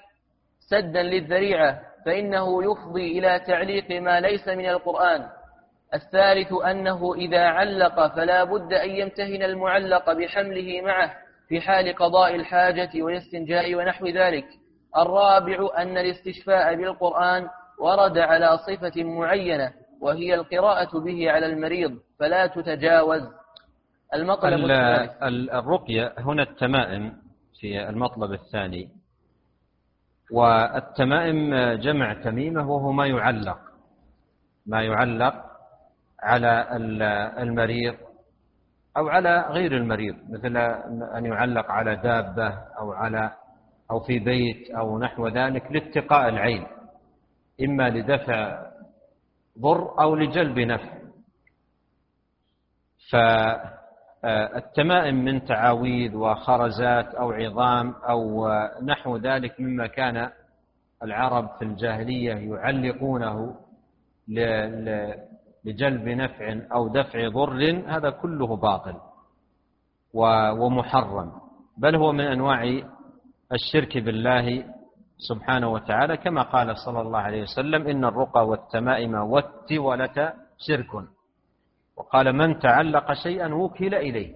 سدا 0.70 1.02
للذريعة 1.02 1.80
فإنه 2.06 2.72
يفضي 2.72 3.18
إلى 3.18 3.40
تعليق 3.46 4.02
ما 4.02 4.20
ليس 4.20 4.48
من 4.48 4.68
القرآن. 4.68 5.26
الثالث 5.94 6.52
أنه 6.52 7.14
إذا 7.14 7.44
علق 7.44 8.14
فلا 8.14 8.44
بد 8.44 8.72
أن 8.72 8.90
يمتهن 8.90 9.42
المعلق 9.42 10.12
بحمله 10.12 10.80
معه 10.82 11.12
في 11.48 11.60
حال 11.60 11.94
قضاء 11.94 12.34
الحاجة 12.34 12.90
والاستنجاء 13.02 13.74
ونحو 13.74 14.06
ذلك. 14.06 14.46
الرابع 14.96 15.68
أن 15.78 15.98
الاستشفاء 15.98 16.74
بالقرآن 16.74 17.48
ورد 17.80 18.18
على 18.18 18.58
صفة 18.58 19.04
معينة 19.04 19.72
وهي 20.00 20.34
القراءة 20.34 20.98
به 21.00 21.30
على 21.30 21.46
المريض 21.46 21.98
فلا 22.18 22.46
تتجاوز. 22.46 23.22
المطلب 24.14 24.70
الرقية 25.52 26.14
هنا 26.18 26.42
التمائم 26.42 27.12
في 27.60 27.88
المطلب 27.88 28.32
الثاني 28.32 28.95
والتمائم 30.32 31.54
جمع 31.74 32.12
تميمة 32.12 32.70
وهو 32.70 32.92
ما 32.92 33.06
يعلق 33.06 33.58
ما 34.66 34.82
يعلق 34.82 35.34
على 36.22 36.68
المريض 37.42 37.94
أو 38.96 39.08
على 39.08 39.46
غير 39.50 39.76
المريض 39.76 40.16
مثل 40.30 40.56
أن 41.16 41.26
يعلق 41.26 41.70
على 41.70 41.96
دابة 41.96 42.48
أو 42.78 42.92
على 42.92 43.32
أو 43.90 44.00
في 44.00 44.18
بيت 44.18 44.70
أو 44.70 44.98
نحو 44.98 45.28
ذلك 45.28 45.72
لاتقاء 45.72 46.28
العين 46.28 46.66
إما 47.62 47.88
لدفع 47.90 48.66
ضر 49.58 50.00
أو 50.00 50.14
لجلب 50.14 50.58
نفع. 50.58 50.96
فالتمائم 54.26 55.24
من 55.24 55.44
تعاويذ 55.44 56.16
وخرزات 56.16 57.14
أو 57.14 57.32
عظام 57.32 57.94
أو 58.08 58.48
نحو 58.82 59.16
ذلك 59.16 59.60
مما 59.60 59.86
كان 59.86 60.30
العرب 61.02 61.48
في 61.58 61.64
الجاهلية 61.64 62.34
يعلقونه 62.34 63.56
لجلب 65.64 66.08
نفع 66.08 66.56
أو 66.72 66.88
دفع 66.88 67.28
ضر 67.28 67.82
هذا 67.86 68.10
كله 68.10 68.56
باطل 68.56 68.94
ومحرم. 70.58 71.32
بل 71.78 71.96
هو 71.96 72.12
من 72.12 72.24
أنواع 72.24 72.80
الشرك 73.52 73.98
بالله 73.98 74.64
سبحانه 75.18 75.68
وتعالى 75.68 76.16
كما 76.16 76.42
قال 76.42 76.78
صلى 76.78 77.00
الله 77.00 77.18
عليه 77.18 77.42
وسلم 77.42 77.86
إن 77.86 78.04
الرقى 78.04 78.48
والتمائم 78.48 79.14
والتولة 79.14 80.32
شرك. 80.58 81.15
وقال 81.96 82.32
من 82.32 82.58
تعلق 82.58 83.12
شيئا 83.12 83.54
وكل 83.54 83.94
إليه. 83.94 84.34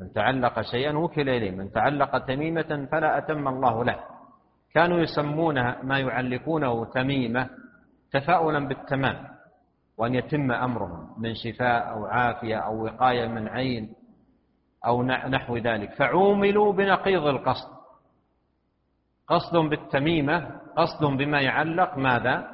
من 0.00 0.12
تعلق 0.12 0.60
شيئا 0.60 0.96
وكل 0.96 1.28
إليه. 1.28 1.50
من 1.50 1.72
تعلق 1.72 2.18
تميمة 2.18 2.88
فلا 2.92 3.18
أتم 3.18 3.48
الله 3.48 3.84
له. 3.84 4.00
كانوا 4.74 4.98
يسمون 4.98 5.54
ما 5.82 5.98
يعلقونه 5.98 6.84
تميمة 6.84 7.50
تفاؤلا 8.12 8.68
بالتمام 8.68 9.28
وأن 9.98 10.14
يتم 10.14 10.52
أمرهم 10.52 11.14
من 11.18 11.34
شفاء 11.34 11.90
أو 11.90 12.06
عافية 12.06 12.56
أو 12.56 12.84
وقاية 12.84 13.26
من 13.26 13.48
عين 13.48 13.94
أو 14.86 15.02
نحو 15.02 15.56
ذلك. 15.56 15.92
فعوملوا 15.92 16.72
بنقيض 16.72 17.26
القصد. 17.26 17.70
قصد 19.28 19.56
بالتميمة 19.56 20.60
قصد 20.76 21.04
بما 21.04 21.40
يعلق 21.40 21.98
ماذا؟ 21.98 22.50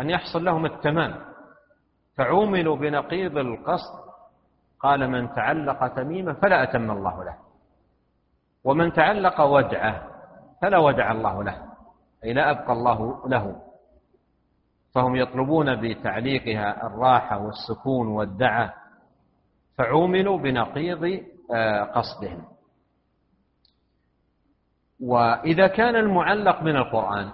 أن 0.00 0.10
يحصل 0.10 0.44
لهم 0.44 0.66
التمام. 0.66 1.31
فعوملوا 2.16 2.76
بنقيض 2.76 3.38
القصد 3.38 4.02
قال 4.80 5.10
من 5.10 5.34
تعلق 5.34 5.86
تميمة 5.86 6.32
فلا 6.32 6.62
أتم 6.62 6.90
الله 6.90 7.24
له 7.24 7.36
ومن 8.64 8.92
تعلق 8.92 9.40
ودعة 9.40 10.08
فلا 10.62 10.78
ودع 10.78 11.12
الله 11.12 11.42
له 11.44 11.62
أي 12.24 12.32
لا 12.32 12.50
أبقى 12.50 12.72
الله 12.72 13.28
له. 13.28 13.62
فهم 14.94 15.16
يطلبون 15.16 15.80
بتعليقها 15.80 16.86
الراحة 16.86 17.38
والسكون 17.38 18.08
والدعة 18.08 18.74
فعوملوا 19.78 20.38
بنقيض 20.38 21.22
آه، 21.54 21.82
قصدهم 21.84 22.44
وإذا 25.00 25.66
كان 25.66 25.96
المعلق 25.96 26.62
من 26.62 26.76
القرآن 26.76 27.32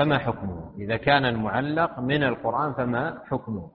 فما 0.00 0.18
حكمه؟ 0.18 0.72
إذا 0.78 0.96
كان 0.96 1.24
المعلق 1.24 1.98
من 1.98 2.22
القرآن 2.22 2.72
فما 2.72 3.22
حكمه؟ 3.26 3.70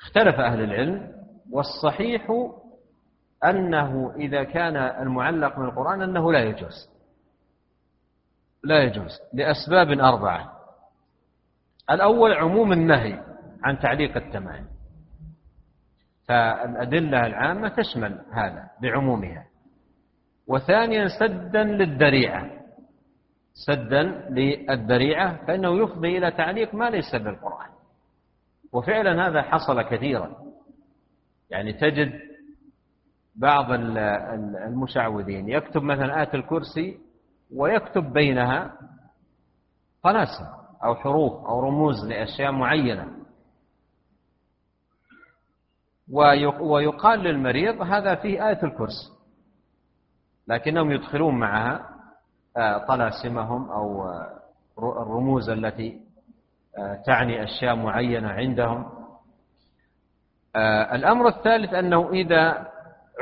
اختلف 0.00 0.40
أهل 0.40 0.60
العلم 0.60 1.12
والصحيح 1.50 2.26
أنه 3.44 4.12
إذا 4.16 4.44
كان 4.44 4.76
المعلق 4.76 5.58
من 5.58 5.64
القرآن 5.64 6.02
أنه 6.02 6.32
لا 6.32 6.38
يجوز. 6.38 6.88
لا 8.64 8.82
يجوز 8.82 9.10
لأسباب 9.32 9.90
أربعة. 9.90 10.52
الأول 11.90 12.32
عموم 12.32 12.72
النهي 12.72 13.20
عن 13.64 13.78
تعليق 13.78 14.16
التمائم. 14.16 14.66
فالأدلة 16.28 17.26
العامة 17.26 17.68
تشمل 17.68 18.20
هذا 18.32 18.70
بعمومها. 18.82 19.46
وثانيا 20.46 21.08
سدا 21.08 21.64
للذريعة. 21.64 22.59
سدا 23.52 24.02
للذريعة 24.30 25.46
فإنه 25.46 25.82
يفضي 25.82 26.18
إلى 26.18 26.30
تعليق 26.30 26.74
ما 26.74 26.90
ليس 26.90 27.14
بالقرآن. 27.14 27.70
وفعلا 28.72 29.28
هذا 29.28 29.42
حصل 29.42 29.82
كثيرا. 29.82 30.36
يعني 31.50 31.72
تجد 31.72 32.20
بعض 33.36 33.66
المشعوذين 33.72 35.48
يكتب 35.48 35.82
مثلا 35.82 36.20
آية 36.20 36.34
الكرسي 36.34 36.98
ويكتب 37.56 38.12
بينها 38.12 38.72
طلاسم 40.02 40.44
أو 40.84 40.94
حروف 40.94 41.46
أو 41.46 41.60
رموز 41.60 42.06
لأشياء 42.06 42.52
معينة. 42.52 43.16
ويقال 46.60 47.20
للمريض 47.20 47.82
هذا 47.82 48.14
فيه 48.14 48.48
آية 48.48 48.62
الكرسي 48.62 49.10
لكنهم 50.48 50.90
يدخلون 50.90 51.38
معها 51.38 51.89
طلاسمهم 52.88 53.70
أو 53.70 54.04
آه، 54.04 54.40
الرموز 54.78 55.50
التي 55.50 56.00
آه، 56.78 57.02
تعني 57.06 57.44
أشياء 57.44 57.74
معينة 57.74 58.28
عندهم. 58.28 58.86
الأمر 60.92 61.28
الثالث 61.28 61.74
أنه 61.74 62.10
إذا 62.10 62.66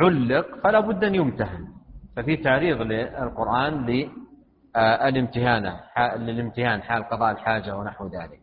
علق 0.00 0.60
فلا 0.64 0.80
بد 0.80 1.04
أن 1.04 1.14
يمتهن. 1.14 1.68
ففي 2.16 2.36
تعريض 2.36 2.80
للقرآن 2.80 3.86
للامتهانة 4.76 5.80
للامتهان 6.16 6.82
حال 6.82 7.04
قضاء 7.04 7.32
الحاجة 7.32 7.76
ونحو 7.76 8.06
ذلك. 8.06 8.40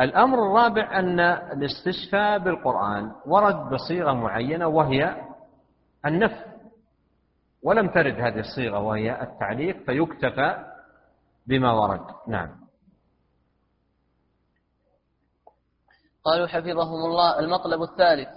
الأمر 0.00 0.38
الرابع 0.38 0.98
أن 0.98 1.20
الاستشفاء 1.20 2.38
بالقرآن 2.38 3.12
ورد 3.26 3.70
بصيغة 3.70 4.12
معينة 4.12 4.66
وهي 4.66 5.16
النفي. 6.06 6.57
ولم 7.62 7.88
ترد 7.88 8.20
هذه 8.20 8.40
الصيغة 8.40 8.78
وهي 8.78 9.22
التعليق 9.22 9.76
فيكتفى 9.86 10.64
بما 11.46 11.72
ورد. 11.72 12.06
نعم. 12.28 12.68
قالوا 16.24 16.46
حفظهم 16.46 17.04
الله 17.04 17.38
المطلب 17.38 17.82
الثالث 17.82 18.28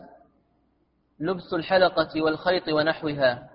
لبس 1.19 1.53
الحلقة 1.53 2.22
والخيط 2.22 2.67
ونحوها. 2.67 3.49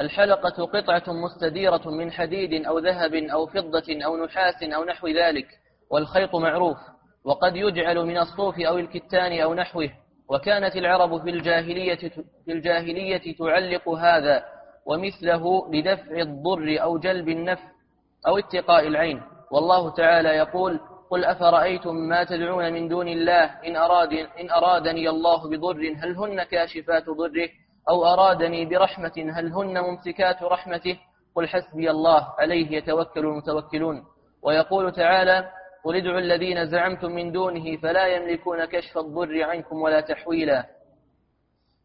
الحلقة 0.00 0.64
قطعة 0.66 1.12
مستديرة 1.12 1.90
من 1.90 2.12
حديد 2.12 2.66
أو 2.66 2.78
ذهب 2.78 3.14
أو 3.14 3.46
فضة 3.46 4.04
أو 4.04 4.24
نحاس 4.24 4.62
أو 4.62 4.84
نحو 4.84 5.08
ذلك 5.08 5.46
والخيط 5.90 6.34
معروف 6.34 6.78
وقد 7.24 7.56
يجعل 7.56 8.06
من 8.06 8.18
الصوف 8.18 8.60
أو 8.60 8.78
الكتان 8.78 9.40
أو 9.40 9.54
نحوه 9.54 9.90
وكانت 10.28 10.76
العرب 10.76 11.22
في 11.22 11.30
الجاهلية, 11.30 12.08
في 12.44 12.52
الجاهلية 12.52 13.36
تعلق 13.38 13.88
هذا 13.88 14.44
ومثله 14.86 15.70
لدفع 15.72 16.16
الضر 16.16 16.82
أو 16.82 16.98
جلب 16.98 17.28
النفع 17.28 17.68
أو 18.26 18.38
اتقاء 18.38 18.86
العين. 18.86 19.22
والله 19.50 19.90
تعالى 19.90 20.28
يقول 20.28 20.80
قل 21.10 21.24
أفرأيتم 21.24 21.94
ما 21.94 22.24
تدعون 22.24 22.72
من 22.72 22.88
دون 22.88 23.08
الله؟ 23.08 23.44
إن, 23.66 23.76
أراد 23.76 24.12
إن 24.12 24.50
أرادني 24.50 25.08
الله 25.08 25.50
بضر 25.50 25.94
هل 25.96 26.16
هن 26.16 26.42
كاشفات 26.42 27.04
ضره؟ 27.10 27.48
أو 27.90 28.04
أرادني 28.04 28.64
برحمة 28.64 29.12
هل 29.34 29.52
هن 29.52 29.80
ممسكات 29.80 30.42
رحمته؟ 30.42 30.98
قل 31.34 31.48
حسبي 31.48 31.90
الله 31.90 32.28
عليه 32.38 32.76
يتوكل 32.76 33.20
المتوكلون. 33.20 34.04
ويقول 34.42 34.92
تعالى 34.92 35.48
قل 35.84 35.96
ادعوا 35.96 36.18
الذين 36.18 36.66
زعمتم 36.66 37.12
من 37.12 37.32
دونه 37.32 37.76
فلا 37.76 38.06
يملكون 38.06 38.64
كشف 38.64 38.98
الضر 38.98 39.42
عنكم 39.42 39.82
ولا 39.82 40.00
تحويلا. 40.00 40.66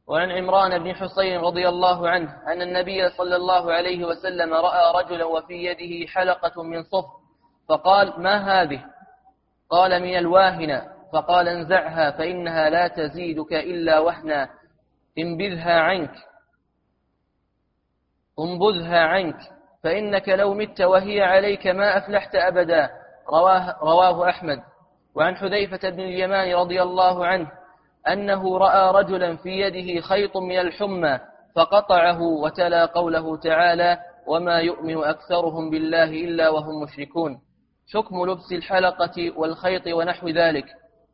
وعن 0.08 0.32
عمران 0.32 0.84
بن 0.84 0.96
حصين 0.96 1.40
رضي 1.40 1.68
الله 1.68 2.10
عنه 2.10 2.38
أن 2.48 2.62
النبي 2.62 3.10
صلى 3.10 3.36
الله 3.36 3.74
عليه 3.74 4.06
وسلم 4.06 4.54
رأى 4.54 5.04
رجلا 5.04 5.26
وفي 5.26 5.54
يده 5.54 6.08
حلقة 6.08 6.64
من 6.64 6.84
صفر 6.84 7.28
فقال 7.70 8.22
ما 8.22 8.62
هذه؟ 8.62 8.86
قال 9.70 10.04
من 10.04 10.18
الواهنة. 10.18 10.98
فقال 11.14 11.48
انزعها 11.48 12.12
فإنها 12.12 12.70
لا 12.70 12.88
تزيدك 12.88 13.54
إلا 13.54 14.00
وهنا. 14.00 14.50
انبذها 15.18 15.80
عنك. 15.80 16.14
انبذها 18.40 19.00
عنك. 19.00 19.38
فإنك 19.84 20.30
لو 20.30 20.54
مت 20.54 20.82
وهي 20.82 21.22
عليك 21.22 21.68
ما 21.68 21.98
أفلحت 21.98 22.36
أبدا. 22.36 22.90
رواه, 23.30 23.76
رواه 23.84 24.30
أحمد. 24.30 24.60
وعن 25.16 25.36
حذيفة 25.36 25.90
بن 25.90 26.00
اليمان 26.00 26.56
رضي 26.56 26.82
الله 26.82 27.26
عنه 27.26 27.52
أنه 28.14 28.58
رأى 28.58 29.04
رجلا 29.04 29.36
في 29.36 29.50
يده 29.50 30.02
خيط 30.02 30.38
من 30.38 30.60
الحمى 30.60 31.20
فقطعه 31.56 32.22
وتلا 32.22 32.86
قوله 32.86 33.38
تعالى 33.38 33.98
وما 34.28 34.60
يؤمن 34.60 34.98
أكثرهم 35.04 35.70
بالله 35.70 36.04
إلا 36.04 36.50
وهم 36.50 36.84
مشركون. 36.84 37.40
حكم 37.94 38.26
لبس 38.26 38.52
الحلقة 38.52 39.40
والخيط 39.40 39.88
ونحو 39.88 40.28
ذلك 40.30 40.66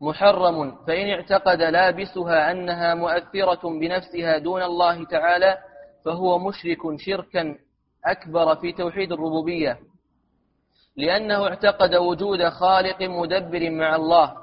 محرم 0.02 0.76
فإن 0.88 1.10
اعتقد 1.10 1.62
لابسها 1.62 2.52
أنها 2.52 2.94
مؤثرة 2.94 3.80
بنفسها 3.80 4.38
دون 4.38 4.62
الله 4.62 5.06
تعالى 5.06 5.58
فهو 6.06 6.40
مشرك 6.40 6.78
شركا 6.98 7.56
أكبر 8.06 8.56
في 8.56 8.72
توحيد 8.72 9.12
الربوبية. 9.12 9.80
لأنه 10.98 11.48
اعتقد 11.48 11.96
وجود 11.96 12.50
خالق 12.50 13.02
مدبر 13.02 13.70
مع 13.70 13.96
الله. 13.96 14.34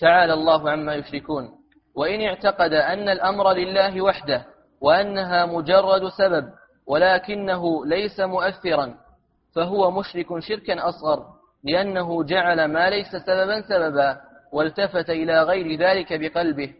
تعالى 0.00 0.32
الله 0.32 0.70
عما 0.70 0.94
يشركون. 0.94 1.61
وإن 1.96 2.20
اعتقد 2.20 2.72
أن 2.72 3.08
الأمر 3.08 3.52
لله 3.52 4.02
وحده 4.02 4.46
وأنها 4.80 5.46
مجرد 5.46 6.08
سبب 6.08 6.52
ولكنه 6.86 7.86
ليس 7.86 8.20
مؤثرا 8.20 8.94
فهو 9.54 9.90
مشرك 9.90 10.38
شركا 10.38 10.88
أصغر 10.88 11.26
لأنه 11.64 12.24
جعل 12.24 12.64
ما 12.64 12.90
ليس 12.90 13.16
سببا 13.26 13.60
سببا 13.60 14.20
والتفت 14.52 15.10
إلى 15.10 15.42
غير 15.42 15.78
ذلك 15.78 16.20
بقلبه. 16.20 16.74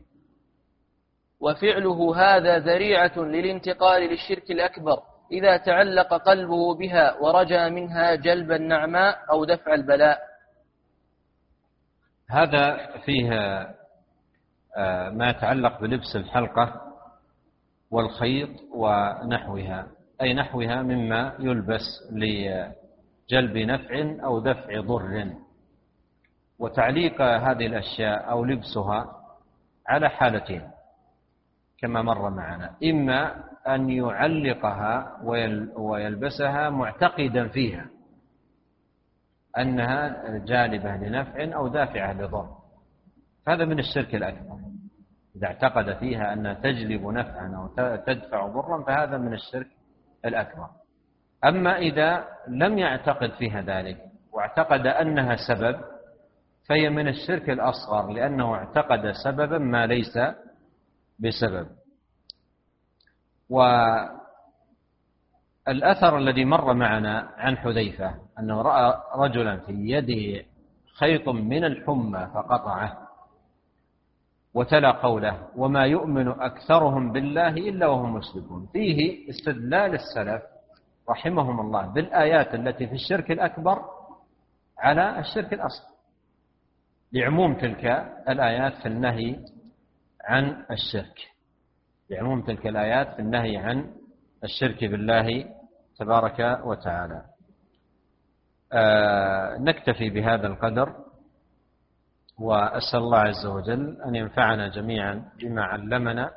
وفعله 1.41 2.17
هذا 2.17 2.59
ذريعة 2.59 3.19
للانتقال 3.19 4.03
للشرك 4.03 4.51
الأكبر 4.51 4.99
إذا 5.33 5.57
تعلق 5.57 6.15
قلبه 6.15 6.75
بها 6.75 7.17
ورجى 7.21 7.71
منها 7.71 8.15
جلب 8.15 8.53
النعماء 8.53 9.19
أو 9.31 9.45
دفع 9.45 9.75
البلاء. 9.75 10.21
هذا 12.31 12.97
فيه 13.05 13.31
ما 15.13 15.31
يتعلق 15.31 15.81
بلبس 15.81 16.17
الحلقة 16.17 16.81
والخيط 17.91 18.49
ونحوها 18.75 19.87
أي 20.23 20.35
نحوها 20.35 20.83
مما 20.83 21.35
يلبس 21.39 21.83
لجلب 22.13 23.57
نفع 23.57 24.17
أو 24.25 24.41
دفع 24.41 24.81
ضر. 24.81 25.33
وتعليق 26.59 27.23
هذه 27.23 27.67
الأشياء 27.67 28.31
أو 28.31 28.45
لبسها 28.45 29.17
على 29.89 30.09
حالتين 30.09 30.71
كما 31.79 32.03
مر 32.03 32.31
معنا. 32.31 32.75
إما 32.85 33.45
أن 33.69 33.91
يعلقها 33.91 35.19
ويلبسها 35.77 36.71
معتقدا 36.71 37.49
فيها 37.49 37.87
أنها 39.59 40.23
جالبة 40.39 40.97
لنفع 40.97 41.55
أو 41.57 41.69
دافعة 41.69 42.13
لضر. 42.13 42.62
هذا 43.49 43.65
من 43.65 43.79
الشرك 43.79 44.15
الأكبر. 44.15 44.59
إذا 45.37 45.47
اعتقد 45.47 45.99
فيها 45.99 46.33
أنها 46.33 46.55
تجلب 46.55 47.07
نفعا 47.07 47.53
أو 47.57 47.67
تدفع 47.97 48.47
ضرا 48.47 48.83
فهذا 48.83 49.19
من 49.19 49.33
الشرك 49.35 49.69
الأكبر. 50.25 50.69
أما 51.45 51.79
إذا 51.79 52.25
لم 52.49 52.79
يعتقد 52.79 53.31
فيها 53.31 53.61
ذلك 53.61 53.99
واعتقد 54.33 54.87
أنها 54.87 55.37
سبب 55.49 55.81
فهي 56.69 56.91
من 56.91 57.09
الشرك 57.09 57.51
الأصغر 57.51 58.13
لأنه 58.13 58.55
اعتقد 58.55 59.13
سببا 59.25 59.59
ما 59.59 59.87
ليس 59.87 60.19
بسبب. 61.19 61.67
والأثر 65.67 66.19
الذي 66.19 66.45
مر 66.45 66.75
معنا 66.75 67.31
عن 67.37 67.57
حذيفة 67.57 68.15
أنه 68.39 68.63
رأى 68.63 69.03
رجلا 69.15 69.57
في 69.57 69.73
يده 69.73 70.45
خيط 70.99 71.29
من 71.29 71.65
الحمى 71.65 72.31
فقطعه. 72.35 73.02
وتلا 74.55 74.91
قوله 74.91 75.49
وما 75.57 75.87
يؤمن 75.87 76.29
أكثرهم 76.29 77.13
بالله 77.13 77.49
إلا 77.49 77.87
وهم 77.87 78.15
مشركون 78.15 78.69
فيه 78.73 79.31
استدلال 79.31 79.95
السلف 79.95 80.43
رحمهم 81.11 81.61
الله 81.61 81.87
بالآيات 81.87 82.55
التي 82.55 82.87
في 82.87 82.95
الشرك 82.95 83.31
الأكبر 83.31 83.85
على 84.79 85.19
الشرك 85.19 85.53
الأصغر. 85.53 85.93
لعموم 87.13 87.55
تلك 87.55 87.85
الآيات 88.29 88.75
في 88.75 88.87
النهي 88.87 89.37
عن 90.25 90.65
الشرك. 90.71 91.19
بعموم 92.11 92.43
تلك 92.43 92.67
الآيات 92.67 93.15
في 93.15 93.19
النهي 93.19 93.57
عن 93.57 93.91
الشرك 94.45 94.85
بالله 94.85 95.45
تبارك 95.99 96.61
وتعالى. 96.65 97.23
آه 98.73 99.57
نكتفي 99.59 100.11
بهذا 100.11 100.47
القدر 100.47 100.95
وأسأل 102.43 102.99
الله 102.99 103.19
عز 103.19 103.47
وجل 103.47 103.97
أن 104.07 104.15
ينفعنا 104.15 104.69
جميعا 104.69 105.15
بما 105.39 105.63
علمنا 105.63 106.31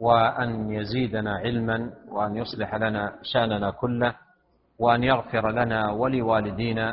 وأن 0.00 0.72
يزيدنا 0.72 1.32
علما 1.36 1.90
وأن 2.08 2.36
يصلح 2.36 2.74
لنا 2.74 3.12
شأننا 3.22 3.70
كله 3.70 4.14
وأن 4.78 5.04
يغفر 5.04 5.50
لنا 5.50 5.90
ولوالدينا 5.90 6.86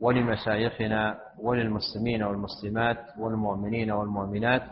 ولمشايخنا 0.00 1.18
وللمسلمين 1.38 2.22
والمسلمات 2.22 2.98
والمؤمنين 3.18 3.90
والمؤمنات 3.90 4.62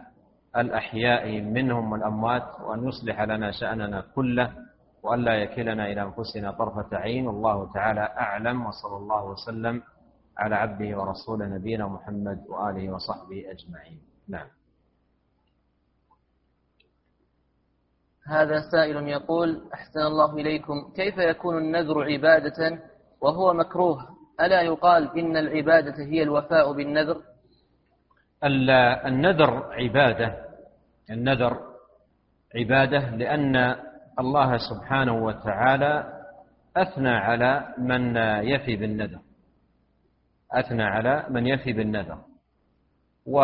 الأحياء 0.56 1.40
منهم 1.40 1.92
والأموات 1.92 2.42
وأن 2.60 2.88
يصلح 2.88 3.20
لنا 3.22 3.50
شأننا 3.50 4.04
كله 4.14 4.52
وأن 5.02 5.20
لا 5.20 5.34
يكلنا 5.34 5.86
إلى 5.92 6.02
أنفسنا 6.02 6.50
طرفة 6.50 6.96
عين 6.96 7.26
والله 7.26 7.72
تعالى 7.74 8.00
أعلم 8.00 8.66
وصلى 8.66 8.96
الله 8.96 9.24
وسلم 9.24 9.82
على 10.38 10.54
عبده 10.54 10.98
ورسوله 10.98 11.46
نبينا 11.46 11.86
محمد 11.88 12.44
وآله 12.48 12.92
وصحبه 12.94 13.50
أجمعين. 13.50 14.00
نعم. 14.28 14.46
هذا 18.26 18.60
سائل 18.72 19.08
يقول 19.08 19.62
أحسن 19.74 20.00
الله 20.00 20.34
إليكم 20.34 20.92
كيف 20.96 21.18
يكون 21.18 21.58
النذر 21.58 22.04
عبادة 22.04 22.78
وهو 23.20 23.52
مكروه؟ 23.52 24.16
ألا 24.40 24.62
يقال 24.62 25.18
إن 25.18 25.36
العبادة 25.36 26.04
هي 26.04 26.22
الوفاء 26.22 26.72
بالنذر؟ 26.72 27.22
النذر 29.06 29.72
عبادة 29.72 30.46
النذر 31.10 31.60
عبادة 32.54 33.10
لأن 33.16 33.76
الله 34.18 34.56
سبحانه 34.70 35.24
وتعالى 35.24 36.22
أثنى 36.76 37.08
على 37.08 37.74
من 37.78 38.16
يفي 38.46 38.76
بالنذر. 38.76 39.25
أثنى 40.56 40.82
على 40.82 41.26
من 41.30 41.46
يفي 41.46 41.72
بالنذر. 41.72 42.18
و 43.26 43.38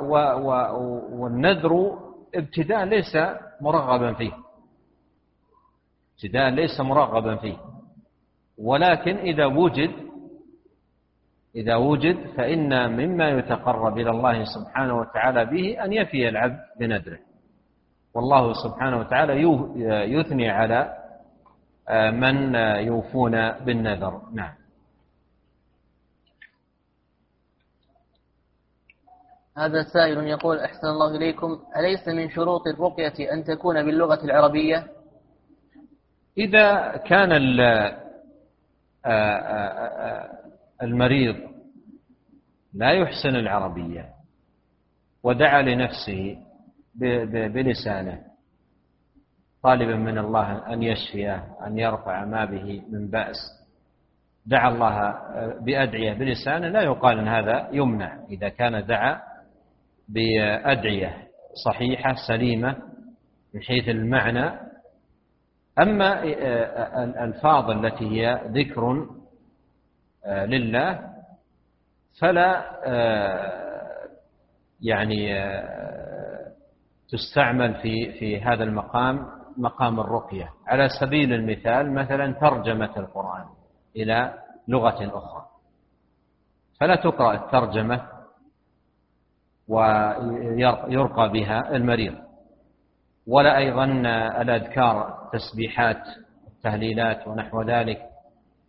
و 0.00 0.14
و 0.16 0.50
والنذر 1.20 1.98
ابتداء 2.34 2.84
ليس 2.84 3.16
مرغبا 3.60 4.12
فيه. 4.12 4.32
ابتداء 6.14 6.50
ليس 6.50 6.80
مرغبا 6.80 7.36
فيه. 7.36 7.56
ولكن 8.58 9.16
إذا 9.16 9.46
وجد 9.46 9.90
إذا 11.56 11.76
وجد 11.76 12.16
فإن 12.36 12.96
مما 12.96 13.28
يتقرب 13.28 13.98
إلى 13.98 14.10
الله 14.10 14.44
سبحانه 14.44 14.98
وتعالى 14.98 15.44
به 15.44 15.84
أن 15.84 15.92
يفي 15.92 16.28
العبد 16.28 16.60
بنذره. 16.80 17.18
والله 18.14 18.52
سبحانه 18.52 18.98
وتعالى 18.98 19.32
يثني 20.12 20.50
على 20.50 20.96
آه، 21.88 22.10
من 22.10 22.54
يوفون 22.86 23.50
بالنذر. 23.50 24.22
نعم. 24.32 24.54
هذا 29.58 29.82
سائل 29.82 30.26
يقول 30.26 30.58
أحسن 30.58 30.86
الله 30.86 31.16
إليكم 31.16 31.58
أليس 31.76 32.08
من 32.08 32.30
شروط 32.30 32.66
الرقية 32.66 33.32
أن 33.32 33.44
تكون 33.44 33.86
باللغة 33.86 34.24
العربية؟ 34.24 34.86
إذا 36.38 36.96
كان 36.96 37.60
آه، 37.60 37.96
آه، 39.06 40.30
المريض 40.82 41.36
لا 42.74 42.90
يحسن 42.90 43.36
العربية 43.36 44.08
ودعا 45.22 45.62
لنفسه 45.62 46.36
بلسانه 47.30 48.22
طالبا 49.62 49.96
من 49.96 50.18
الله 50.18 50.72
أن 50.72 50.82
يشفيه 50.82 51.44
أن 51.66 51.78
يرفع 51.78 52.24
ما 52.24 52.44
به 52.44 52.82
من 52.90 53.10
بأس 53.10 53.36
دعا 54.46 54.68
الله 54.68 55.14
بأدعية 55.60 56.12
بلسانه 56.12 56.68
لا 56.68 56.82
يقال 56.82 57.18
أن 57.18 57.28
هذا 57.28 57.68
يمنع. 57.72 58.18
إذا 58.30 58.48
كان 58.48 58.86
دعا 58.86 59.35
بأدعية 60.08 61.28
صحيحة 61.64 62.14
سليمة 62.28 62.76
من 63.54 63.62
حيث 63.62 63.88
المعنى. 63.88 64.50
أما 65.82 66.22
الألفاظ 67.04 67.70
التي 67.70 68.04
هي 68.10 68.40
ذكر 68.46 69.06
لله 70.28 71.00
فلا 72.20 72.64
يعني 74.80 75.44
تستعمل 77.08 77.74
في 77.74 78.12
في 78.12 78.40
هذا 78.40 78.64
المقام 78.64 79.26
مقام 79.56 80.00
الرقية. 80.00 80.50
على 80.66 80.88
سبيل 81.00 81.32
المثال 81.32 81.92
مثلا 81.94 82.32
ترجمة 82.32 82.96
القرآن 82.96 83.44
إلى 83.96 84.34
لغة 84.68 85.18
أخرى. 85.18 85.46
فلا 86.80 86.96
تقرأ 86.96 87.34
الترجمة 87.34 88.15
ويرقى 89.68 91.28
بها 91.32 91.76
المريض. 91.76 92.14
ولا 93.26 93.58
أيضا 93.58 93.84
الأذكار 94.40 95.24
التسبيحات 95.24 96.02
التهليلات 96.46 97.28
ونحو 97.28 97.62
ذلك 97.62 98.02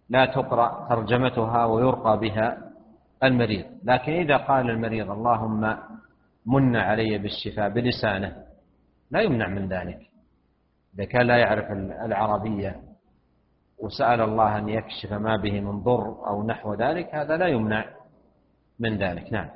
لا 0.09 0.25
تقرأ 0.25 0.87
ترجمتها 0.89 1.65
ويرقى 1.65 2.19
بها 2.19 2.57
المريض. 3.23 3.65
لكن 3.83 4.11
إذا 4.11 4.37
قال 4.37 4.69
المريض 4.69 5.11
اللهم 5.11 5.77
من 6.45 6.75
علي 6.75 7.17
بالشفاء 7.17 7.69
بلسانه. 7.69 8.35
لا 9.11 9.21
يمنع 9.21 9.47
من 9.47 9.67
ذلك. 9.67 9.99
إذا 10.95 11.05
كان 11.05 11.27
لا 11.27 11.37
يعرف 11.37 11.71
العربية 12.05 12.75
وسأل 13.79 14.21
الله 14.21 14.57
أن 14.57 14.69
يكشف 14.69 15.13
ما 15.13 15.37
به 15.37 15.61
من 15.61 15.79
ضر 15.83 16.27
أو 16.27 16.47
نحو 16.47 16.73
ذلك 16.73 17.15
هذا 17.15 17.37
لا 17.37 17.47
يمنع 17.47 17.85
من 18.79 18.97
ذلك. 18.97 19.33
نعم. 19.33 19.49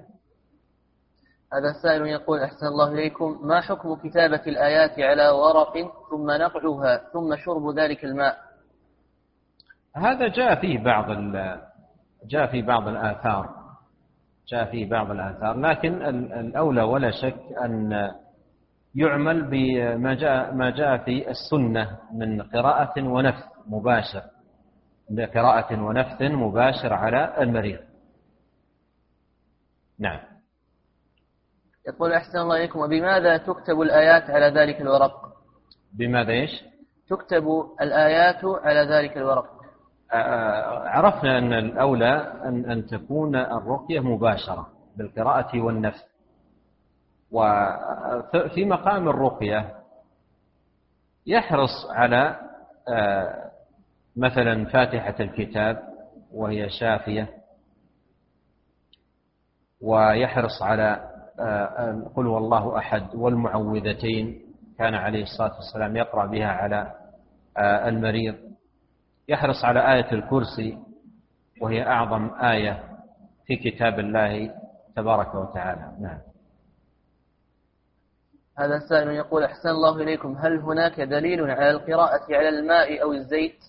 هذا 1.54 1.70
السائل 1.70 2.08
يقول 2.08 2.40
أحسن 2.40 2.66
الله 2.66 2.92
إليكم 2.94 3.40
ما 3.44 3.62
حكم 3.62 3.96
كتابة 3.96 4.42
الآيات 4.48 5.00
على 5.00 5.30
ورق 5.30 5.74
ثم 6.10 6.32
نقعها 6.32 6.98
ثم 7.14 7.36
شرب 7.36 7.80
ذلك 7.80 8.06
الماء؟ 8.06 8.38
هذا 9.96 10.28
جاء 10.28 10.62
فيه 10.62 10.84
بعض 10.84 11.06
جاء 12.26 12.48
في 12.52 12.62
بعض 12.62 12.88
الآثار 12.88 13.50
جاء 14.48 14.72
فيه 14.72 14.90
بعض 14.90 15.12
الآثار 15.12 15.58
لكن 15.58 16.02
الأولى 16.40 16.82
ولا 16.82 17.12
شك 17.12 17.40
أن 17.64 17.92
يعمل 18.96 19.50
بما 19.50 20.14
جاء 20.14 20.54
ما 20.54 20.70
جاء 20.70 20.98
في 20.98 21.30
السنة 21.30 22.00
من 22.14 22.42
قراءة 22.42 23.02
ونفث 23.04 23.44
مباشر 23.68 24.24
قراءة 25.36 25.82
ونفث 25.82 26.22
مباشر 26.22 26.94
على 26.94 27.44
المريض. 27.44 27.80
نعم. 30.00 30.31
يقول 31.88 32.14
أحسن 32.14 32.38
الله 32.38 32.56
إليكم 32.58 32.80
وبماذا 32.80 33.38
تكتب 33.38 33.82
الآيات 33.82 34.30
على 34.30 34.46
ذلك 34.46 34.82
الورق؟ 34.82 35.34
بماذا 35.94 36.32
إيش؟ 36.32 36.64
تكتب 37.10 37.44
الآيات 37.82 38.46
على 38.46 38.80
ذلك 38.80 39.18
الورق. 39.18 39.62
عرفنا 40.86 41.38
أن 41.38 41.54
الأولى 41.54 42.34
أن 42.46 42.72
أن 42.72 42.86
تكون 42.86 43.36
الرقية 43.36 44.00
مباشرة 44.00 44.68
بالقراءة 44.98 45.62
والنفس. 45.62 46.12
وفي 47.32 48.66
مقام 48.66 49.10
الرقية 49.10 49.76
يحرص 51.26 51.88
على 51.90 52.40
آه، 52.90 53.52
مثلا 54.16 54.66
فاتحة 54.66 55.16
الكتاب 55.20 55.84
وهي 56.34 56.70
شافية 56.70 57.30
ويحرص 59.82 60.62
على 60.62 60.84
آه، 60.84 61.11
قل 62.16 62.28
والله 62.28 62.78
أحد 62.78 63.16
والمعوذتين 63.16 64.42
كان 64.78 64.96
عليه 64.96 65.24
الصلاة 65.24 65.56
والسلام 65.56 65.96
يقرأ 65.96 66.26
بها 66.26 66.48
على 66.48 66.94
آه، 67.58 67.90
المريض. 67.90 68.36
يحرص 69.28 69.66
على 69.66 69.94
آية 69.94 70.12
الكرسي 70.12 70.78
وهي 71.62 71.88
أعظم 71.88 72.30
آية 72.34 72.84
في 73.46 73.56
كتاب 73.56 74.00
الله 74.00 74.56
تبارك 74.96 75.36
وتعالى. 75.36 75.92
نعم. 76.02 76.20
هذا 78.58 78.76
السائل 78.76 79.08
يقول 79.08 79.44
أحسن 79.44 79.70
الله 79.70 80.02
إليكم. 80.02 80.38
هل 80.38 80.60
هناك 80.60 81.02
دليل 81.02 81.52
على 81.52 81.72
القراءة 81.72 82.36
على 82.36 82.50
الماء 82.50 83.02
أو 83.04 83.14
الزيت؟ 83.14 83.60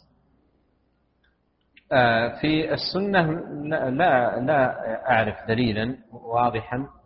آه، 1.92 2.40
في 2.40 2.74
السنة 2.74 3.22
لا 3.90 4.40
لا 4.40 5.10
أعرف 5.10 5.36
دليلا 5.48 5.96
واضحا. 6.12 6.76
آه، 6.76 7.01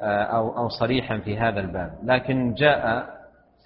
أو 0.00 0.58
أو 0.58 0.68
صريحا 0.68 1.18
في 1.18 1.38
هذا 1.38 1.60
الباب. 1.60 1.98
لكن 2.02 2.54
جاء 2.54 3.10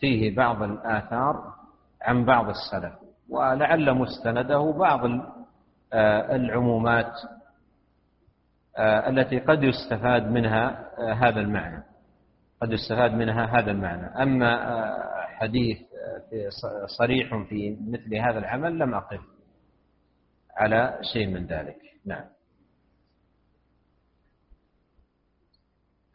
فيه 0.00 0.36
بعض 0.36 0.62
الآثار 0.62 1.54
عن 2.02 2.24
بعض 2.24 2.48
السلف 2.48 2.92
ولعل 3.28 3.94
مستنده 3.94 4.72
بعض 4.72 5.00
آه، 5.92 6.36
العمومات 6.36 7.12
آه، 8.76 9.08
التي 9.08 9.38
قد 9.38 9.62
يستفاد 9.62 10.26
منها 10.26 10.90
آه، 10.98 11.12
هذا 11.12 11.40
المعنى. 11.40 11.82
قد 12.62 12.72
يستفاد 12.72 13.14
منها 13.14 13.58
هذا 13.58 13.70
المعنى. 13.70 14.22
أما 14.22 14.94
حديث 15.26 15.78
صريح 16.98 17.36
في 17.48 17.76
مثل 17.88 18.14
هذا 18.14 18.38
العمل 18.38 18.78
لم 18.78 18.94
أقف 18.94 19.20
على 20.56 20.98
شيء 21.12 21.26
من 21.26 21.46
ذلك. 21.46 21.76
نعم. 22.06 22.24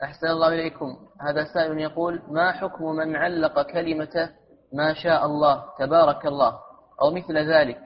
أحسن 0.04 0.28
الله 0.28 0.48
إليكم. 0.48 0.98
هذا 1.22 1.44
سائل 1.54 1.80
يقول 1.80 2.22
ما 2.32 2.52
حكم 2.52 2.86
من 2.86 3.16
علق 3.16 3.62
كلمة 3.62 4.30
ما 4.74 4.94
شاء 4.94 5.26
الله 5.26 5.64
تبارك 5.80 6.26
الله 6.26 6.54
أو 7.02 7.12
مثل 7.12 7.38
ذلك 7.38 7.80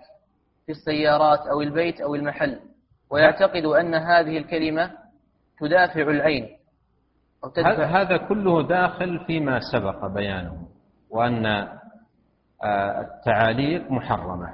في 0.65 0.72
السيارات 0.72 1.40
أو 1.40 1.61
البيت 1.61 2.02
أو 2.02 2.15
المحل؟ 2.15 2.60
ويعتقد 3.11 3.65
أن 3.65 3.95
هذه 3.95 4.38
الكلمة 4.38 4.91
تدافع 5.60 6.02
العين 6.02 6.57
أو 7.44 7.49
تدفع 7.49 8.02
هذا 8.02 8.18
كله 8.18 8.68
داخل 8.68 9.19
فيما 9.27 9.60
سبق 9.73 10.06
بيانه 10.06 10.68
وأن 11.10 11.45
آه، 12.64 13.02
التعاليق 13.02 13.91
محرمة. 13.91 14.53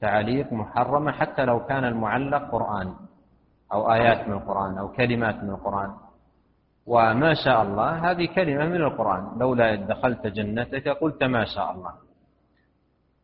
تعاليق 0.00 0.52
محرمة 0.52 1.12
حتى 1.12 1.44
لو 1.44 1.66
كان 1.66 1.84
المعلق 1.84 2.50
قرآن 2.52 2.94
أو 3.72 3.92
آيات 3.92 4.28
من 4.28 4.34
القرآن 4.34 4.78
أو 4.78 4.88
كلمات 4.88 5.34
من 5.34 5.50
القرآن. 5.50 6.09
وما 6.86 7.34
شاء 7.34 7.62
الله 7.62 8.10
هذه 8.10 8.26
كلمة 8.26 8.66
من 8.66 8.76
القرآن 8.76 9.38
لولا 9.38 9.74
دخلت 9.74 10.26
جنتك 10.26 10.88
قلت 10.88 11.24
ما 11.24 11.44
شاء 11.44 11.70
الله. 11.72 11.92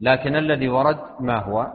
لكن 0.01 0.37
الذي 0.37 0.69
ورد 0.69 1.01
ما 1.21 1.39
هو؟ 1.43 1.73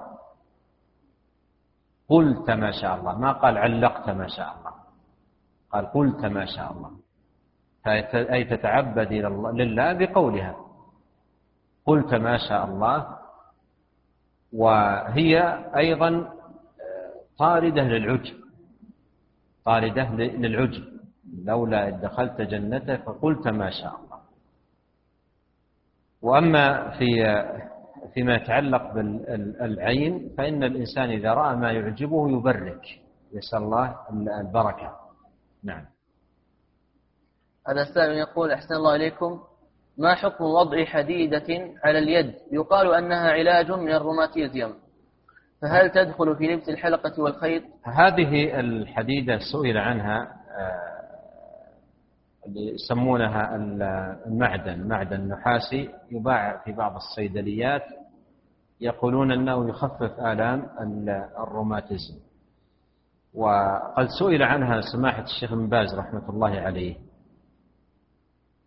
قلت 2.09 2.51
ما 2.51 2.71
شاء 2.71 2.95
الله. 2.95 3.17
ما 3.17 3.31
قال 3.31 3.57
علقت 3.57 4.09
ما 4.09 4.27
شاء 4.27 4.55
الله. 4.57 4.73
قال 5.71 5.85
قلت 5.85 6.25
ما 6.25 6.45
شاء 6.45 6.71
الله. 6.71 6.91
أي 8.33 8.43
تتعبد 8.43 9.13
لله 9.53 9.93
بقولها. 9.93 10.55
قلت 11.85 12.13
ما 12.13 12.37
شاء 12.37 12.65
الله. 12.65 13.17
وهي 14.53 15.39
أيضا 15.75 16.33
طاردة 17.37 17.81
للعجب. 17.81 18.35
طاردة 19.65 20.09
للعجب. 20.15 20.90
لولا 21.45 21.87
إذ 21.87 22.01
دخلت 22.01 22.41
جنته 22.41 22.97
فقلت 22.97 23.47
ما 23.47 23.69
شاء 23.69 23.95
الله. 23.95 24.21
وأما 26.21 26.89
في 26.89 27.05
فيما 28.13 28.35
يتعلق 28.35 28.93
بالعين 28.93 30.29
فإن 30.37 30.63
الإنسان 30.63 31.09
إذا 31.09 31.33
رأى 31.33 31.55
ما 31.55 31.71
يعجبه 31.71 32.29
يبرك. 32.29 32.85
يسأل 33.33 33.59
الله 33.59 33.95
البركة. 34.39 34.95
نعم. 35.63 35.85
هذا 37.67 37.81
السائل 37.81 38.11
يقول 38.11 38.51
أحسن 38.51 38.75
الله 38.75 38.95
إليكم. 38.95 39.39
ما 39.97 40.15
حكم 40.15 40.43
وضع 40.43 40.85
حديدة 40.85 41.73
على 41.83 41.99
اليد؟ 41.99 42.33
يقال 42.51 42.93
أنها 42.93 43.31
علاج 43.31 43.71
من 43.71 43.91
الروماتيزيوم. 43.91 44.73
فهل 45.61 45.89
تدخل 45.89 46.35
في 46.35 46.47
لبس 46.47 46.69
الحلقة 46.69 47.21
والخيط؟ 47.21 47.63
هذه 47.85 48.59
الحديدة 48.59 49.39
سئل 49.51 49.77
عنها 49.77 50.41
آه، 50.57 51.00
اللي 52.45 52.73
يسمونها 52.73 53.55
المعدن 54.25 54.87
معدن 54.87 55.27
نحاسي 55.27 55.89
يباع 56.11 56.57
في 56.57 56.71
بعض 56.71 56.95
الصيدليات. 56.95 57.83
يقولون 58.81 59.31
أنه 59.31 59.69
يخفف 59.69 60.19
آلام 60.19 60.67
الروماتيزم. 61.39 62.15
وقد 63.33 64.07
سئل 64.19 64.43
عنها 64.43 64.81
سماحة 64.81 65.23
الشيخ 65.23 65.53
بن 65.53 65.69
باز 65.69 65.95
رحمة 65.95 66.29
الله 66.29 66.59
عليه. 66.59 66.95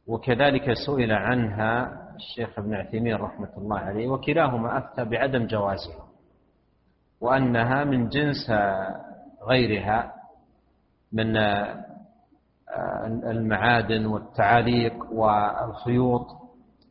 وكذلك 0.06 0.72
سئل 0.86 1.12
عنها 1.12 2.00
الشيخ 2.16 2.58
ابن 2.58 2.74
عثيمين 2.74 3.14
رحمة 3.16 3.50
الله 3.56 3.78
عليه. 3.78 4.08
وكلاهما 4.08 4.78
أفتى 4.78 5.04
بعدم 5.04 5.46
جوازها. 5.46 6.04
وأنها 7.20 7.84
من 7.84 8.08
جنس 8.08 8.50
غيرها 9.48 10.14
من 11.12 11.36
المعادن 13.24 14.06
والتعاليق 14.06 15.12
والخيوط. 15.12 16.26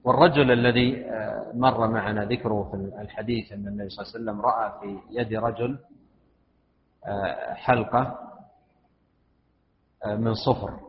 والرجل 0.04 0.52
الذي 0.52 1.06
مر 1.54 1.88
معنا 1.88 2.26
ذكره 2.26 2.70
في 2.72 3.02
الحديث 3.02 3.52
أن 3.52 3.68
النبي 3.68 3.90
صلى 3.90 4.06
الله 4.06 4.14
عليه 4.14 4.20
وسلم 4.20 4.42
رأى 4.42 4.80
في 4.80 5.00
يد 5.12 5.34
رجل 5.34 5.80
حلقة 7.54 8.20
من 10.06 10.34
صفر. 10.34 10.80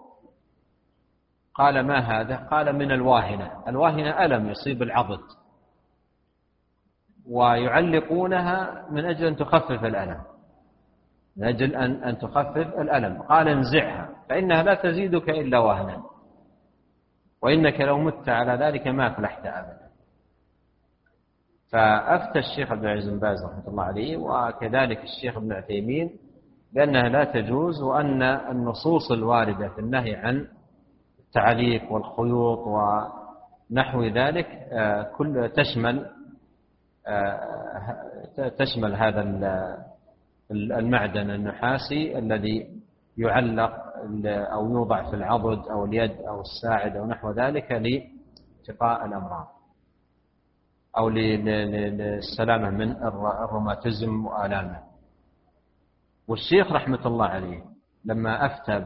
قال 1.55 1.87
ما 1.87 1.99
هذا؟ 1.99 2.37
قال 2.37 2.73
من 2.73 2.93
الواهنة. 2.93 3.63
الواهنة 3.69 4.25
ألم 4.25 4.49
يصيب 4.49 4.83
العضد 4.83 5.21
ويعلقونها 7.31 8.87
من 8.91 9.05
أجل 9.05 9.27
أن 9.27 9.37
تخفف 9.37 9.85
الألم. 9.85 10.23
من 11.37 11.45
أجل 11.45 11.77
أن, 11.77 11.91
أن 12.05 12.19
تخفف 12.19 12.57
الألم. 12.79 13.23
قال 13.23 13.49
انزعها 13.49 14.09
فإنها 14.29 14.63
لا 14.63 14.75
تزيدك 14.75 15.31
إلا 15.31 15.59
وهنا. 15.59 16.03
وإنك 17.43 17.81
لو 17.81 17.99
مت 17.99 18.29
على 18.29 18.53
ذلك 18.67 18.87
ما 18.87 19.07
أفلحت 19.13 19.47
أبدا. 19.47 19.85
فأفتى 21.73 22.39
الشيخ 22.39 22.73
عبد 22.73 22.85
العزيز 22.85 23.11
بن 23.11 23.19
باز 23.19 23.45
رحمة 23.45 23.69
الله 23.69 23.83
عليه 23.85 24.17
وكذلك 24.17 25.03
الشيخ 25.03 25.37
ابن 25.37 25.53
عثيمين 25.53 26.11
بأنها 26.73 27.09
لا 27.09 27.25
تجوز 27.25 27.83
وأن 27.83 28.23
النصوص 28.23 29.13
الواردة 29.13 29.69
في 29.69 29.79
النهي 29.79 30.15
عن 30.15 30.49
التعليق 31.19 31.93
والخيوط 31.93 32.59
ونحو 32.59 34.03
ذلك 34.05 34.47
آه، 34.73 35.03
كل 35.03 35.51
تشمل 35.57 36.11
آه، 37.07 38.51
تشمل 38.59 38.95
هذا 38.95 39.21
المعدن 40.51 41.31
النحاسي 41.31 42.19
الذي 42.19 42.81
يعلق 43.17 43.73
أو 44.27 44.71
يوضع 44.73 45.11
في 45.11 45.17
العضد 45.17 45.69
أو 45.69 45.85
اليد 45.85 46.11
أو 46.11 46.41
الساعد 46.41 46.97
أو 46.97 47.07
نحو 47.07 47.31
ذلك 47.31 47.73
لاتقاء 47.73 49.07
الأمراض 49.07 49.47
أو 50.99 51.09
للسلامة 51.09 52.71
من 52.71 52.91
الروماتيزم 53.45 54.27
وآلامه. 54.27 54.81
والشيخ 56.29 56.73
رحمة 56.73 57.07
الله 57.07 57.27
عليه 57.27 57.65
لما 58.05 58.47
أفتى 58.47 58.85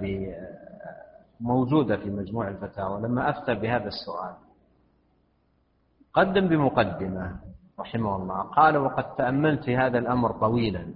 موجودة 1.40 1.96
في 1.96 2.10
مجموع 2.10 2.48
الفتاوى 2.48 3.00
لما 3.00 3.30
أفتى 3.30 3.54
بهذا 3.54 3.86
السؤال 3.88 4.34
قدم 6.12 6.48
بمقدمة 6.48 7.40
رحمه 7.80 8.16
الله 8.16 8.42
قال 8.42 8.76
وقد 8.76 9.14
تأملت 9.14 9.64
في 9.64 9.76
هذا 9.76 9.98
الأمر 9.98 10.32
طويلا 10.32 10.94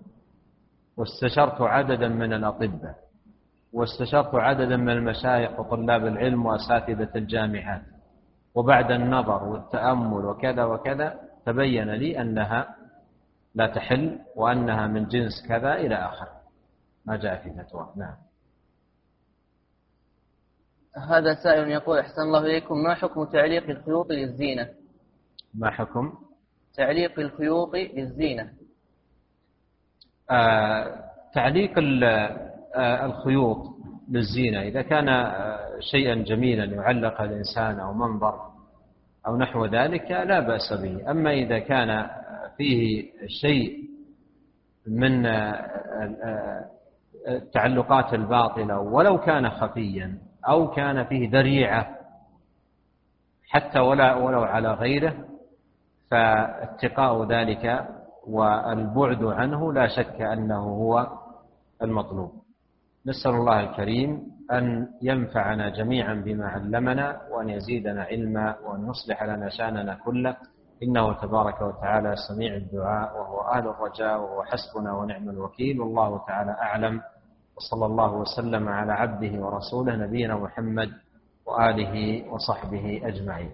واستشرت 0.96 1.60
عددا 1.60 2.08
من 2.08 2.32
الأطباء 2.32 2.94
واستشرت 3.72 4.34
عددا 4.34 4.76
من 4.76 4.90
المشايخ 4.90 5.60
وطلاب 5.60 6.06
العلم 6.06 6.46
وأساتذة 6.46 7.10
الجامعات. 7.16 7.82
وبعد 8.54 8.90
النظر 8.90 9.44
والتأمل 9.44 10.24
وكذا 10.24 10.64
وكذا 10.64 11.20
تبين 11.46 11.90
لي 11.90 12.20
أنها 12.20 12.76
لا 13.54 13.66
تحل 13.66 14.18
وأنها 14.36 14.86
من 14.86 15.08
جنس 15.08 15.46
كذا 15.48 15.74
إلى 15.74 15.94
آخر. 15.94 16.28
ما 17.04 17.16
جاء 17.16 17.36
في 17.42 17.50
فتوى. 17.50 17.92
نعم. 17.96 18.16
هذا 21.08 21.34
سائل 21.34 21.68
يقول 21.68 21.98
أحسن 21.98 22.22
الله 22.22 22.40
إليكم 22.40 22.82
ما 22.82 22.94
حكم 22.94 23.24
تعليق 23.24 23.70
الخيوط 23.70 24.10
للزينة؟ 24.10 24.68
ما 25.54 25.70
حكم؟ 25.70 26.12
تعليق 26.76 27.18
الخيوط 27.20 27.74
للزينة. 27.74 28.52
تعليق 31.34 31.78
آه 32.74 33.04
الخيوط 33.06 33.58
للزينة. 34.10 34.62
إذا 34.62 34.82
كان 34.82 35.08
آه 35.08 35.58
شيئا 35.80 36.14
جميلا 36.14 36.64
يعلق 36.64 37.20
الإنسان 37.20 37.80
أو 37.80 37.92
منظر 37.92 38.40
أو 39.26 39.36
نحو 39.36 39.66
ذلك 39.66 40.10
لا 40.10 40.40
بأس 40.40 40.72
به. 40.72 41.10
أما 41.10 41.32
إذا 41.32 41.58
كان 41.58 42.06
فيه 42.56 43.10
شيء 43.40 43.82
من 44.86 45.26
آه، 45.26 45.52
آه، 46.24 46.64
التعلقات 47.28 48.14
الباطلة 48.14 48.78
ولو 48.78 49.18
كان 49.18 49.50
خفيا 49.50 50.18
أو 50.48 50.70
كان 50.70 51.04
فيه 51.04 51.30
ذريعة 51.30 51.98
حتى 53.48 53.78
ولا 53.78 54.14
ولو 54.14 54.42
على 54.42 54.72
غيره 54.72 55.14
فاتقاء 56.10 57.24
ذلك 57.24 57.88
والبعد 58.26 59.24
عنه 59.24 59.72
لا 59.72 59.86
شك 59.86 60.20
أنه 60.20 60.62
هو 60.62 61.06
المطلوب. 61.82 62.32
نسأل 63.06 63.30
الله 63.30 63.60
الكريم 63.60 64.32
أن 64.52 64.88
ينفعنا 65.02 65.68
جميعا 65.68 66.14
بما 66.14 66.46
علمنا 66.46 67.20
وأن 67.30 67.48
يزيدنا 67.48 68.02
علما 68.02 68.56
وأن 68.64 68.90
يصلح 68.90 69.22
لنا 69.22 69.48
شأننا 69.48 69.94
كله. 69.94 70.36
إنه 70.82 71.12
تبارك 71.12 71.62
وتعالى 71.62 72.14
سميع 72.28 72.54
الدعاء 72.54 73.18
وهو 73.18 73.40
أهل 73.40 73.68
الرجاء 73.68 74.20
وهو 74.20 74.42
حسبنا 74.42 74.92
ونعم 74.96 75.30
الوكيل. 75.30 75.80
والله 75.80 76.18
تعالى 76.26 76.50
أعلم. 76.50 77.00
وصلى 77.56 77.86
الله 77.86 78.12
وسلم 78.12 78.68
على 78.68 78.92
عبده 78.92 79.44
ورسوله 79.44 79.96
نبينا 79.96 80.36
محمد 80.36 80.90
وآله 81.46 82.24
وصحبه 82.32 83.00
أجمعين. 83.04 83.50